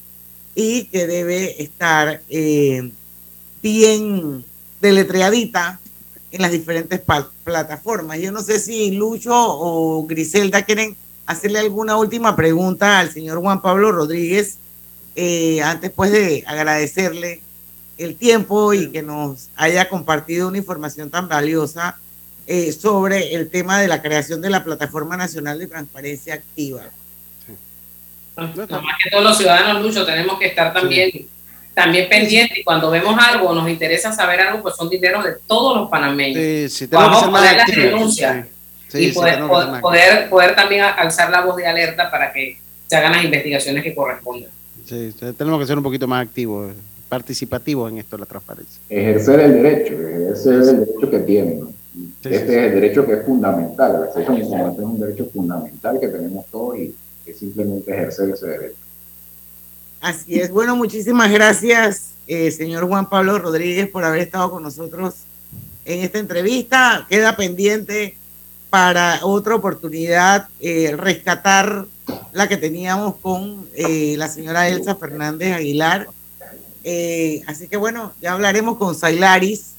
y 0.56 0.86
que 0.86 1.06
debe 1.06 1.62
estar 1.62 2.22
eh, 2.30 2.92
bien 3.62 4.44
deletreadita 4.82 5.80
en 6.32 6.42
las 6.42 6.52
diferentes 6.52 7.00
plataformas. 7.44 8.20
Yo 8.20 8.32
no 8.32 8.42
sé 8.42 8.60
si 8.60 8.92
Lucho 8.92 9.34
o 9.34 10.06
Griselda 10.08 10.64
quieren 10.64 10.98
hacerle 11.28 11.60
alguna 11.60 11.98
última 11.98 12.36
pregunta 12.36 13.00
al 13.00 13.12
señor 13.12 13.40
Juan 13.40 13.62
Pablo 13.62 13.92
Rodríguez, 13.92 14.58
eh, 15.16 15.62
antes 15.62 15.92
pues 15.92 16.12
de 16.12 16.44
agradecerle 16.48 17.42
el 17.98 18.16
tiempo 18.16 18.74
y 18.74 18.92
que 18.92 19.02
nos 19.02 19.50
haya 19.56 19.88
compartido 19.90 20.48
una 20.48 20.58
información 20.58 21.10
tan 21.10 21.28
valiosa 21.28 21.98
eh, 22.48 22.72
sobre 22.72 23.36
el 23.36 23.50
tema 23.50 23.80
de 23.80 23.88
la 23.88 24.02
creación 24.02 24.42
de 24.42 24.50
la 24.50 24.64
Plataforma 24.64 25.16
Nacional 25.16 25.60
de 25.60 25.68
Transparencia 25.68 26.34
Activa. 26.34 26.84
más 28.36 28.54
que 29.04 29.10
todos 29.12 29.24
los 29.24 29.38
ciudadanos, 29.38 29.82
Lucho, 29.82 30.06
tenemos 30.06 30.40
que 30.40 30.48
estar 30.48 30.74
también 30.74 31.28
también 31.74 32.08
pendiente 32.08 32.60
y 32.60 32.64
cuando 32.64 32.92
vemos 32.92 33.18
algo, 33.20 33.54
nos 33.54 33.68
interesa 33.68 34.12
saber 34.12 34.42
algo, 34.42 34.62
pues 34.62 34.76
son 34.76 34.90
dineros 34.90 35.24
de 35.24 35.34
todos 35.48 35.76
los 35.76 35.90
panameños. 35.90 36.88
Vamos 36.92 37.24
a 37.24 37.32
poner 37.32 37.58
las 37.58 37.68
denuncias 37.68 38.48
y 38.94 39.12
poder, 39.12 39.40
poder, 39.82 40.30
poder, 40.30 40.56
también 40.56 40.84
alzar 40.84 41.32
la 41.32 41.42
voz 41.42 41.56
de 41.56 41.66
alerta 41.66 42.12
para 42.12 42.32
que 42.32 42.60
se 42.86 42.96
hagan 42.96 43.14
las 43.14 43.24
investigaciones 43.24 43.84
que 43.84 43.96
correspondan. 43.96 44.52
Sí, 44.86 45.14
tenemos 45.38 45.60
que 45.60 45.66
ser 45.66 45.78
un 45.78 45.84
poquito 45.84 46.08
más 46.08 46.26
activos, 46.26 46.74
participativos 47.08 47.92
en 47.92 48.00
esto 48.00 48.18
la 48.18 48.26
transparencia. 48.26 48.82
Ejercer 48.90 49.40
el 49.40 49.54
derecho, 49.54 49.94
ese 49.94 50.60
es 50.60 50.68
el 50.68 50.80
derecho 50.86 51.10
que 51.10 51.20
tienen. 51.20 51.68
este 52.24 52.38
es 52.38 52.72
el 52.72 52.74
derecho 52.74 53.06
que 53.06 53.14
es 53.14 53.26
fundamental, 53.26 53.96
el 53.96 54.04
acceso 54.04 54.32
a 54.32 54.34
la 54.34 54.40
información 54.40 54.86
es 54.86 54.92
un 54.92 55.00
derecho 55.00 55.30
fundamental 55.32 56.00
que 56.00 56.08
tenemos 56.08 56.46
todos 56.48 56.78
y 56.78 56.94
que 57.26 57.34
simplemente 57.34 57.92
ejercer 57.92 58.30
ese 58.30 58.48
derecho. 58.48 58.78
Así 60.02 60.40
es. 60.40 60.52
Bueno, 60.52 60.76
muchísimas 60.76 61.32
gracias, 61.32 62.12
eh, 62.28 62.52
señor 62.52 62.86
Juan 62.88 63.10
Pablo 63.10 63.40
Rodríguez, 63.40 63.88
por 63.88 64.04
haber 64.04 64.22
estado 64.22 64.52
con 64.52 64.64
nosotros 64.64 65.14
en 65.86 66.00
esta 66.04 66.20
entrevista. 66.20 67.06
Queda 67.10 67.36
pendiente 67.38 68.18
para 68.74 69.20
otra 69.22 69.54
oportunidad 69.54 70.48
eh, 70.60 70.96
rescatar 70.98 71.86
la 72.32 72.48
que 72.48 72.58
teníamos 72.58 73.18
con 73.18 73.70
eh, 73.76 74.16
la 74.18 74.28
señora 74.28 74.68
Elsa 74.68 74.96
Fernández 74.96 75.56
Aguilar. 75.56 76.08
así 77.46 77.68
que 77.68 77.78
bueno, 77.78 78.14
ya 78.20 78.32
hablaremos 78.32 78.78
con 78.78 78.96
Sailaris 78.96 79.74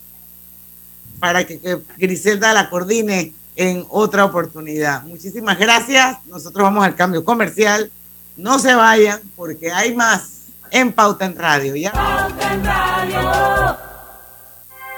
para 1.18 1.44
que, 1.44 1.58
que 1.58 1.80
Griselda 1.96 2.52
la 2.52 2.70
coordine 2.70 3.32
en 3.56 3.84
otra 3.88 4.26
oportunidad. 4.26 5.02
Muchísimas 5.02 5.58
gracias. 5.58 6.18
Nosotros 6.26 6.62
vamos 6.62 6.84
al 6.84 6.94
cambio 6.94 7.24
comercial. 7.24 7.90
No 8.36 8.60
se 8.60 8.76
vayan 8.76 9.20
porque 9.34 9.72
hay 9.72 9.92
más 9.92 10.42
en 10.70 10.92
Pauta 10.92 11.24
en 11.24 11.36
Radio. 11.36 11.74
¿ya? 11.74 11.90
Pauta 11.90 12.54
en 12.54 12.64
Radio. 12.64 13.93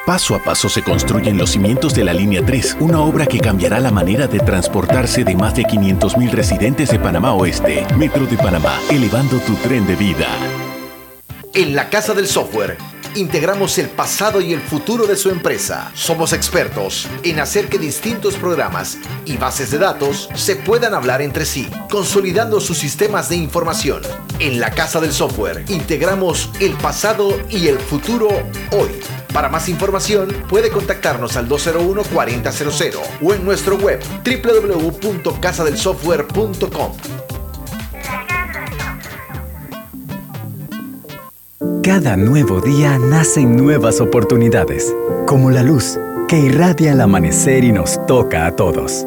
Paso 0.07 0.37
a 0.37 0.39
paso 0.39 0.69
se 0.69 0.85
construyen 0.85 1.37
los 1.37 1.51
cimientos 1.51 1.93
de 1.93 2.05
la 2.05 2.15
Línea 2.15 2.41
3, 2.47 2.77
una 2.79 3.01
obra 3.01 3.27
que 3.27 3.41
cambiará 3.41 3.81
la 3.81 3.91
manera 3.91 4.29
de 4.29 4.39
transportarse 4.39 5.25
de 5.25 5.35
más 5.35 5.57
de 5.57 5.65
500.000 5.65 6.31
residentes 6.31 6.91
de 6.91 7.01
Panamá 7.01 7.33
Oeste. 7.33 7.85
Metro 7.97 8.25
de 8.25 8.37
Panamá, 8.37 8.79
elevando 8.89 9.41
tu 9.41 9.57
tren 9.57 9.85
de 9.85 9.97
vida. 9.97 10.29
En 11.55 11.75
la 11.75 11.91
Casa 11.91 12.15
del 12.15 12.29
Software 12.29 12.79
integramos 13.17 13.79
el 13.79 13.89
pasado 13.89 14.41
y 14.41 14.53
el 14.53 14.61
futuro 14.61 15.09
de 15.09 15.17
su 15.17 15.29
empresa. 15.29 15.91
Somos 15.95 16.33
expertos 16.33 17.09
en 17.25 17.41
hacer 17.41 17.69
que 17.69 17.79
distintos 17.79 18.37
programas 18.37 18.99
y 19.25 19.37
bases 19.39 19.73
de 19.73 19.79
datos 19.79 20.29
se 20.37 20.55
puedan 20.55 20.95
hablar 20.95 21.21
entre 21.21 21.45
sí, 21.45 21.69
consolidando 21.91 22.61
sus 22.61 22.79
sistemas 22.79 23.29
de 23.29 23.37
información. 23.37 24.03
En 24.39 24.61
la 24.61 24.71
Casa 24.71 25.01
del 25.01 25.13
Software 25.13 25.65
integramos 25.67 26.49
el 26.61 26.75
pasado 26.75 27.37
y 27.51 27.67
el 27.67 27.81
futuro 27.81 28.29
hoy. 28.71 29.16
Para 29.37 29.49
más 29.51 29.69
información 29.69 30.29
puede 30.49 30.71
contactarnos 30.71 31.37
al 31.37 31.47
201-4000 31.47 32.99
o 33.21 33.35
en 33.35 33.45
nuestro 33.45 33.77
web 33.77 34.01
www.casadelsoftware.com. 34.25 36.93
Cada 41.83 42.17
nuevo 42.17 42.63
día 42.63 42.99
nacen 42.99 43.59
nuevas 43.59 44.01
oportunidades, 44.01 44.97
como 45.27 45.51
la 45.51 45.63
luz 45.63 45.99
que 46.29 46.39
irradia 46.39 46.93
el 46.93 47.03
amanecer 47.03 47.63
y 47.63 47.73
nos 47.73 48.07
toca 48.07 48.47
a 48.47 48.57
todos. 48.57 49.07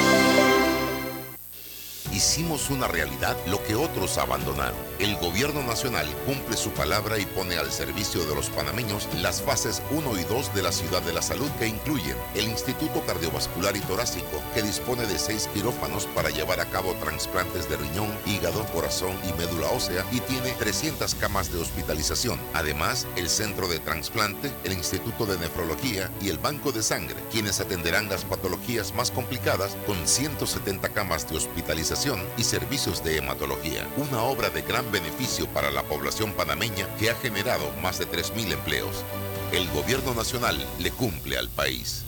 hicimos 2.21 2.69
una 2.69 2.87
realidad 2.87 3.35
lo 3.47 3.63
que 3.63 3.73
otros 3.73 4.19
abandonaron. 4.19 4.77
El 4.99 5.15
gobierno 5.15 5.63
nacional 5.63 6.05
cumple 6.27 6.55
su 6.55 6.69
palabra 6.69 7.17
y 7.17 7.25
pone 7.25 7.57
al 7.57 7.71
servicio 7.71 8.23
de 8.25 8.35
los 8.35 8.51
panameños 8.51 9.07
las 9.23 9.41
fases 9.41 9.81
1 9.89 10.19
y 10.19 10.23
2 10.25 10.53
de 10.53 10.61
la 10.61 10.71
ciudad 10.71 11.01
de 11.01 11.13
la 11.13 11.23
salud 11.23 11.49
que 11.57 11.65
incluyen 11.65 12.15
el 12.35 12.45
Instituto 12.45 13.03
Cardiovascular 13.07 13.75
y 13.75 13.79
Torácico, 13.79 14.39
que 14.53 14.61
dispone 14.61 15.07
de 15.07 15.17
seis 15.17 15.49
quirófanos 15.51 16.05
para 16.13 16.29
llevar 16.29 16.59
a 16.59 16.69
cabo 16.69 16.93
trasplantes 17.03 17.67
de 17.67 17.77
riñón, 17.77 18.11
hígado, 18.27 18.65
corazón 18.67 19.15
y 19.27 19.33
médula 19.41 19.71
ósea 19.71 20.05
y 20.11 20.19
tiene 20.19 20.51
300 20.51 21.15
camas 21.15 21.51
de 21.51 21.59
hospitalización. 21.59 22.39
Además, 22.53 23.07
el 23.15 23.29
Centro 23.29 23.67
de 23.67 23.79
Transplante, 23.79 24.51
el 24.63 24.73
Instituto 24.73 25.25
de 25.25 25.39
Nefrología 25.39 26.11
y 26.21 26.29
el 26.29 26.37
Banco 26.37 26.71
de 26.71 26.83
Sangre, 26.83 27.15
quienes 27.31 27.59
atenderán 27.59 28.09
las 28.09 28.25
patologías 28.25 28.93
más 28.93 29.09
complicadas 29.09 29.75
con 29.87 30.07
170 30.07 30.89
camas 30.89 31.27
de 31.27 31.37
hospitalización 31.37 32.10
y 32.37 32.43
servicios 32.43 33.03
de 33.03 33.17
hematología, 33.17 33.87
una 33.97 34.21
obra 34.23 34.49
de 34.49 34.61
gran 34.61 34.91
beneficio 34.91 35.47
para 35.47 35.71
la 35.71 35.83
población 35.83 36.33
panameña 36.33 36.87
que 36.99 37.09
ha 37.09 37.15
generado 37.15 37.71
más 37.81 37.99
de 37.99 38.07
3.000 38.07 38.53
empleos. 38.53 39.03
El 39.51 39.67
gobierno 39.69 40.13
nacional 40.13 40.57
le 40.79 40.91
cumple 40.91 41.37
al 41.37 41.49
país. 41.49 42.05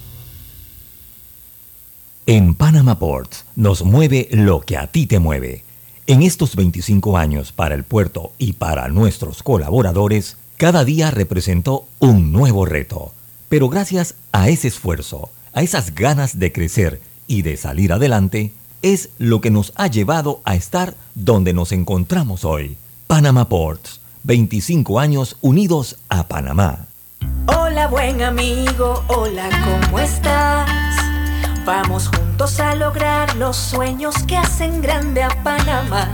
En 2.26 2.56
Panama 2.56 3.00
Ports 3.00 3.46
nos 3.56 3.84
mueve 3.84 4.30
lo 4.32 4.62
que 4.62 4.78
a 4.78 4.88
ti 4.88 5.08
te 5.08 5.20
mueve. 5.20 5.66
En 6.08 6.22
estos 6.22 6.56
25 6.56 7.18
años 7.18 7.52
para 7.52 7.76
el 7.76 7.84
puerto 7.84 8.32
y 8.38 8.54
para 8.54 8.88
nuestros 8.88 9.44
colaboradores, 9.44 10.38
cada 10.58 10.86
día 10.86 11.12
representó 11.12 11.86
un 12.00 12.32
nuevo 12.32 12.66
reto. 12.66 13.14
Pero 13.50 13.70
gracias 13.70 14.16
a 14.32 14.50
ese 14.50 14.70
esfuerzo, 14.70 15.30
a 15.54 15.64
esas 15.64 15.96
ganas 15.96 16.40
de 16.40 16.52
crecer 16.52 17.02
y 17.28 17.42
de 17.42 17.58
salir 17.58 17.92
adelante, 17.92 18.54
es 18.84 19.10
lo 19.18 19.42
que 19.42 19.50
nos 19.50 19.72
ha 19.76 19.88
llevado 19.88 20.42
a 20.44 20.56
estar 20.56 20.94
donde 21.16 21.54
nos 21.54 21.72
encontramos 21.72 22.46
hoy. 22.46 22.78
Panama 23.08 23.50
Ports, 23.50 24.02
25 24.24 25.00
años 25.00 25.38
unidos 25.42 25.98
a 26.10 26.28
Panamá. 26.28 26.86
Hola 27.48 27.88
buen 27.88 28.22
amigo, 28.22 29.04
hola, 29.08 29.50
¿cómo 29.64 30.00
estás? 30.00 30.70
Vamos 31.66 32.10
juntos 32.10 32.60
a 32.60 32.76
lograr 32.76 33.36
los 33.38 33.56
sueños 33.56 34.16
que 34.28 34.36
hacen 34.36 34.82
grande 34.82 35.24
a 35.24 35.44
Panamá. 35.44 36.14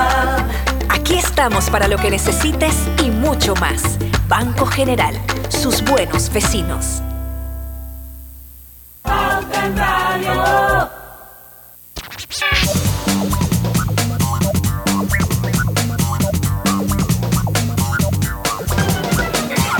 Estamos 1.31 1.69
para 1.69 1.87
lo 1.87 1.97
que 1.97 2.11
necesites 2.11 2.75
y 3.01 3.09
mucho 3.09 3.55
más. 3.55 3.97
Banco 4.27 4.65
General, 4.65 5.15
sus 5.47 5.81
buenos 5.81 6.31
vecinos. 6.31 7.01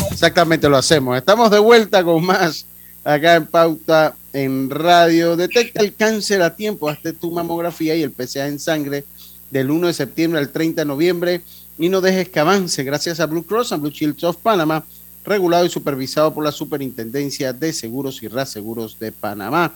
Exactamente 0.10 0.70
lo 0.70 0.78
hacemos. 0.78 1.18
Estamos 1.18 1.52
de 1.52 1.60
vuelta 1.60 2.02
con 2.02 2.26
más 2.26 2.66
acá 3.04 3.36
en 3.36 3.46
Pauta 3.46 4.16
en 4.32 4.70
Radio. 4.70 5.36
Detecta 5.36 5.84
el 5.84 5.94
cáncer 5.96 6.42
a 6.42 6.56
tiempo. 6.56 6.88
Hazte 6.88 7.12
tu 7.12 7.30
mamografía 7.30 7.94
y 7.94 8.04
el 8.04 8.12
PCA 8.12 8.48
en 8.48 8.58
sangre 8.58 9.04
del 9.52 9.70
1 9.70 9.88
de 9.88 9.94
septiembre 9.94 10.40
al 10.40 10.50
30 10.50 10.82
de 10.82 10.86
noviembre 10.86 11.42
y 11.78 11.90
no 11.90 12.02
dejes 12.02 12.30
que 12.30 12.40
avance 12.40 12.84
gracias 12.84 13.20
a 13.20 13.26
Blue 13.26 13.44
Cross 13.44 13.74
and 13.74 13.82
Blue 13.82 13.92
Shields 13.92 14.24
of 14.24 14.38
Panama, 14.38 14.84
regulado 15.24 15.66
y 15.66 15.70
supervisado 15.70 16.34
por 16.34 16.44
la 16.44 16.52
Superintendencia 16.52 17.54
de 17.54 17.74
Seguros 17.74 18.24
y 18.24 18.28
Reaseguros 18.28 18.98
de 18.98 19.12
Panamá. 19.12 19.74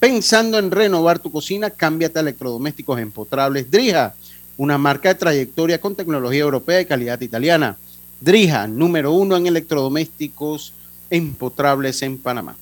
Pensando 0.00 0.58
en 0.58 0.70
renovar 0.70 1.20
tu 1.20 1.30
cocina, 1.30 1.70
cámbiate 1.70 2.18
a 2.18 2.22
electrodomésticos 2.22 2.98
empotrables 2.98 3.70
Drija, 3.70 4.14
una 4.56 4.78
marca 4.78 5.10
de 5.10 5.14
trayectoria 5.14 5.80
con 5.80 5.94
tecnología 5.94 6.40
europea 6.40 6.80
y 6.80 6.86
calidad 6.86 7.20
italiana. 7.20 7.76
Drija, 8.20 8.66
número 8.66 9.12
uno 9.12 9.36
en 9.36 9.46
electrodomésticos 9.46 10.72
empotrables 11.10 12.02
en 12.02 12.18
Panamá. 12.18 12.56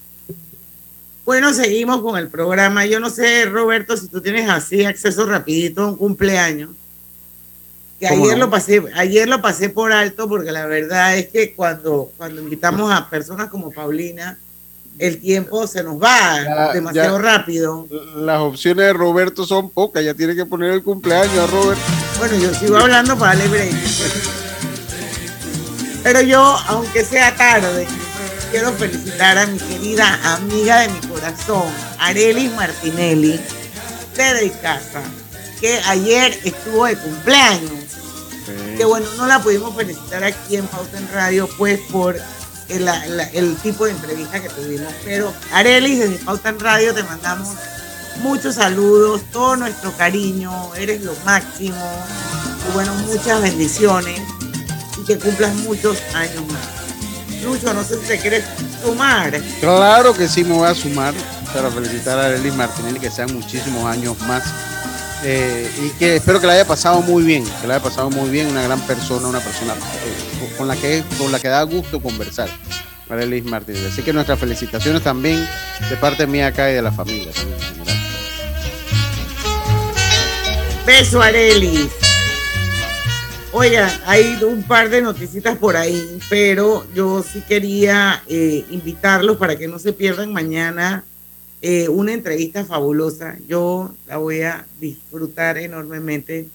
Bueno, 1.31 1.55
seguimos 1.55 2.01
con 2.03 2.18
el 2.18 2.26
programa. 2.26 2.87
Yo 2.87 2.99
no 2.99 3.09
sé, 3.09 3.45
Roberto, 3.45 3.97
si 3.97 4.09
tú 4.09 4.20
tienes 4.20 4.51
así 4.51 4.85
acceso 4.85 5.24
rapidito 5.26 5.83
a 5.83 5.87
un 5.87 5.97
cumpleaños. 5.97 6.70
Que 8.01 8.09
ayer 8.09 8.37
lo 8.37 8.51
pasé, 8.51 8.83
ayer 8.97 9.28
lo 9.28 9.41
pasé 9.41 9.68
por 9.70 9.93
alto 9.93 10.28
porque 10.28 10.51
la 10.51 10.66
verdad 10.66 11.16
es 11.16 11.28
que 11.28 11.55
cuando, 11.55 12.11
cuando 12.16 12.41
invitamos 12.43 12.93
a 12.93 13.09
personas 13.09 13.49
como 13.49 13.70
Paulina, 13.70 14.39
el 14.99 15.20
tiempo 15.20 15.68
se 15.68 15.85
nos 15.85 16.03
va 16.03 16.43
Ya- 16.43 16.72
demasiado 16.72 17.18
ya- 17.18 17.22
rápido. 17.22 17.87
Las 18.16 18.41
opciones 18.41 18.87
de 18.87 18.93
Roberto 18.93 19.47
son 19.47 19.70
pocas, 19.70 20.05
ya 20.05 20.14
tiene 20.14 20.35
que 20.35 20.45
poner 20.47 20.72
el 20.72 20.83
cumpleaños 20.83 21.39
a 21.39 21.47
Robert. 21.47 21.78
Bueno, 22.18 22.39
yo 22.39 22.53
sigo 22.55 22.76
hablando 22.76 23.16
para 23.16 23.37
darle 23.37 23.49
break. 23.49 23.72
Pero 26.03 26.22
yo, 26.22 26.43
aunque 26.66 27.05
sea 27.05 27.37
tarde, 27.37 27.87
quiero 28.51 28.72
felicitar 28.72 29.38
a 29.38 29.46
mi 29.46 29.59
querida 29.59 30.34
amiga 30.34 30.80
de 30.80 30.88
mi 30.88 31.01
corazón, 31.09 31.64
Arelis 31.98 32.53
Martinelli, 32.53 33.40
de 34.16 34.53
Casa, 34.61 35.03
que 35.61 35.80
ayer 35.86 36.38
estuvo 36.44 36.84
de 36.84 36.96
cumpleaños. 36.96 37.70
Que 38.76 38.84
bueno, 38.84 39.07
no 39.16 39.26
la 39.26 39.42
pudimos 39.42 39.74
felicitar 39.74 40.24
aquí 40.24 40.57
en 40.57 40.66
Pauta 40.66 40.98
en 40.98 41.09
Radio, 41.12 41.48
pues 41.57 41.80
por 41.90 42.20
el, 42.68 43.57
tipo 43.62 43.86
de 43.86 43.92
entrevista 43.92 44.42
que 44.42 44.48
tuvimos. 44.48 44.92
Pero 45.05 45.32
Arelis, 45.53 46.01
desde 46.01 46.24
Pauta 46.24 46.51
en 46.51 46.61
Radio, 46.61 46.92
te 46.92 47.03
mandamos 47.03 47.48
muchos 48.22 48.57
saludos, 48.57 49.22
todo 49.32 49.57
nuestro 49.57 49.96
cariño, 49.96 50.74
eres 50.74 51.03
lo 51.03 51.14
máximo. 51.24 52.05
Y 52.68 52.72
bueno, 52.74 52.94
muchas 52.94 53.40
bendiciones 53.40 54.20
y 55.01 55.05
que 55.07 55.18
cumplas 55.18 55.55
muchos 55.55 55.96
años 56.14 56.46
más. 56.48 56.80
Lucho, 57.43 57.72
no 57.72 57.82
sé 57.84 57.99
si 58.01 58.07
te 58.07 58.18
quieres 58.18 58.45
sumar. 58.82 59.41
Claro 59.61 60.14
que 60.14 60.28
sí 60.28 60.45
me 60.45 60.55
voy 60.55 60.68
a 60.68 60.74
sumar 60.74 61.14
para 61.53 61.70
felicitar 61.70 62.18
a 62.18 62.26
Arelis 62.26 62.55
Martinelli, 62.55 62.99
que 62.99 63.11
sean 63.11 63.32
muchísimos 63.34 63.84
años 63.84 64.18
más. 64.20 64.43
Eh, 65.22 65.70
y 65.84 65.91
que 65.99 66.16
espero 66.16 66.41
que 66.41 66.47
la 66.47 66.55
haya 66.55 66.66
pasado 66.66 67.03
muy 67.03 67.22
bien, 67.22 67.45
que 67.61 67.66
la 67.66 67.74
haya 67.74 67.82
pasado 67.82 68.09
muy 68.09 68.30
bien, 68.30 68.47
una 68.47 68.62
gran 68.62 68.80
persona, 68.80 69.28
una 69.28 69.41
persona 69.41 69.74
eh, 69.74 70.55
con 70.57 70.66
la 70.66 70.76
que 70.76 71.05
con 71.18 71.30
la 71.30 71.38
que 71.38 71.49
da 71.49 71.62
gusto 71.62 72.01
conversar. 72.01 72.49
Arelis 73.11 73.45
Martinelli. 73.45 73.86
Así 73.86 74.03
que 74.03 74.12
nuestras 74.12 74.38
felicitaciones 74.38 75.03
también 75.03 75.47
de 75.88 75.97
parte 75.97 76.26
mía 76.26 76.49
acá 76.49 76.70
y 76.70 76.74
de 76.74 76.82
la 76.82 76.93
familia 76.93 77.32
también 77.32 77.59
en 77.59 77.66
general. 77.66 77.97
Beso, 80.86 81.20
Arelis. 81.20 82.09
Oigan, 83.53 83.90
hay 84.07 84.38
un 84.44 84.62
par 84.62 84.90
de 84.90 85.03
noticitas 85.03 85.59
por 85.59 85.76
ahí, 85.76 86.20
pero 86.30 86.86
yo 86.94 87.20
sí 87.24 87.40
quería 87.40 88.22
eh, 88.28 88.64
invitarlos 88.70 89.38
para 89.38 89.57
que 89.57 89.66
no 89.66 89.80
se 89.80 89.92
pierdan 89.92 90.32
mañana 90.32 91.03
eh, 91.61 91.88
una 91.88 92.12
entrevista 92.12 92.64
fabulosa. 92.64 93.38
Yo 93.48 93.92
la 94.07 94.18
voy 94.18 94.42
a 94.42 94.64
disfrutar 94.78 95.59
enormemente. 95.59 96.48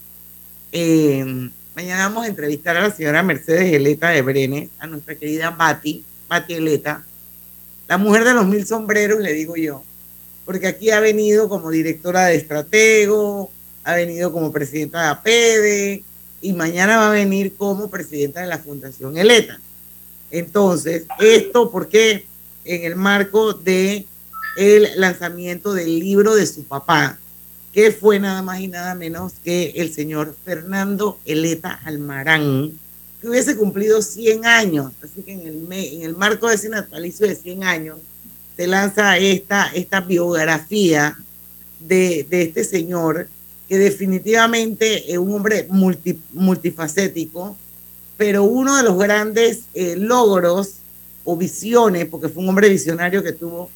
Eh, 0.72 1.50
mañana 1.76 2.08
vamos 2.08 2.24
a 2.24 2.30
entrevistar 2.30 2.78
a 2.78 2.88
la 2.88 2.96
señora 2.96 3.22
Mercedes 3.24 3.74
Eleta 3.74 4.12
de 4.12 4.22
Brenes, 4.22 4.70
a 4.80 4.88
nuestra 4.88 5.16
querida 5.16 5.50
Bati, 5.50 6.02
Bati 6.30 6.54
Eleta, 6.54 7.04
la 7.90 7.98
mujer 7.98 8.24
de 8.24 8.36
los 8.36 8.48
mil 8.48 8.66
sombreros, 8.66 9.20
le 9.20 9.34
digo 9.34 9.58
yo, 9.58 9.84
porque 10.46 10.68
aquí 10.68 10.92
ha 10.92 11.02
venido 11.02 11.50
como 11.50 11.72
directora 11.72 12.28
de 12.28 12.38
Estratego, 12.38 13.52
ha 13.84 13.96
venido 13.96 14.32
como 14.32 14.54
presidenta 14.54 15.02
de 15.02 15.08
APEDE 15.10 16.04
y 16.46 16.54
mañana 16.54 16.98
va 16.98 17.08
a 17.08 17.14
venir 17.14 17.56
como 17.56 17.90
presidenta 17.90 18.42
de 18.42 18.48
la 18.48 18.60
Fundación 18.60 19.18
Eleta. 19.18 19.60
Entonces, 20.30 21.06
esto 21.20 21.72
porque 21.72 22.28
en 22.64 22.84
el 22.84 22.96
marco 22.96 23.54
de 23.54 24.06
el 24.58 24.90
lanzamiento 24.98 25.74
del 25.74 25.98
libro 26.00 26.36
de 26.36 26.46
su 26.46 26.64
papá, 26.64 27.18
que 27.74 27.92
fue 27.92 28.20
nada 28.20 28.44
más 28.44 28.60
y 28.60 28.68
nada 28.68 28.94
menos 28.94 29.34
que 29.44 29.74
el 29.78 29.92
señor 29.92 30.36
Fernando 30.46 31.20
Eleta 31.26 31.80
Almarán, 31.84 32.74
que 33.20 33.28
hubiese 33.28 33.58
cumplido 33.58 34.04
100 34.04 34.46
años. 34.46 34.92
Así 35.04 35.24
que 35.24 35.34
en 35.34 35.48
el, 35.48 35.68
en 35.72 36.04
el 36.04 36.16
marco 36.16 36.48
de 36.48 36.56
ese 36.56 36.70
natalicio 36.70 37.28
de 37.28 37.36
100 37.36 37.64
años, 37.64 37.98
se 38.56 38.68
lanza 38.68 39.18
esta, 39.18 39.72
esta 39.74 40.00
biografía 40.00 41.18
de, 41.80 42.26
de 42.30 42.44
este 42.44 42.64
señor, 42.64 43.30
que 43.68 43.78
definitivamente 43.78 45.12
es 45.12 45.18
un 45.18 45.34
hombre 45.34 45.68
multi- 45.70 46.20
multifacético, 46.34 47.58
pero 48.18 48.44
uno 48.44 48.78
de 48.78 48.84
los 48.84 48.98
grandes 48.98 49.62
eh, 49.74 49.96
logros 49.98 50.76
o 51.24 51.36
visiones, 51.36 52.06
porque 52.06 52.30
fue 52.30 52.44
un 52.44 52.50
hombre 52.50 52.70
visionario 52.70 53.24
que 53.24 53.34
tuvo, 53.34 53.70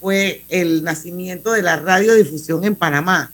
fue 0.00 0.42
el 0.48 0.82
nacimiento 0.82 1.52
de 1.52 1.62
la 1.62 1.76
radiodifusión 1.76 2.64
en 2.64 2.74
Panamá, 2.74 3.30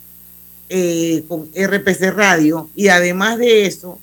eh, 0.68 1.24
con 1.28 1.48
RPC 1.54 2.10
Radio, 2.12 2.68
y 2.76 2.88
además 2.88 3.38
de 3.38 3.66
eso, 3.66 3.98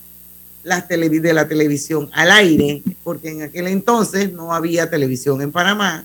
las 0.64 0.88
de 0.88 1.32
la 1.32 1.48
televisión 1.48 2.10
al 2.12 2.30
aire, 2.30 2.82
porque 3.04 3.30
en 3.30 3.42
aquel 3.42 3.68
entonces 3.68 4.32
no 4.32 4.52
había 4.54 4.90
televisión 4.90 5.40
en 5.40 5.52
Panamá, 5.52 6.04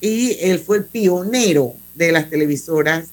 y 0.00 0.36
él 0.40 0.58
fue 0.58 0.78
el 0.78 0.84
pionero 0.84 1.74
de 1.94 2.12
las 2.12 2.28
televisoras 2.28 3.06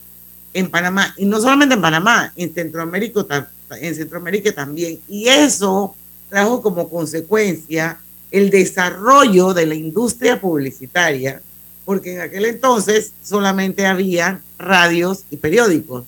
en 0.54 0.70
Panamá, 0.70 1.14
y 1.18 1.26
no 1.26 1.39
solamente 1.39 1.76
en 1.76 1.82
Panamá, 1.82 2.34
en 2.36 2.54
Centroamérica, 2.54 3.49
en 3.80 3.95
Centroamérica 3.95 4.52
también. 4.52 4.99
Y 5.08 5.28
eso 5.28 5.95
trajo 6.30 6.62
como 6.62 6.89
consecuencia 6.89 7.97
el 8.32 8.49
desarrollo 8.49 9.54
de 9.54 9.66
la 9.66 9.76
industria 9.76 10.39
publicitaria, 10.39 11.41
porque 11.86 12.14
en 12.16 12.22
aquel 12.22 12.45
entonces 12.45 13.12
solamente 13.24 13.86
había 13.86 14.41
radios 14.58 15.26
y 15.30 15.38
periódicos. 15.38 16.06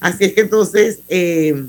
Así 0.00 0.24
es 0.24 0.32
que 0.32 0.40
entonces 0.42 1.00
eh, 1.08 1.66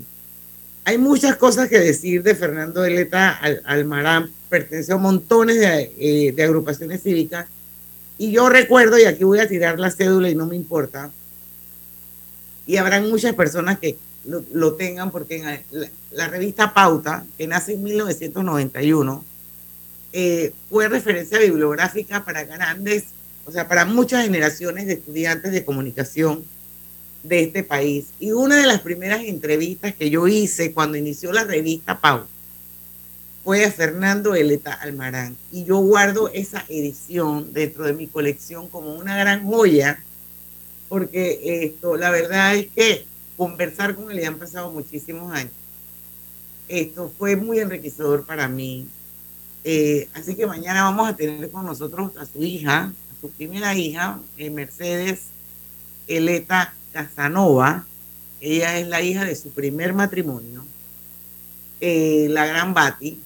hay 0.84 0.98
muchas 0.98 1.36
cosas 1.36 1.68
que 1.68 1.78
decir 1.78 2.22
de 2.22 2.34
Fernando 2.34 2.84
Eleta 2.84 3.30
Al- 3.30 3.62
Almarán, 3.64 4.30
pertenece 4.48 4.92
a 4.92 4.96
montones 4.96 5.60
de, 5.60 5.92
eh, 5.98 6.32
de 6.32 6.42
agrupaciones 6.42 7.02
cívicas, 7.02 7.46
y 8.18 8.30
yo 8.30 8.48
recuerdo, 8.48 8.98
y 8.98 9.04
aquí 9.04 9.24
voy 9.24 9.38
a 9.40 9.48
tirar 9.48 9.78
la 9.80 9.90
cédula 9.90 10.28
y 10.30 10.34
no 10.34 10.46
me 10.46 10.56
importa, 10.56 11.10
y 12.66 12.76
habrán 12.76 13.08
muchas 13.10 13.34
personas 13.34 13.78
que 13.78 13.96
lo, 14.24 14.44
lo 14.52 14.74
tengan 14.74 15.10
porque 15.10 15.36
en 15.36 15.44
la, 15.44 15.60
la 16.12 16.28
revista 16.28 16.74
Pauta, 16.74 17.24
que 17.36 17.46
nace 17.46 17.74
en 17.74 17.82
1991, 17.82 19.24
eh, 20.12 20.52
fue 20.68 20.88
referencia 20.88 21.38
bibliográfica 21.38 22.24
para 22.24 22.44
grandes, 22.44 23.04
o 23.46 23.52
sea, 23.52 23.66
para 23.66 23.86
muchas 23.86 24.24
generaciones 24.24 24.86
de 24.86 24.94
estudiantes 24.94 25.52
de 25.52 25.64
comunicación 25.64 26.44
de 27.22 27.42
este 27.42 27.62
país. 27.62 28.06
Y 28.20 28.32
una 28.32 28.56
de 28.56 28.66
las 28.66 28.80
primeras 28.80 29.22
entrevistas 29.22 29.94
que 29.94 30.10
yo 30.10 30.28
hice 30.28 30.72
cuando 30.72 30.98
inició 30.98 31.32
la 31.32 31.44
revista 31.44 31.98
Pauta 31.98 32.26
fue 33.42 33.64
a 33.64 33.72
Fernando 33.72 34.34
Eleta 34.34 34.72
Almarán. 34.72 35.36
Y 35.50 35.64
yo 35.64 35.78
guardo 35.78 36.30
esa 36.32 36.64
edición 36.68 37.52
dentro 37.52 37.84
de 37.84 37.92
mi 37.92 38.06
colección 38.06 38.68
como 38.68 38.94
una 38.94 39.16
gran 39.16 39.44
joya 39.46 40.02
porque 40.92 41.64
esto, 41.64 41.96
la 41.96 42.10
verdad 42.10 42.54
es 42.54 42.66
que 42.66 43.06
conversar 43.38 43.94
con 43.94 44.10
él 44.10 44.20
ya 44.20 44.28
han 44.28 44.38
pasado 44.38 44.70
muchísimos 44.70 45.32
años. 45.32 45.54
Esto 46.68 47.10
fue 47.16 47.34
muy 47.34 47.60
enriquecedor 47.60 48.26
para 48.26 48.46
mí. 48.46 48.86
Eh, 49.64 50.10
así 50.12 50.34
que 50.34 50.46
mañana 50.46 50.82
vamos 50.82 51.08
a 51.08 51.16
tener 51.16 51.50
con 51.50 51.64
nosotros 51.64 52.14
a 52.18 52.26
su 52.26 52.42
hija, 52.42 52.92
a 52.92 53.20
su 53.22 53.30
primera 53.30 53.74
hija, 53.74 54.20
eh, 54.36 54.50
Mercedes 54.50 55.28
Eleta 56.08 56.74
Casanova. 56.92 57.86
Ella 58.42 58.78
es 58.78 58.86
la 58.86 59.00
hija 59.00 59.24
de 59.24 59.34
su 59.34 59.48
primer 59.48 59.94
matrimonio, 59.94 60.62
eh, 61.80 62.26
la 62.28 62.44
gran 62.44 62.74
Bati. 62.74 63.18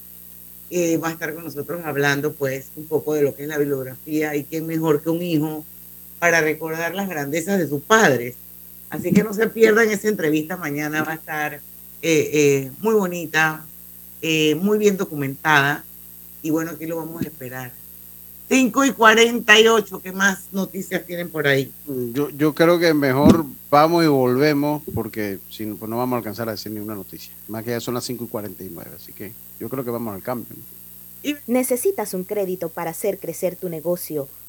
va 1.03 1.09
a 1.09 1.13
estar 1.13 1.35
con 1.35 1.43
nosotros 1.43 1.85
hablando 1.85 2.33
pues 2.33 2.69
un 2.77 2.87
poco 2.87 3.15
de 3.15 3.23
lo 3.23 3.35
que 3.35 3.43
es 3.43 3.49
la 3.49 3.59
bibliografía 3.59 4.37
y 4.37 4.45
qué 4.45 4.61
mejor 4.61 5.03
que 5.03 5.11
un 5.11 5.25
hijo 5.25 5.65
para 6.19 6.41
recordar 6.41 6.95
las 6.95 7.09
grandezas 7.09 7.59
de 7.59 7.69
sus 7.69 7.83
padres. 7.83 8.35
Así 8.91 9.13
que 9.13 9.23
no 9.23 9.35
se 9.35 9.49
pierdan 9.49 9.91
esa 9.91 10.09
entrevista 10.09 10.57
mañana, 10.57 11.03
va 11.03 11.13
a 11.13 11.17
estar 11.17 11.55
eh, 11.55 11.61
eh, 12.03 12.71
muy 12.81 12.95
bonita, 12.95 13.65
eh, 14.23 14.55
muy 14.55 14.79
bien 14.79 14.97
documentada 14.97 15.85
Y 16.43 16.51
bueno, 16.51 16.73
aquí 16.73 16.87
lo 16.87 16.97
vamos 16.97 17.23
a 17.23 17.27
esperar. 17.27 17.73
5 18.49 18.85
y 18.85 18.93
48, 18.93 20.01
¿qué 20.03 20.13
más 20.13 20.45
noticias 20.53 21.05
tienen 21.05 21.29
por 21.29 21.49
ahí? 21.49 21.73
Yo, 22.13 22.31
yo 22.31 22.55
creo 22.55 22.79
que 22.79 22.95
mejor 22.95 23.45
vamos 23.71 24.05
y 24.05 24.07
volvemos 24.07 24.83
porque 24.95 25.41
si 25.51 25.67
no, 25.67 25.75
pues 25.75 25.91
no 25.91 25.99
vamos 25.99 26.15
a 26.15 26.19
alcanzar 26.19 26.49
a 26.49 26.53
decir 26.53 26.71
ninguna 26.71 26.95
noticia. 26.95 27.33
Más 27.49 27.65
que 27.65 27.71
ya 27.71 27.81
son 27.81 27.95
las 27.95 28.05
5 28.05 28.25
y 28.25 28.29
49, 28.29 28.91
así 28.95 29.13
que 29.13 29.33
yo 29.59 29.69
creo 29.69 29.85
que 29.85 29.91
vamos 29.91 30.15
al 30.15 30.23
cambio. 30.23 30.55
Necesitas 31.49 32.15
un 32.15 32.23
crédito 32.23 32.69
para 32.69 32.93
hacer 32.93 33.19
crecer 33.19 33.57
tu 33.57 33.69
negocio, 33.69 34.29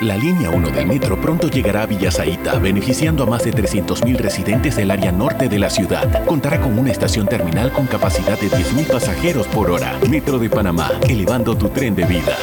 La 0.00 0.16
línea 0.16 0.50
1 0.50 0.70
del 0.70 0.88
metro 0.88 1.20
pronto 1.20 1.48
llegará 1.48 1.82
a 1.82 1.86
Villasaita, 1.86 2.58
beneficiando 2.58 3.22
a 3.22 3.26
más 3.26 3.44
de 3.44 3.52
300.000 3.52 4.16
residentes 4.16 4.74
del 4.74 4.90
área 4.90 5.12
norte 5.12 5.48
de 5.48 5.58
la 5.60 5.70
ciudad. 5.70 6.24
Contará 6.26 6.60
con 6.60 6.76
una 6.76 6.90
estación 6.90 7.28
terminal 7.28 7.72
con 7.72 7.86
capacidad 7.86 8.38
de 8.38 8.50
10.000 8.50 8.88
pasajeros 8.88 9.46
por 9.46 9.70
hora. 9.70 9.96
Metro 10.10 10.40
de 10.40 10.50
Panamá, 10.50 10.90
elevando 11.08 11.56
tu 11.56 11.68
tren 11.68 11.94
de 11.94 12.04
vida. 12.06 12.36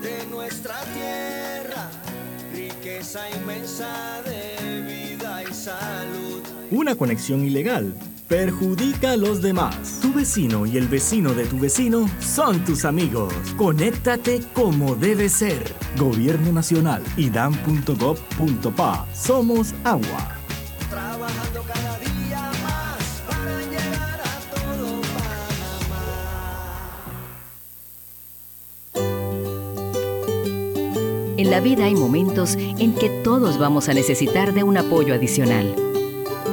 de 0.00 0.26
nuestra 0.30 0.76
tierra, 0.94 1.90
riqueza 2.54 3.20
inmensa 3.38 4.22
de 4.24 4.80
vida 4.80 5.42
y 5.42 5.52
salud. 5.52 6.42
Una 6.70 6.94
conexión 6.94 7.44
ilegal 7.44 7.94
perjudica 8.30 9.10
a 9.10 9.16
los 9.16 9.42
demás. 9.42 9.98
Tu 10.00 10.12
vecino 10.14 10.64
y 10.64 10.76
el 10.76 10.86
vecino 10.86 11.34
de 11.34 11.44
tu 11.46 11.58
vecino 11.58 12.08
son 12.20 12.64
tus 12.64 12.84
amigos. 12.84 13.34
Conéctate 13.56 14.40
como 14.54 14.94
debe 14.94 15.28
ser. 15.28 15.74
Gobierno 15.98 16.52
Nacional, 16.52 17.02
idam.gov.pa. 17.16 19.06
Somos 19.12 19.74
agua. 19.82 20.36
Trabajando 20.88 21.62
cada 21.66 21.98
día 21.98 22.52
más 22.62 23.22
para 23.28 23.60
llegar 23.66 24.20
a 24.20 24.38
todo 24.54 25.00
En 31.36 31.50
la 31.50 31.58
vida 31.58 31.86
hay 31.86 31.96
momentos 31.96 32.54
en 32.54 32.94
que 32.94 33.10
todos 33.24 33.58
vamos 33.58 33.88
a 33.88 33.94
necesitar 33.94 34.54
de 34.54 34.62
un 34.62 34.76
apoyo 34.76 35.14
adicional. 35.14 35.89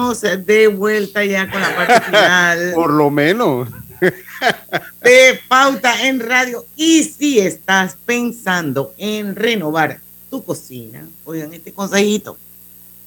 Estamos 0.00 0.46
de 0.46 0.66
vuelta 0.68 1.22
ya 1.26 1.50
con 1.50 1.60
la 1.60 1.76
parte 1.76 2.00
final 2.06 2.72
Por 2.74 2.90
lo 2.90 3.10
menos. 3.10 3.68
de 5.02 5.40
Pauta 5.46 6.08
en 6.08 6.20
Radio. 6.20 6.64
Y 6.74 7.04
si 7.04 7.38
estás 7.38 7.98
pensando 8.06 8.94
en 8.96 9.36
renovar 9.36 10.00
tu 10.30 10.42
cocina, 10.42 11.06
oigan 11.26 11.52
este 11.52 11.74
consejito, 11.74 12.38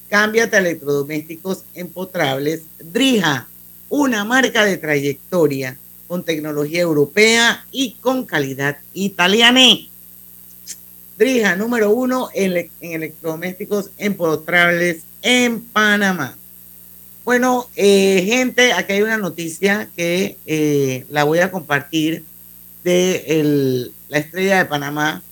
cámbiate 0.08 0.54
a 0.54 0.60
electrodomésticos 0.60 1.64
empotrables 1.74 2.62
Drija, 2.78 3.48
una 3.88 4.24
marca 4.24 4.64
de 4.64 4.76
trayectoria 4.76 5.76
con 6.06 6.22
tecnología 6.22 6.82
europea 6.82 7.66
y 7.72 7.94
con 7.94 8.24
calidad 8.24 8.78
italiana. 8.92 9.62
Drija, 11.18 11.56
número 11.56 11.90
uno 11.90 12.28
en, 12.32 12.70
en 12.80 12.92
electrodomésticos 12.92 13.90
empotrables 13.98 15.02
en 15.22 15.60
Panamá. 15.60 16.36
Bueno, 17.24 17.70
eh, 17.74 18.22
gente, 18.26 18.74
aquí 18.74 18.92
hay 18.92 19.02
una 19.02 19.16
noticia 19.16 19.88
que 19.96 20.36
eh, 20.44 21.06
la 21.08 21.24
voy 21.24 21.38
a 21.38 21.50
compartir 21.50 22.22
de 22.84 23.90
la 24.08 24.18
estrella 24.18 24.58
de 24.58 24.66
Panamá, 24.66 25.22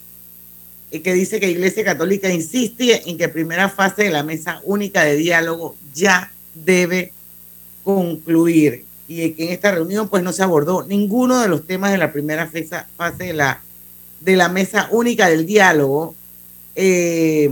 eh, 0.90 1.02
que 1.02 1.12
dice 1.12 1.38
que 1.38 1.50
Iglesia 1.50 1.84
Católica 1.84 2.32
insiste 2.32 3.02
en 3.10 3.18
que 3.18 3.28
primera 3.28 3.68
fase 3.68 4.04
de 4.04 4.10
la 4.10 4.22
mesa 4.22 4.62
única 4.64 5.04
de 5.04 5.16
diálogo 5.16 5.76
ya 5.92 6.32
debe 6.54 7.12
concluir 7.84 8.86
y 9.06 9.32
que 9.32 9.44
en 9.44 9.52
esta 9.52 9.72
reunión 9.72 10.08
pues 10.08 10.22
no 10.22 10.32
se 10.32 10.42
abordó 10.42 10.84
ninguno 10.84 11.42
de 11.42 11.48
los 11.48 11.66
temas 11.66 11.92
de 11.92 11.98
la 11.98 12.10
primera 12.10 12.50
fase 12.96 13.24
de 13.24 13.32
la, 13.34 13.60
de 14.20 14.36
la 14.36 14.48
mesa 14.48 14.88
única 14.92 15.28
del 15.28 15.44
diálogo. 15.44 16.14
Eh, 16.74 17.50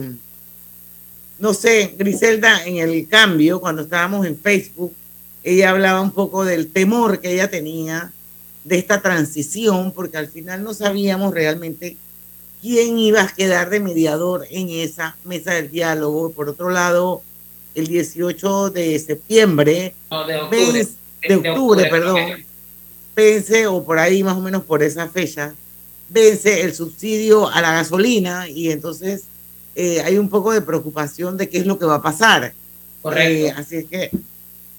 no 1.40 1.54
sé, 1.54 1.94
Griselda, 1.98 2.64
en 2.64 2.76
el 2.78 3.08
cambio, 3.08 3.60
cuando 3.60 3.82
estábamos 3.82 4.26
en 4.26 4.38
Facebook, 4.38 4.92
ella 5.42 5.70
hablaba 5.70 6.00
un 6.00 6.10
poco 6.12 6.44
del 6.44 6.68
temor 6.70 7.20
que 7.20 7.32
ella 7.32 7.50
tenía 7.50 8.12
de 8.64 8.76
esta 8.78 9.00
transición, 9.00 9.90
porque 9.92 10.18
al 10.18 10.28
final 10.28 10.62
no 10.62 10.74
sabíamos 10.74 11.32
realmente 11.32 11.96
quién 12.60 12.98
iba 12.98 13.22
a 13.22 13.28
quedar 13.34 13.70
de 13.70 13.80
mediador 13.80 14.46
en 14.50 14.68
esa 14.68 15.16
mesa 15.24 15.54
del 15.54 15.70
diálogo. 15.70 16.30
Por 16.32 16.50
otro 16.50 16.68
lado, 16.68 17.22
el 17.74 17.86
18 17.86 18.68
de 18.70 18.98
septiembre, 18.98 19.94
No, 20.10 20.26
de 20.26 20.36
octubre. 20.36 20.66
vence- 20.82 20.90
de 21.26 21.36
octubre, 21.50 21.86
perdón, 21.90 22.20
vence, 23.16 23.66
o 23.66 23.82
por 23.82 23.98
ahí 23.98 24.22
más 24.22 24.36
o 24.36 24.40
menos 24.40 24.62
por 24.64 24.82
esa 24.82 25.08
fecha, 25.08 25.54
vence 26.10 26.62
el 26.62 26.74
subsidio 26.74 27.48
a 27.48 27.60
la 27.62 27.72
gasolina 27.72 28.48
y 28.48 28.70
entonces 28.70 29.22
eh, 29.74 30.02
hay 30.04 30.18
un 30.18 30.28
poco 30.28 30.52
de 30.52 30.60
preocupación 30.62 31.36
de 31.36 31.48
qué 31.48 31.58
es 31.58 31.66
lo 31.66 31.78
que 31.78 31.84
va 31.86 31.96
a 31.96 32.02
pasar. 32.02 32.52
Correcto. 33.02 33.46
Eh, 33.46 33.54
así 33.56 33.76
es 33.76 33.84
que... 33.86 34.10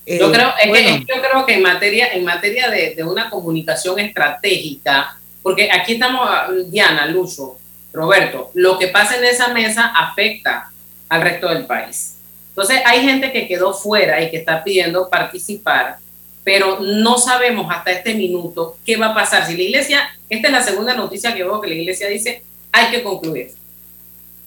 eh, 0.06 0.20
Yo 0.20 0.32
creo, 0.32 0.50
es 0.50 0.64
que- 0.64 0.70
bueno, 0.70 0.89
es 0.89 1.06
que 1.06 1.14
yo 1.16 1.22
creo 1.22 1.46
que 1.46 1.54
en 1.56 1.62
materia, 1.62 2.14
en 2.14 2.24
materia 2.24 2.70
de, 2.70 2.96
de 2.96 3.04
una 3.04 3.30
comunicación 3.30 4.00
estratégica, 4.00 5.18
porque 5.42 5.72
aquí 5.72 5.94
estamos, 5.94 6.30
Diana, 6.70 7.06
Lucho, 7.08 7.58
Roberto, 7.94 8.52
lo 8.54 8.78
que 8.80 8.88
pasa 8.89 9.18
en 9.18 9.24
esa 9.26 9.50
mesa 9.50 9.88
afecta 9.88 10.72
al 11.10 11.22
resto 11.22 11.50
del 11.50 11.66
país. 11.66 12.16
Entonces 12.50 12.82
hay 12.86 13.02
gente 13.02 13.32
que 13.32 13.48
quedó 13.48 13.74
fuera 13.74 14.22
y 14.22 14.30
que 14.30 14.38
está 14.38 14.64
pidiendo 14.64 15.10
participar, 15.10 15.98
pero 16.44 16.80
no 16.80 17.18
sabemos 17.18 17.68
hasta 17.70 17.92
este 17.92 18.14
minuto 18.14 18.78
qué 18.86 18.98
va 18.98 19.08
a 19.08 19.14
pasar. 19.14 19.46
Si 19.46 19.56
la 19.56 19.64
iglesia, 19.64 20.10
esta 20.30 20.48
es 20.48 20.54
la 20.54 20.62
segunda 20.64 20.94
noticia 20.94 21.34
que 21.34 21.44
veo 21.44 21.60
que 21.62 21.68
la 21.70 21.76
iglesia 21.76 22.08
dice, 22.08 22.44
hay 22.72 22.92
que 22.92 23.04
concluir. 23.04 23.52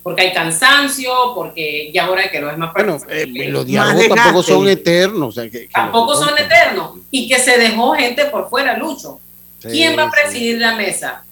Porque 0.04 0.20
hay 0.22 0.32
cansancio, 0.34 1.10
porque 1.34 1.90
ya 1.92 2.04
ahora 2.04 2.30
que 2.30 2.38
lo 2.38 2.50
es 2.50 2.58
más 2.58 2.72
Bueno, 2.74 2.98
eh, 3.08 3.26
los 3.48 3.66
diálogos 3.66 4.06
tampoco 4.08 4.42
son 4.44 4.68
eternos. 4.68 5.30
o 5.30 5.32
sea, 5.32 5.50
que- 5.50 5.62
que 5.66 5.68
Tampoco 5.72 6.12
los- 6.12 6.20
son 6.20 6.38
eternos. 6.38 6.98
Y 7.10 7.26
que 7.26 7.38
se 7.38 7.58
dejó 7.58 7.94
gente 7.94 8.26
por 8.26 8.48
fuera, 8.50 8.76
Lucho. 8.76 9.18
Sí, 9.60 9.68
¿Quién 9.70 9.98
va 9.98 10.02
a 10.04 10.10
sí. 10.10 10.12
presidir 10.12 10.58
la 10.58 10.76
mesa? 10.76 11.24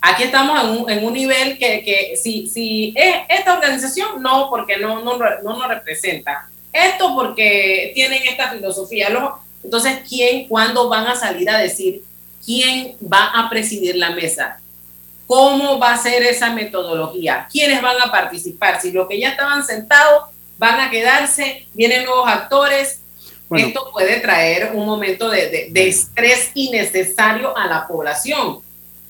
Aquí 0.00 0.22
estamos 0.22 0.62
en 0.62 0.70
un, 0.70 0.88
en 0.90 1.04
un 1.04 1.12
nivel 1.12 1.58
que, 1.58 1.82
que 1.84 2.16
si, 2.16 2.46
si 2.48 2.92
es 2.96 3.16
esta 3.28 3.54
organización, 3.54 4.22
no, 4.22 4.48
porque 4.48 4.76
no, 4.78 5.02
no, 5.02 5.18
no 5.18 5.58
nos 5.58 5.68
representa. 5.68 6.48
Esto 6.72 7.14
porque 7.16 7.90
tienen 7.94 8.22
esta 8.24 8.50
filosofía. 8.52 9.10
Los- 9.10 9.32
entonces, 9.64 9.98
¿quién, 10.08 10.46
cuándo 10.46 10.88
van 10.88 11.08
a 11.08 11.16
salir 11.16 11.50
a 11.50 11.58
decir 11.58 12.02
quién 12.46 12.96
va 13.12 13.26
a 13.34 13.50
presidir 13.50 13.96
la 13.96 14.10
mesa? 14.10 14.60
¿Cómo 15.26 15.78
va 15.78 15.94
a 15.94 15.98
ser 15.98 16.22
esa 16.22 16.50
metodología? 16.50 17.46
¿Quiénes 17.50 17.80
van 17.80 18.00
a 18.00 18.10
participar? 18.10 18.80
Si 18.80 18.90
los 18.92 19.08
que 19.08 19.18
ya 19.20 19.30
estaban 19.30 19.64
sentados 19.64 20.24
van 20.58 20.80
a 20.80 20.90
quedarse, 20.90 21.66
vienen 21.72 22.04
nuevos 22.04 22.28
actores, 22.28 23.00
Bueno. 23.48 23.66
esto 23.68 23.90
puede 23.92 24.20
traer 24.20 24.72
un 24.74 24.86
momento 24.86 25.28
de, 25.30 25.48
de- 25.48 25.66
de 25.70 25.88
estrés 25.88 26.50
innecesario 26.54 27.56
a 27.56 27.66
la 27.66 27.86
población. 27.86 28.60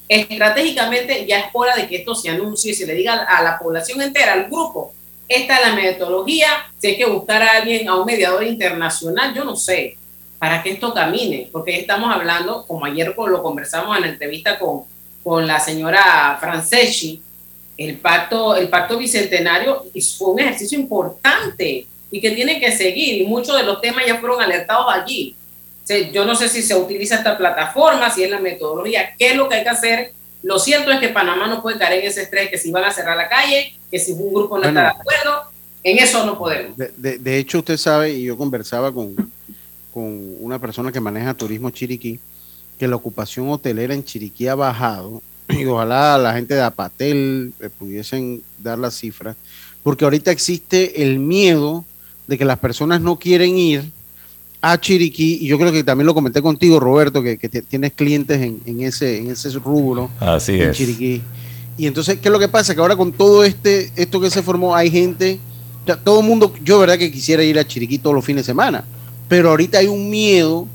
Estratégicamente 0.08 1.26
ya 1.26 1.40
es 1.40 1.46
hora 1.52 1.74
de 1.76 1.86
que 1.88 1.96
esto 1.96 2.14
se 2.14 2.28
anuncie 2.28 2.72
y 2.72 2.74
se 2.74 2.86
le 2.86 2.94
diga 2.94 3.14
a 3.24 3.42
la 3.42 3.58
población 3.58 4.00
entera, 4.02 4.34
al 4.34 4.44
grupo, 4.44 4.92
esta 5.28 5.56
es 5.56 5.66
la 5.68 5.74
metodología, 5.74 6.48
si 6.78 6.88
hay 6.88 6.96
que 6.98 7.06
buscar 7.06 7.42
a 7.42 7.52
alguien, 7.52 7.88
a 7.88 7.96
un 7.96 8.04
mediador 8.04 8.44
internacional, 8.44 9.32
yo 9.34 9.44
no 9.44 9.56
sé, 9.56 9.96
para 10.38 10.62
que 10.62 10.72
esto 10.72 10.92
camine, 10.92 11.48
porque 11.50 11.78
estamos 11.78 12.14
hablando, 12.14 12.66
como 12.66 12.84
ayer 12.84 13.14
lo 13.16 13.42
conversamos 13.42 13.96
en 13.96 14.02
la 14.02 14.08
entrevista 14.08 14.58
con, 14.58 14.82
con 15.22 15.46
la 15.46 15.60
señora 15.60 16.36
Franceschi, 16.40 17.20
el 17.78 17.96
pacto, 17.98 18.54
el 18.56 18.68
pacto 18.68 18.98
bicentenario 18.98 19.84
fue 20.18 20.30
un 20.30 20.40
ejercicio 20.40 20.78
importante 20.78 21.86
y 22.10 22.20
que 22.20 22.30
tiene 22.32 22.60
que 22.60 22.70
seguir, 22.76 23.22
y 23.22 23.26
muchos 23.26 23.56
de 23.56 23.62
los 23.62 23.80
temas 23.80 24.04
ya 24.06 24.18
fueron 24.18 24.40
alertados 24.42 24.86
allí. 24.92 25.34
O 25.82 25.86
sea, 25.86 26.10
yo 26.10 26.24
no 26.24 26.34
sé 26.36 26.48
si 26.48 26.62
se 26.62 26.74
utiliza 26.76 27.16
esta 27.16 27.36
plataforma, 27.38 28.10
si 28.10 28.22
es 28.22 28.30
la 28.30 28.38
metodología, 28.38 29.14
qué 29.18 29.30
es 29.30 29.36
lo 29.36 29.48
que 29.48 29.56
hay 29.56 29.62
que 29.62 29.68
hacer. 29.70 30.12
Lo 30.42 30.58
cierto 30.58 30.90
es 30.92 31.00
que 31.00 31.08
Panamá 31.08 31.46
no 31.46 31.62
puede 31.62 31.78
caer 31.78 32.00
en 32.00 32.08
ese 32.08 32.22
estrés, 32.22 32.50
que 32.50 32.58
si 32.58 32.70
van 32.70 32.84
a 32.84 32.92
cerrar 32.92 33.16
la 33.16 33.28
calle, 33.28 33.74
que 33.90 33.98
si 33.98 34.12
un 34.12 34.32
grupo 34.34 34.56
no 34.58 34.62
Bueno. 34.64 34.80
está 34.80 34.82
de 34.94 35.00
acuerdo, 35.00 35.42
en 35.84 35.98
eso 35.98 36.26
no 36.26 36.36
podemos. 36.38 36.76
De, 36.76 36.92
de- 36.96 37.18
de 37.18 37.38
hecho, 37.38 37.58
usted 37.58 37.76
sabe, 37.76 38.10
y 38.12 38.24
yo 38.24 38.36
conversaba 38.36 38.92
con, 38.92 39.14
con 39.94 40.36
una 40.40 40.58
persona 40.58 40.92
que 40.92 41.00
maneja 41.00 41.32
turismo 41.34 41.70
Chiriquí, 41.70 42.18
que 42.78 42.88
la 42.88 42.96
ocupación 42.96 43.48
hotelera 43.48 43.94
en 43.94 44.04
Chiriquí 44.04 44.48
ha 44.48 44.54
bajado, 44.54 45.22
y 45.48 45.64
ojalá 45.64 46.18
la 46.18 46.34
gente 46.34 46.54
de 46.54 46.62
Apatel 46.62 47.52
eh, 47.60 47.68
pudiesen 47.76 48.42
dar 48.62 48.78
las 48.78 48.94
cifras, 48.94 49.36
porque 49.82 50.04
ahorita 50.04 50.30
existe 50.30 51.02
el 51.02 51.18
miedo 51.18 51.84
de 52.26 52.38
que 52.38 52.44
las 52.44 52.58
personas 52.58 53.00
no 53.00 53.18
quieren 53.18 53.56
ir 53.58 53.90
a 54.60 54.78
Chiriquí, 54.78 55.38
y 55.40 55.48
yo 55.48 55.58
creo 55.58 55.72
que 55.72 55.82
también 55.82 56.06
lo 56.06 56.14
comenté 56.14 56.40
contigo, 56.40 56.78
Roberto, 56.78 57.22
que, 57.22 57.36
que 57.36 57.48
tienes 57.48 57.92
clientes 57.92 58.40
en, 58.40 58.60
en 58.64 58.80
ese, 58.82 59.18
en 59.18 59.30
ese 59.30 59.50
rubro. 59.58 60.08
Así 60.20 60.52
en 60.52 60.70
es. 60.70 60.76
Chiriquí. 60.76 61.20
Y 61.76 61.86
entonces, 61.86 62.18
¿qué 62.20 62.28
es 62.28 62.32
lo 62.32 62.38
que 62.38 62.48
pasa? 62.48 62.74
Que 62.74 62.80
ahora 62.80 62.96
con 62.96 63.12
todo 63.12 63.44
este, 63.44 63.90
esto 63.96 64.20
que 64.20 64.30
se 64.30 64.42
formó, 64.42 64.76
hay 64.76 64.90
gente, 64.90 65.40
todo 66.04 66.20
el 66.20 66.26
mundo, 66.26 66.52
yo 66.62 66.78
verdad 66.78 66.98
que 66.98 67.10
quisiera 67.10 67.42
ir 67.42 67.58
a 67.58 67.66
Chiriquí 67.66 67.98
todos 67.98 68.14
los 68.14 68.24
fines 68.24 68.44
de 68.44 68.52
semana, 68.52 68.84
pero 69.28 69.50
ahorita 69.50 69.78
hay 69.78 69.86
un 69.86 70.10
miedo, 70.10 70.68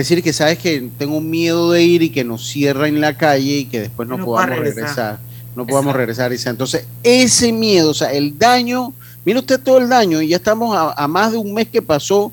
decir 0.00 0.22
que 0.22 0.32
sabes 0.32 0.58
que 0.58 0.88
tengo 0.98 1.20
miedo 1.20 1.72
de 1.72 1.82
ir 1.82 2.02
y 2.02 2.10
que 2.10 2.24
nos 2.24 2.48
cierren 2.48 3.00
la 3.00 3.16
calle 3.16 3.58
y 3.58 3.64
que 3.66 3.80
después 3.80 4.08
no, 4.08 4.24
podamos 4.24 4.56
regresar. 4.56 4.74
regresar. 4.74 5.18
no 5.54 5.66
podamos 5.66 5.94
regresar. 5.94 6.32
Isa. 6.32 6.50
Entonces, 6.50 6.86
ese 7.02 7.52
miedo, 7.52 7.90
o 7.90 7.94
sea, 7.94 8.12
el 8.12 8.38
daño, 8.38 8.94
mire 9.24 9.38
usted 9.38 9.60
todo 9.60 9.78
el 9.78 9.88
daño, 9.88 10.22
y 10.22 10.28
ya 10.28 10.36
estamos 10.36 10.74
a, 10.76 10.92
a 10.92 11.06
más 11.08 11.32
de 11.32 11.38
un 11.38 11.52
mes 11.52 11.68
que 11.68 11.82
pasó 11.82 12.32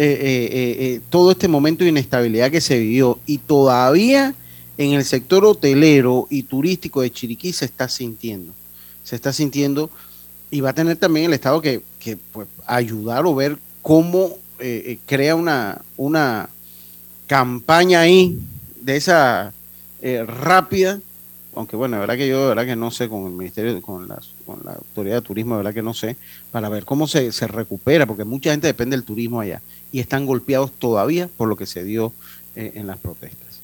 eh, 0.00 0.18
eh, 0.20 0.76
eh, 0.78 1.00
todo 1.10 1.32
este 1.32 1.48
momento 1.48 1.82
de 1.82 1.90
inestabilidad 1.90 2.50
que 2.50 2.60
se 2.60 2.78
vivió, 2.78 3.18
y 3.26 3.38
todavía 3.38 4.34
en 4.76 4.92
el 4.92 5.04
sector 5.04 5.44
hotelero 5.44 6.26
y 6.30 6.44
turístico 6.44 7.00
de 7.00 7.10
Chiriquí 7.10 7.52
se 7.52 7.64
está 7.64 7.88
sintiendo, 7.88 8.52
se 9.02 9.16
está 9.16 9.32
sintiendo, 9.32 9.90
y 10.50 10.60
va 10.60 10.70
a 10.70 10.72
tener 10.72 10.96
también 10.96 11.26
el 11.26 11.32
Estado 11.32 11.60
que, 11.60 11.82
que, 11.98 12.16
pues, 12.16 12.48
ayudar 12.66 13.26
o 13.26 13.34
ver 13.34 13.58
cómo 13.82 14.36
crea 15.06 15.36
una, 15.36 15.82
una 15.96 16.48
campaña 17.28 18.00
ahí 18.00 18.38
de 18.80 18.96
esa 18.96 19.52
eh, 20.02 20.24
rápida, 20.26 20.98
aunque 21.54 21.76
bueno, 21.76 21.96
de 21.96 22.00
verdad 22.00 22.16
que 22.16 22.26
yo 22.26 22.40
de 22.40 22.48
verdad 22.48 22.66
que 22.66 22.74
no 22.74 22.90
sé 22.90 23.08
con 23.08 23.26
el 23.26 23.32
Ministerio, 23.32 23.80
con, 23.82 24.08
las, 24.08 24.30
con 24.46 24.60
la 24.64 24.72
Autoridad 24.72 25.16
de 25.16 25.22
Turismo, 25.22 25.54
de 25.54 25.58
verdad 25.58 25.74
que 25.74 25.82
no 25.82 25.94
sé, 25.94 26.16
para 26.50 26.68
ver 26.68 26.84
cómo 26.84 27.06
se, 27.06 27.30
se 27.30 27.46
recupera, 27.46 28.06
porque 28.06 28.24
mucha 28.24 28.50
gente 28.50 28.66
depende 28.66 28.96
del 28.96 29.04
turismo 29.04 29.40
allá 29.40 29.60
y 29.92 30.00
están 30.00 30.26
golpeados 30.26 30.72
todavía 30.72 31.28
por 31.36 31.48
lo 31.48 31.56
que 31.56 31.66
se 31.66 31.84
dio 31.84 32.12
eh, 32.56 32.72
en 32.74 32.86
las 32.86 32.98
protestas. 32.98 33.60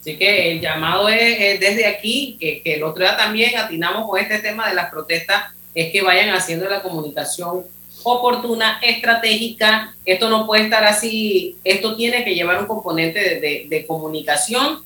Así 0.00 0.18
que 0.18 0.52
el 0.52 0.60
llamado 0.60 1.08
es, 1.08 1.38
es 1.38 1.60
desde 1.60 1.86
aquí, 1.86 2.36
que 2.38 2.60
el 2.64 2.82
otro 2.82 3.04
día 3.04 3.16
también 3.16 3.56
atinamos 3.56 4.08
con 4.08 4.20
este 4.20 4.40
tema 4.40 4.68
de 4.68 4.74
las 4.74 4.90
protestas, 4.90 5.44
es 5.74 5.90
que 5.90 6.02
vayan 6.02 6.30
haciendo 6.30 6.68
la 6.68 6.82
comunicación 6.82 7.62
oportuna, 8.04 8.78
estratégica. 8.82 9.94
Esto 10.04 10.28
no 10.30 10.46
puede 10.46 10.64
estar 10.64 10.84
así, 10.84 11.56
esto 11.64 11.96
tiene 11.96 12.24
que 12.24 12.34
llevar 12.34 12.60
un 12.60 12.66
componente 12.66 13.18
de, 13.20 13.40
de- 13.40 13.66
de 13.68 13.86
comunicación 13.86 14.80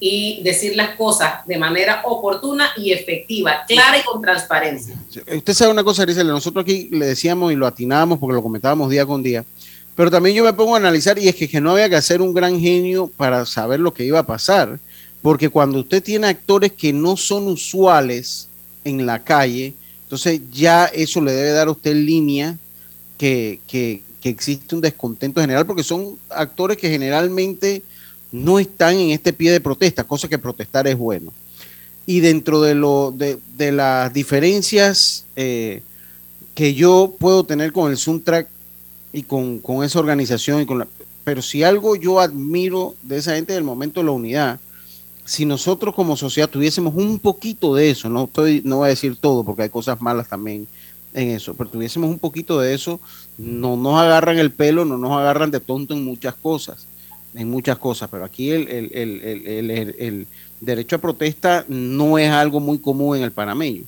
y 0.00 0.42
decir 0.42 0.74
las 0.74 0.96
cosas 0.96 1.46
de 1.46 1.56
manera 1.58 2.02
oportuna 2.04 2.70
y 2.76 2.90
efectiva, 2.92 3.62
clara 3.68 3.98
y 3.98 4.02
con 4.02 4.20
transparencia. 4.20 4.96
Usted 5.36 5.54
sabe 5.54 5.70
una 5.70 5.84
cosa, 5.84 6.02
Grisel, 6.04 6.26
nosotros 6.26 6.64
aquí 6.64 6.88
le 6.90 7.06
decíamos 7.06 7.52
y 7.52 7.56
lo 7.56 7.66
atinábamos 7.68 8.18
porque 8.18 8.34
lo 8.34 8.42
comentábamos 8.42 8.90
día 8.90 9.06
con 9.06 9.22
día, 9.22 9.44
pero 9.94 10.10
también 10.10 10.34
yo 10.34 10.42
me 10.42 10.52
pongo 10.54 10.74
a 10.74 10.78
analizar 10.78 11.18
y 11.20 11.28
es 11.28 11.36
que, 11.36 11.48
que 11.48 11.60
no 11.60 11.70
había 11.70 11.88
que 11.88 11.94
hacer 11.94 12.20
un 12.20 12.34
gran 12.34 12.58
genio 12.58 13.08
para 13.16 13.46
saber 13.46 13.78
lo 13.78 13.94
que 13.94 14.04
iba 14.04 14.18
a 14.18 14.26
pasar, 14.26 14.80
porque 15.22 15.48
cuando 15.50 15.78
usted 15.78 16.02
tiene 16.02 16.26
actores 16.26 16.72
que 16.72 16.92
no 16.92 17.16
son 17.16 17.46
usuales 17.46 18.48
en 18.84 19.06
la 19.06 19.22
calle, 19.22 19.74
entonces 20.02 20.40
ya 20.50 20.86
eso 20.86 21.20
le 21.20 21.30
debe 21.30 21.52
dar 21.52 21.68
a 21.68 21.70
usted 21.70 21.94
línea 21.94 22.56
que, 23.22 24.02
existe 24.24 24.74
un 24.74 24.80
descontento 24.80 25.40
general, 25.40 25.66
porque 25.66 25.82
son 25.82 26.18
actores 26.30 26.76
que 26.76 26.88
generalmente 26.88 27.82
no 28.30 28.58
están 28.58 28.96
en 28.96 29.10
este 29.10 29.32
pie 29.32 29.52
de 29.52 29.60
protesta, 29.60 30.04
cosa 30.04 30.28
que 30.28 30.38
protestar 30.38 30.86
es 30.86 30.96
bueno. 30.96 31.32
Y 32.06 32.20
dentro 32.20 32.60
de, 32.62 32.74
lo, 32.74 33.12
de, 33.16 33.38
de 33.56 33.72
las 33.72 34.12
diferencias 34.12 35.24
eh, 35.36 35.82
que 36.54 36.74
yo 36.74 37.14
puedo 37.18 37.44
tener 37.44 37.72
con 37.72 37.90
el 37.90 37.96
Suntrack 37.96 38.48
y 39.12 39.22
con, 39.22 39.58
con 39.58 39.84
esa 39.84 40.00
organización, 40.00 40.62
y 40.62 40.66
con 40.66 40.80
la, 40.80 40.88
pero 41.24 41.42
si 41.42 41.62
algo 41.62 41.94
yo 41.94 42.18
admiro 42.18 42.94
de 43.02 43.18
esa 43.18 43.34
gente 43.34 43.52
del 43.52 43.64
momento 43.64 44.00
de 44.00 44.06
la 44.06 44.12
unidad, 44.12 44.60
si 45.24 45.44
nosotros 45.44 45.94
como 45.94 46.16
sociedad 46.16 46.50
tuviésemos 46.50 46.94
un 46.96 47.20
poquito 47.20 47.74
de 47.74 47.90
eso, 47.90 48.08
no, 48.08 48.24
estoy, 48.24 48.62
no 48.64 48.78
voy 48.78 48.86
a 48.86 48.90
decir 48.90 49.16
todo 49.16 49.44
porque 49.44 49.62
hay 49.62 49.68
cosas 49.68 50.00
malas 50.00 50.28
también 50.28 50.66
en 51.14 51.30
eso, 51.30 51.54
pero 51.54 51.70
tuviésemos 51.70 52.10
un 52.10 52.18
poquito 52.18 52.60
de 52.60 52.74
eso, 52.74 53.00
no 53.38 53.76
nos 53.76 54.00
agarran 54.00 54.38
el 54.38 54.50
pelo, 54.50 54.84
no 54.84 54.98
nos 54.98 55.12
agarran 55.12 55.50
de 55.50 55.60
tonto 55.60 55.94
en 55.94 56.04
muchas 56.04 56.34
cosas, 56.34 56.86
en 57.34 57.50
muchas 57.50 57.78
cosas, 57.78 58.08
pero 58.10 58.24
aquí 58.24 58.50
el, 58.50 58.68
el, 58.68 58.90
el, 58.94 59.70
el, 59.70 60.26
derecho 60.60 60.96
a 60.96 61.00
protesta 61.00 61.64
no 61.68 62.18
es 62.18 62.30
algo 62.30 62.60
muy 62.60 62.78
común 62.78 63.16
en 63.16 63.24
el 63.24 63.32
panameño. 63.32 63.82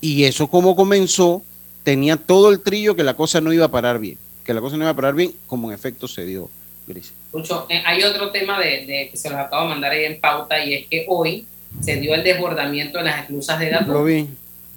Y 0.00 0.24
eso 0.24 0.48
como 0.48 0.74
comenzó, 0.74 1.42
tenía 1.82 2.16
todo 2.16 2.50
el 2.50 2.60
trillo 2.60 2.96
que 2.96 3.04
la 3.04 3.14
cosa 3.14 3.40
no 3.40 3.52
iba 3.52 3.66
a 3.66 3.70
parar 3.70 3.98
bien, 3.98 4.18
que 4.44 4.54
la 4.54 4.60
cosa 4.60 4.76
no 4.76 4.84
iba 4.84 4.90
a 4.90 4.96
parar 4.96 5.14
bien, 5.14 5.32
como 5.46 5.68
en 5.68 5.74
efecto 5.74 6.08
se 6.08 6.24
dio, 6.24 6.48
Gris. 6.86 7.12
Lucho, 7.32 7.66
eh, 7.68 7.82
hay 7.84 8.02
otro 8.02 8.30
tema 8.30 8.58
de, 8.58 8.86
de 8.86 9.08
que 9.10 9.16
se 9.16 9.28
los 9.28 9.38
acabo 9.38 9.64
de 9.64 9.68
mandar 9.70 9.92
ahí 9.92 10.04
en 10.04 10.20
pauta 10.20 10.64
y 10.64 10.74
es 10.74 10.86
que 10.86 11.04
hoy 11.08 11.46
se 11.80 11.96
dio 11.96 12.14
el 12.14 12.24
desbordamiento 12.24 12.98
en 12.98 13.04
las 13.06 13.20
esclusas 13.20 13.58
de. 13.58 13.70
Lo 13.86 14.04
vi, 14.04 14.28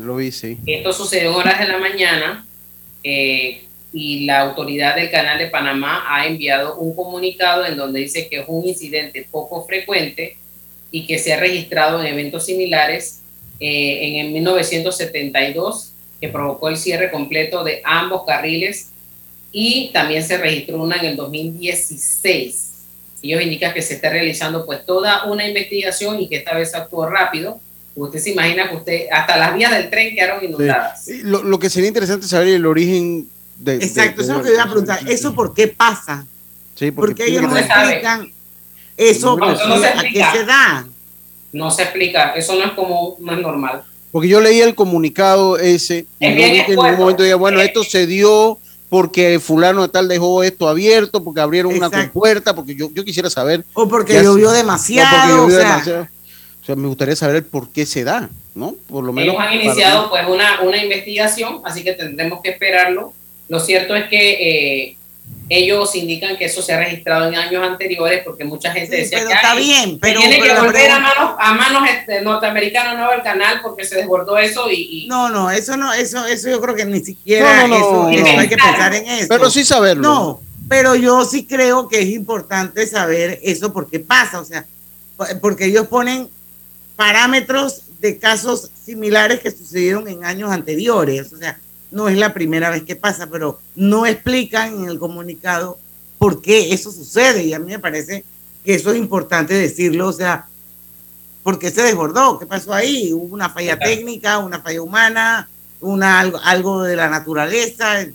lo 0.05 0.15
vi, 0.15 0.31
sí. 0.31 0.57
Esto 0.65 0.93
sucedió 0.93 1.31
en 1.31 1.35
horas 1.35 1.59
de 1.59 1.67
la 1.67 1.77
mañana. 1.77 2.45
eh, 3.03 3.63
y 3.91 4.25
la 4.25 4.41
autoridad 4.41 4.95
del 4.95 5.09
Canal 5.09 5.39
de 5.39 5.47
Panamá 5.47 6.03
ha 6.07 6.27
enviado 6.27 6.77
un 6.77 6.95
comunicado 6.95 7.65
en 7.65 7.75
donde 7.75 8.01
dice 8.01 8.27
que 8.27 8.41
es 8.41 8.45
un 8.47 8.67
incidente 8.67 9.27
poco 9.29 9.65
frecuente 9.65 10.37
y 10.91 11.07
que 11.07 11.17
se 11.17 11.33
ha 11.33 11.39
registrado 11.39 11.99
en 11.99 12.07
eventos 12.07 12.45
similares 12.45 13.21
eh, 13.59 14.07
en 14.07 14.25
el 14.27 14.31
1972, 14.31 15.91
que 16.21 16.29
provocó 16.29 16.69
el 16.69 16.77
cierre 16.77 17.09
completo 17.09 17.63
de 17.63 17.81
ambos 17.83 18.25
carriles 18.25 18.89
y 19.51 19.89
también 19.91 20.23
se 20.23 20.37
registró 20.37 20.81
una 20.81 20.97
en 20.97 21.05
el 21.05 21.15
2016. 21.15 22.65
Ellos 23.21 23.41
indican 23.41 23.73
que 23.73 23.81
se 23.81 23.95
está 23.95 24.09
realizando 24.09 24.65
pues 24.65 24.85
toda 24.85 25.25
una 25.25 25.47
investigación 25.47 26.21
y 26.21 26.29
que 26.29 26.37
esta 26.37 26.55
vez 26.55 26.73
actuó 26.75 27.07
rápido. 27.07 27.59
Usted 28.05 28.19
se 28.19 28.29
imagina 28.31 28.69
que 28.69 28.75
usted, 28.75 29.01
hasta 29.11 29.37
las 29.37 29.53
vías 29.53 29.71
del 29.71 29.89
tren 29.89 30.15
quedaron 30.15 30.43
inundadas. 30.43 31.03
Sí. 31.03 31.21
Lo, 31.23 31.43
lo, 31.43 31.59
que 31.59 31.69
sería 31.69 31.87
interesante 31.87 32.25
es 32.25 32.31
saber 32.31 32.49
el 32.49 32.65
origen 32.65 33.27
de... 33.57 33.75
Exacto, 33.75 34.17
de, 34.17 34.23
eso 34.23 34.31
es 34.31 34.37
lo 34.37 34.43
que 34.43 34.53
iba 34.53 34.63
a 34.63 34.69
preguntar. 34.69 34.99
¿Eso 35.09 35.35
por 35.35 35.53
qué 35.53 35.67
pasa? 35.67 36.25
Sí, 36.75 36.91
porque, 36.91 37.13
porque 37.13 37.31
ellos 37.31 37.43
no 37.43 37.57
explican 37.57 38.31
eso, 38.99 39.37
No, 39.37 39.53
eso 39.53 39.65
no 39.65 39.79
se 39.79 39.87
a 39.87 39.93
qué 39.93 39.99
explica. 39.99 40.31
se 40.33 40.45
da. 40.45 40.87
No 41.53 41.71
se 41.71 41.83
explica, 41.83 42.33
eso 42.33 42.55
no 42.55 42.65
es 42.65 42.71
como, 42.73 43.15
no 43.19 43.31
es 43.31 43.39
normal. 43.39 43.83
Porque 44.11 44.27
yo 44.27 44.41
leí 44.41 44.59
el 44.59 44.75
comunicado 44.75 45.57
ese 45.57 46.05
Es 46.19 46.35
bien 46.35 46.65
en 46.67 46.77
un 46.77 46.97
momento 46.97 47.23
diga, 47.23 47.37
bueno, 47.37 47.61
esto 47.61 47.83
se 47.83 48.05
dio 48.07 48.57
porque 48.89 49.39
fulano 49.39 49.83
de 49.83 49.89
tal 49.89 50.07
dejó 50.09 50.43
esto 50.43 50.67
abierto, 50.67 51.23
porque 51.23 51.39
abrieron 51.39 51.73
una 51.73 51.87
Exacto. 51.87 52.11
compuerta, 52.11 52.55
porque 52.55 52.75
yo, 52.75 52.89
yo 52.91 53.05
quisiera 53.05 53.29
saber. 53.29 53.63
O 53.73 53.87
porque 53.87 54.21
llovió 54.21 54.51
demasiado, 54.51 55.07
o 55.07 55.19
porque 55.19 55.29
llovió 55.29 55.57
o 55.57 55.61
sea. 55.61 55.69
demasiado. 55.69 56.07
Sea, 56.69 56.75
me 56.75 56.87
gustaría 56.87 57.15
saber 57.15 57.37
el 57.37 57.45
por 57.45 57.69
qué 57.71 57.83
se 57.87 58.03
da, 58.03 58.29
¿no? 58.53 58.75
Por 58.87 59.03
lo 59.03 59.11
menos. 59.11 59.33
Ellos 59.33 59.41
han 59.41 59.49
para- 59.49 59.63
iniciado 59.63 60.07
pues 60.11 60.23
una, 60.27 60.61
una 60.61 60.77
investigación, 60.77 61.61
así 61.65 61.83
que 61.83 61.93
tendremos 61.93 62.41
que 62.43 62.51
esperarlo. 62.51 63.11
Lo 63.47 63.59
cierto 63.59 63.95
es 63.95 64.07
que 64.07 64.89
eh, 64.91 64.97
ellos 65.49 65.95
indican 65.95 66.37
que 66.37 66.45
eso 66.45 66.61
se 66.61 66.71
ha 66.73 66.77
registrado 66.77 67.27
en 67.27 67.33
años 67.33 67.63
anteriores 67.63 68.21
porque 68.23 68.43
mucha 68.43 68.71
gente 68.71 68.97
Sí, 68.97 69.01
decía 69.01 69.17
pero 69.17 69.29
que 69.29 69.35
está 69.35 69.51
"Ay, 69.53 69.63
bien, 69.65 69.97
pero- 69.99 70.19
tiene 70.19 70.37
pero 70.39 70.53
que 70.53 70.61
volver 70.61 70.91
a 70.91 70.99
manos, 70.99 71.31
a 71.39 71.53
manos 71.55 71.89
este, 71.89 72.21
norteamericanas 72.21 72.99
no 72.99 73.11
el 73.13 73.23
canal 73.23 73.61
porque 73.63 73.83
se 73.83 73.95
desbordó 73.95 74.37
eso 74.37 74.69
y, 74.69 75.05
y- 75.05 75.07
No, 75.07 75.27
no, 75.29 75.49
eso 75.49 75.75
no, 75.75 75.91
eso, 75.91 76.23
eso 76.27 76.51
yo 76.51 76.61
creo 76.61 76.75
que 76.75 76.85
ni 76.85 76.99
siquiera 77.03 77.65
No, 77.65 77.79
no, 77.79 78.09
eso, 78.11 78.37
hay 78.37 78.47
que 78.47 78.57
pensar 78.57 78.93
en 78.93 79.07
eso. 79.07 79.25
Pero 79.27 79.49
sí 79.49 79.65
saberlo. 79.65 80.03
No, 80.03 80.41
pero 80.67 80.93
yo 80.93 81.25
sí 81.25 81.47
creo 81.47 81.87
que 81.87 81.99
es 82.03 82.09
importante 82.09 82.85
saber 82.85 83.39
eso 83.41 83.73
porque 83.73 83.99
pasa, 83.99 84.39
o 84.39 84.45
sea, 84.45 84.67
porque 85.41 85.65
ellos 85.65 85.87
ponen 85.87 86.29
parámetros 86.99 87.83
de 88.01 88.17
casos 88.17 88.71
similares 88.83 89.39
que 89.39 89.51
sucedieron 89.51 90.05
en 90.09 90.25
años 90.25 90.51
anteriores, 90.51 91.31
o 91.31 91.37
sea, 91.37 91.57
no 91.91 92.09
es 92.09 92.17
la 92.17 92.33
primera 92.33 92.69
vez 92.69 92.83
que 92.83 92.97
pasa, 92.97 93.27
pero 93.31 93.61
no 93.73 94.05
explican 94.05 94.83
en 94.83 94.89
el 94.89 94.99
comunicado 94.99 95.79
por 96.17 96.41
qué 96.41 96.73
eso 96.73 96.91
sucede 96.91 97.45
y 97.45 97.53
a 97.53 97.59
mí 97.59 97.67
me 97.71 97.79
parece 97.79 98.25
que 98.65 98.73
eso 98.73 98.91
es 98.91 98.97
importante 98.97 99.53
decirlo, 99.53 100.09
o 100.09 100.11
sea, 100.11 100.47
¿por 101.41 101.57
qué 101.57 101.71
se 101.71 101.83
desbordó? 101.83 102.37
¿Qué 102.37 102.45
pasó 102.45 102.73
ahí? 102.73 103.13
¿Hubo 103.13 103.33
una 103.33 103.49
falla 103.49 103.79
técnica, 103.79 104.39
una 104.39 104.59
falla 104.59 104.81
humana, 104.81 105.47
una, 105.79 106.19
algo, 106.19 106.37
algo 106.43 106.83
de 106.83 106.97
la 106.97 107.07
naturaleza? 107.07 108.05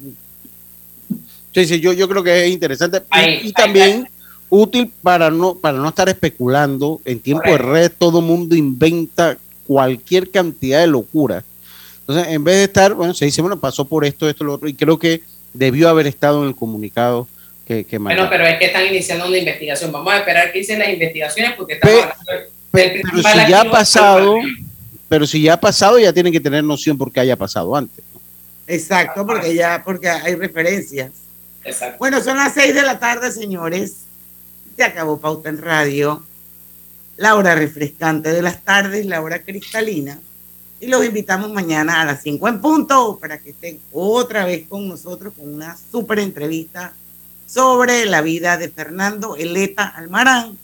Sí, 1.55 1.65
sí, 1.65 1.81
yo, 1.81 1.95
yo 1.95 2.07
creo 2.07 2.23
que 2.23 2.45
es 2.45 2.53
interesante. 2.53 2.99
Y- 2.99 3.03
Ahí, 3.09 3.25
y, 3.25 3.47
ahí, 3.47 3.53
también 3.55 4.09
útil 4.55 4.93
para 5.03 5.31
no, 5.31 5.55
para 5.57 5.79
no 5.79 5.89
estar 5.89 6.09
especulando. 6.09 7.01
En 7.05 7.19
tiempo 7.21 7.51
de 7.51 7.59
red, 7.59 7.93
todo 7.97 8.21
mundo 8.21 8.55
inventa 8.55 9.37
cualquier 9.67 10.31
cantidad 10.31 10.81
de 10.81 10.87
locura. 10.87 11.43
Entonces, 12.01 12.33
en 12.33 12.45
vez 12.45 12.57
de 12.57 12.65
estar, 12.65 12.95
bueno, 12.95 13.15
se 13.15 13.25
dice, 13.25 13.41
bueno, 13.43 13.59
pasó 13.59 13.85
por 13.85 14.05
esto, 14.05 14.29
esto, 14.29 14.45
lo 14.45 14.55
otro, 14.55 14.69
y 14.69 14.75
creo 14.75 14.99
que 14.99 15.23
debió 15.53 15.89
haber 15.89 16.07
estado 16.07 16.43
en 16.43 16.49
el 16.49 16.55
comunicado 16.55 17.27
que, 17.67 17.85
que 17.85 17.97
bueno, 17.97 18.27
pero 18.29 18.45
es 18.47 18.59
que 18.59 18.67
están 18.67 18.87
iniciando 18.87 19.27
una 19.27 19.39
investigación. 19.39 19.91
Vamos 19.91 20.13
a 20.13 20.19
esperar 20.19 20.53
que 20.53 20.59
dicen 20.59 20.79
las 20.79 20.89
investigaciones 20.91 21.53
porque 21.57 21.75
estamos 21.75 21.97
Pe- 21.97 22.03
hablando 22.03 22.33
del 22.33 22.51
Pero, 22.71 23.17
si 23.17 23.51
ya 23.51 23.61
ha 23.63 23.71
pasado, 23.71 24.37
pero 25.09 25.27
si 25.27 25.43
ya 25.43 25.55
ha 25.55 25.61
pasado, 25.61 25.99
ya 25.99 26.13
tienen 26.13 26.33
que 26.33 26.41
tener 26.41 26.63
noción 26.63 26.99
porque 26.99 27.21
haya 27.21 27.37
pasado 27.37 27.75
antes. 27.75 28.05
Exacto, 28.67 29.25
porque 29.25 29.55
ya, 29.55 29.83
porque 29.85 30.09
hay 30.09 30.35
referencias. 30.35 31.11
Exacto. 31.65 31.97
Bueno, 31.99 32.23
son 32.23 32.37
las 32.37 32.53
seis 32.53 32.75
de 32.75 32.83
la 32.83 32.99
tarde, 32.99 33.33
señores. 33.33 34.04
Se 34.77 34.85
acabó 34.85 35.21
Pauta 35.21 35.49
en 35.49 35.59
Radio. 35.59 36.25
La 37.17 37.37
hora 37.37 37.55
refrescante 37.55 38.33
de 38.33 38.43
las 38.43 38.63
tardes, 38.63 39.07
la 39.07 39.23
hora 39.23 39.43
cristalina. 39.43 40.19
Y 40.81 40.89
los 40.89 41.05
invitamos 41.05 41.53
mañana 41.53 42.01
a 42.01 42.05
las 42.05 42.23
5 42.23 42.49
en 42.49 42.61
punto 42.61 43.19
para 43.21 43.39
que 43.39 43.51
estén 43.51 43.79
otra 43.93 44.45
vez 44.45 44.67
con 44.69 44.89
nosotros 44.89 45.33
con 45.37 45.55
una 45.55 45.77
súper 45.91 46.19
entrevista 46.19 46.93
sobre 47.47 48.05
la 48.07 48.21
vida 48.21 48.57
de 48.57 48.69
Fernando 48.69 49.37
Eleta 49.37 49.87
Almarán. 49.87 50.59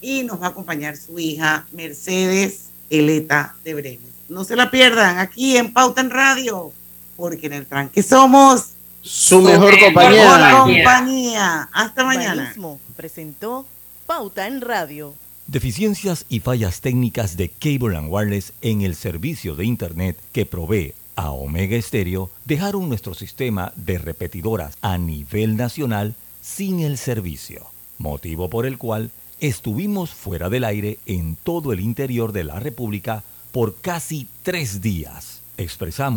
Y 0.00 0.22
nos 0.22 0.40
va 0.40 0.46
a 0.46 0.50
acompañar 0.50 0.96
su 0.96 1.18
hija 1.18 1.66
Mercedes 1.72 2.66
Eleta 2.88 3.56
de 3.64 3.74
Brenes. 3.74 4.12
No 4.28 4.44
se 4.44 4.54
la 4.54 4.70
pierdan 4.70 5.18
aquí 5.18 5.56
en 5.56 5.72
Pauta 5.72 6.00
en 6.00 6.10
Radio, 6.10 6.72
porque 7.16 7.46
en 7.46 7.54
el 7.54 7.66
tranque 7.66 8.02
somos 8.02 8.75
Su 9.06 9.40
mejor 9.40 9.70
mejor 9.70 9.84
compañía. 9.84 10.62
compañía. 10.64 11.68
Hasta 11.72 12.04
mañana. 12.04 12.42
Banismo 12.42 12.80
presentó 12.96 13.64
Pauta 14.04 14.48
en 14.48 14.60
Radio. 14.60 15.14
Deficiencias 15.46 16.26
y 16.28 16.40
fallas 16.40 16.80
técnicas 16.80 17.36
de 17.36 17.48
Cable 17.48 17.96
and 17.96 18.08
Wireless 18.10 18.52
en 18.62 18.80
el 18.82 18.96
servicio 18.96 19.54
de 19.54 19.64
Internet 19.64 20.18
que 20.32 20.44
provee 20.44 20.92
a 21.14 21.30
Omega 21.30 21.80
Stereo 21.80 22.30
dejaron 22.44 22.88
nuestro 22.88 23.14
sistema 23.14 23.72
de 23.76 23.98
repetidoras 23.98 24.76
a 24.82 24.98
nivel 24.98 25.56
nacional 25.56 26.16
sin 26.42 26.80
el 26.80 26.98
servicio, 26.98 27.66
motivo 27.98 28.50
por 28.50 28.66
el 28.66 28.76
cual 28.76 29.12
estuvimos 29.38 30.10
fuera 30.10 30.48
del 30.48 30.64
aire 30.64 30.98
en 31.06 31.36
todo 31.36 31.72
el 31.72 31.78
interior 31.78 32.32
de 32.32 32.42
la 32.42 32.58
República 32.58 33.22
por 33.52 33.76
casi 33.76 34.26
tres 34.42 34.80
días. 34.80 35.42
Expresamos 35.58 36.14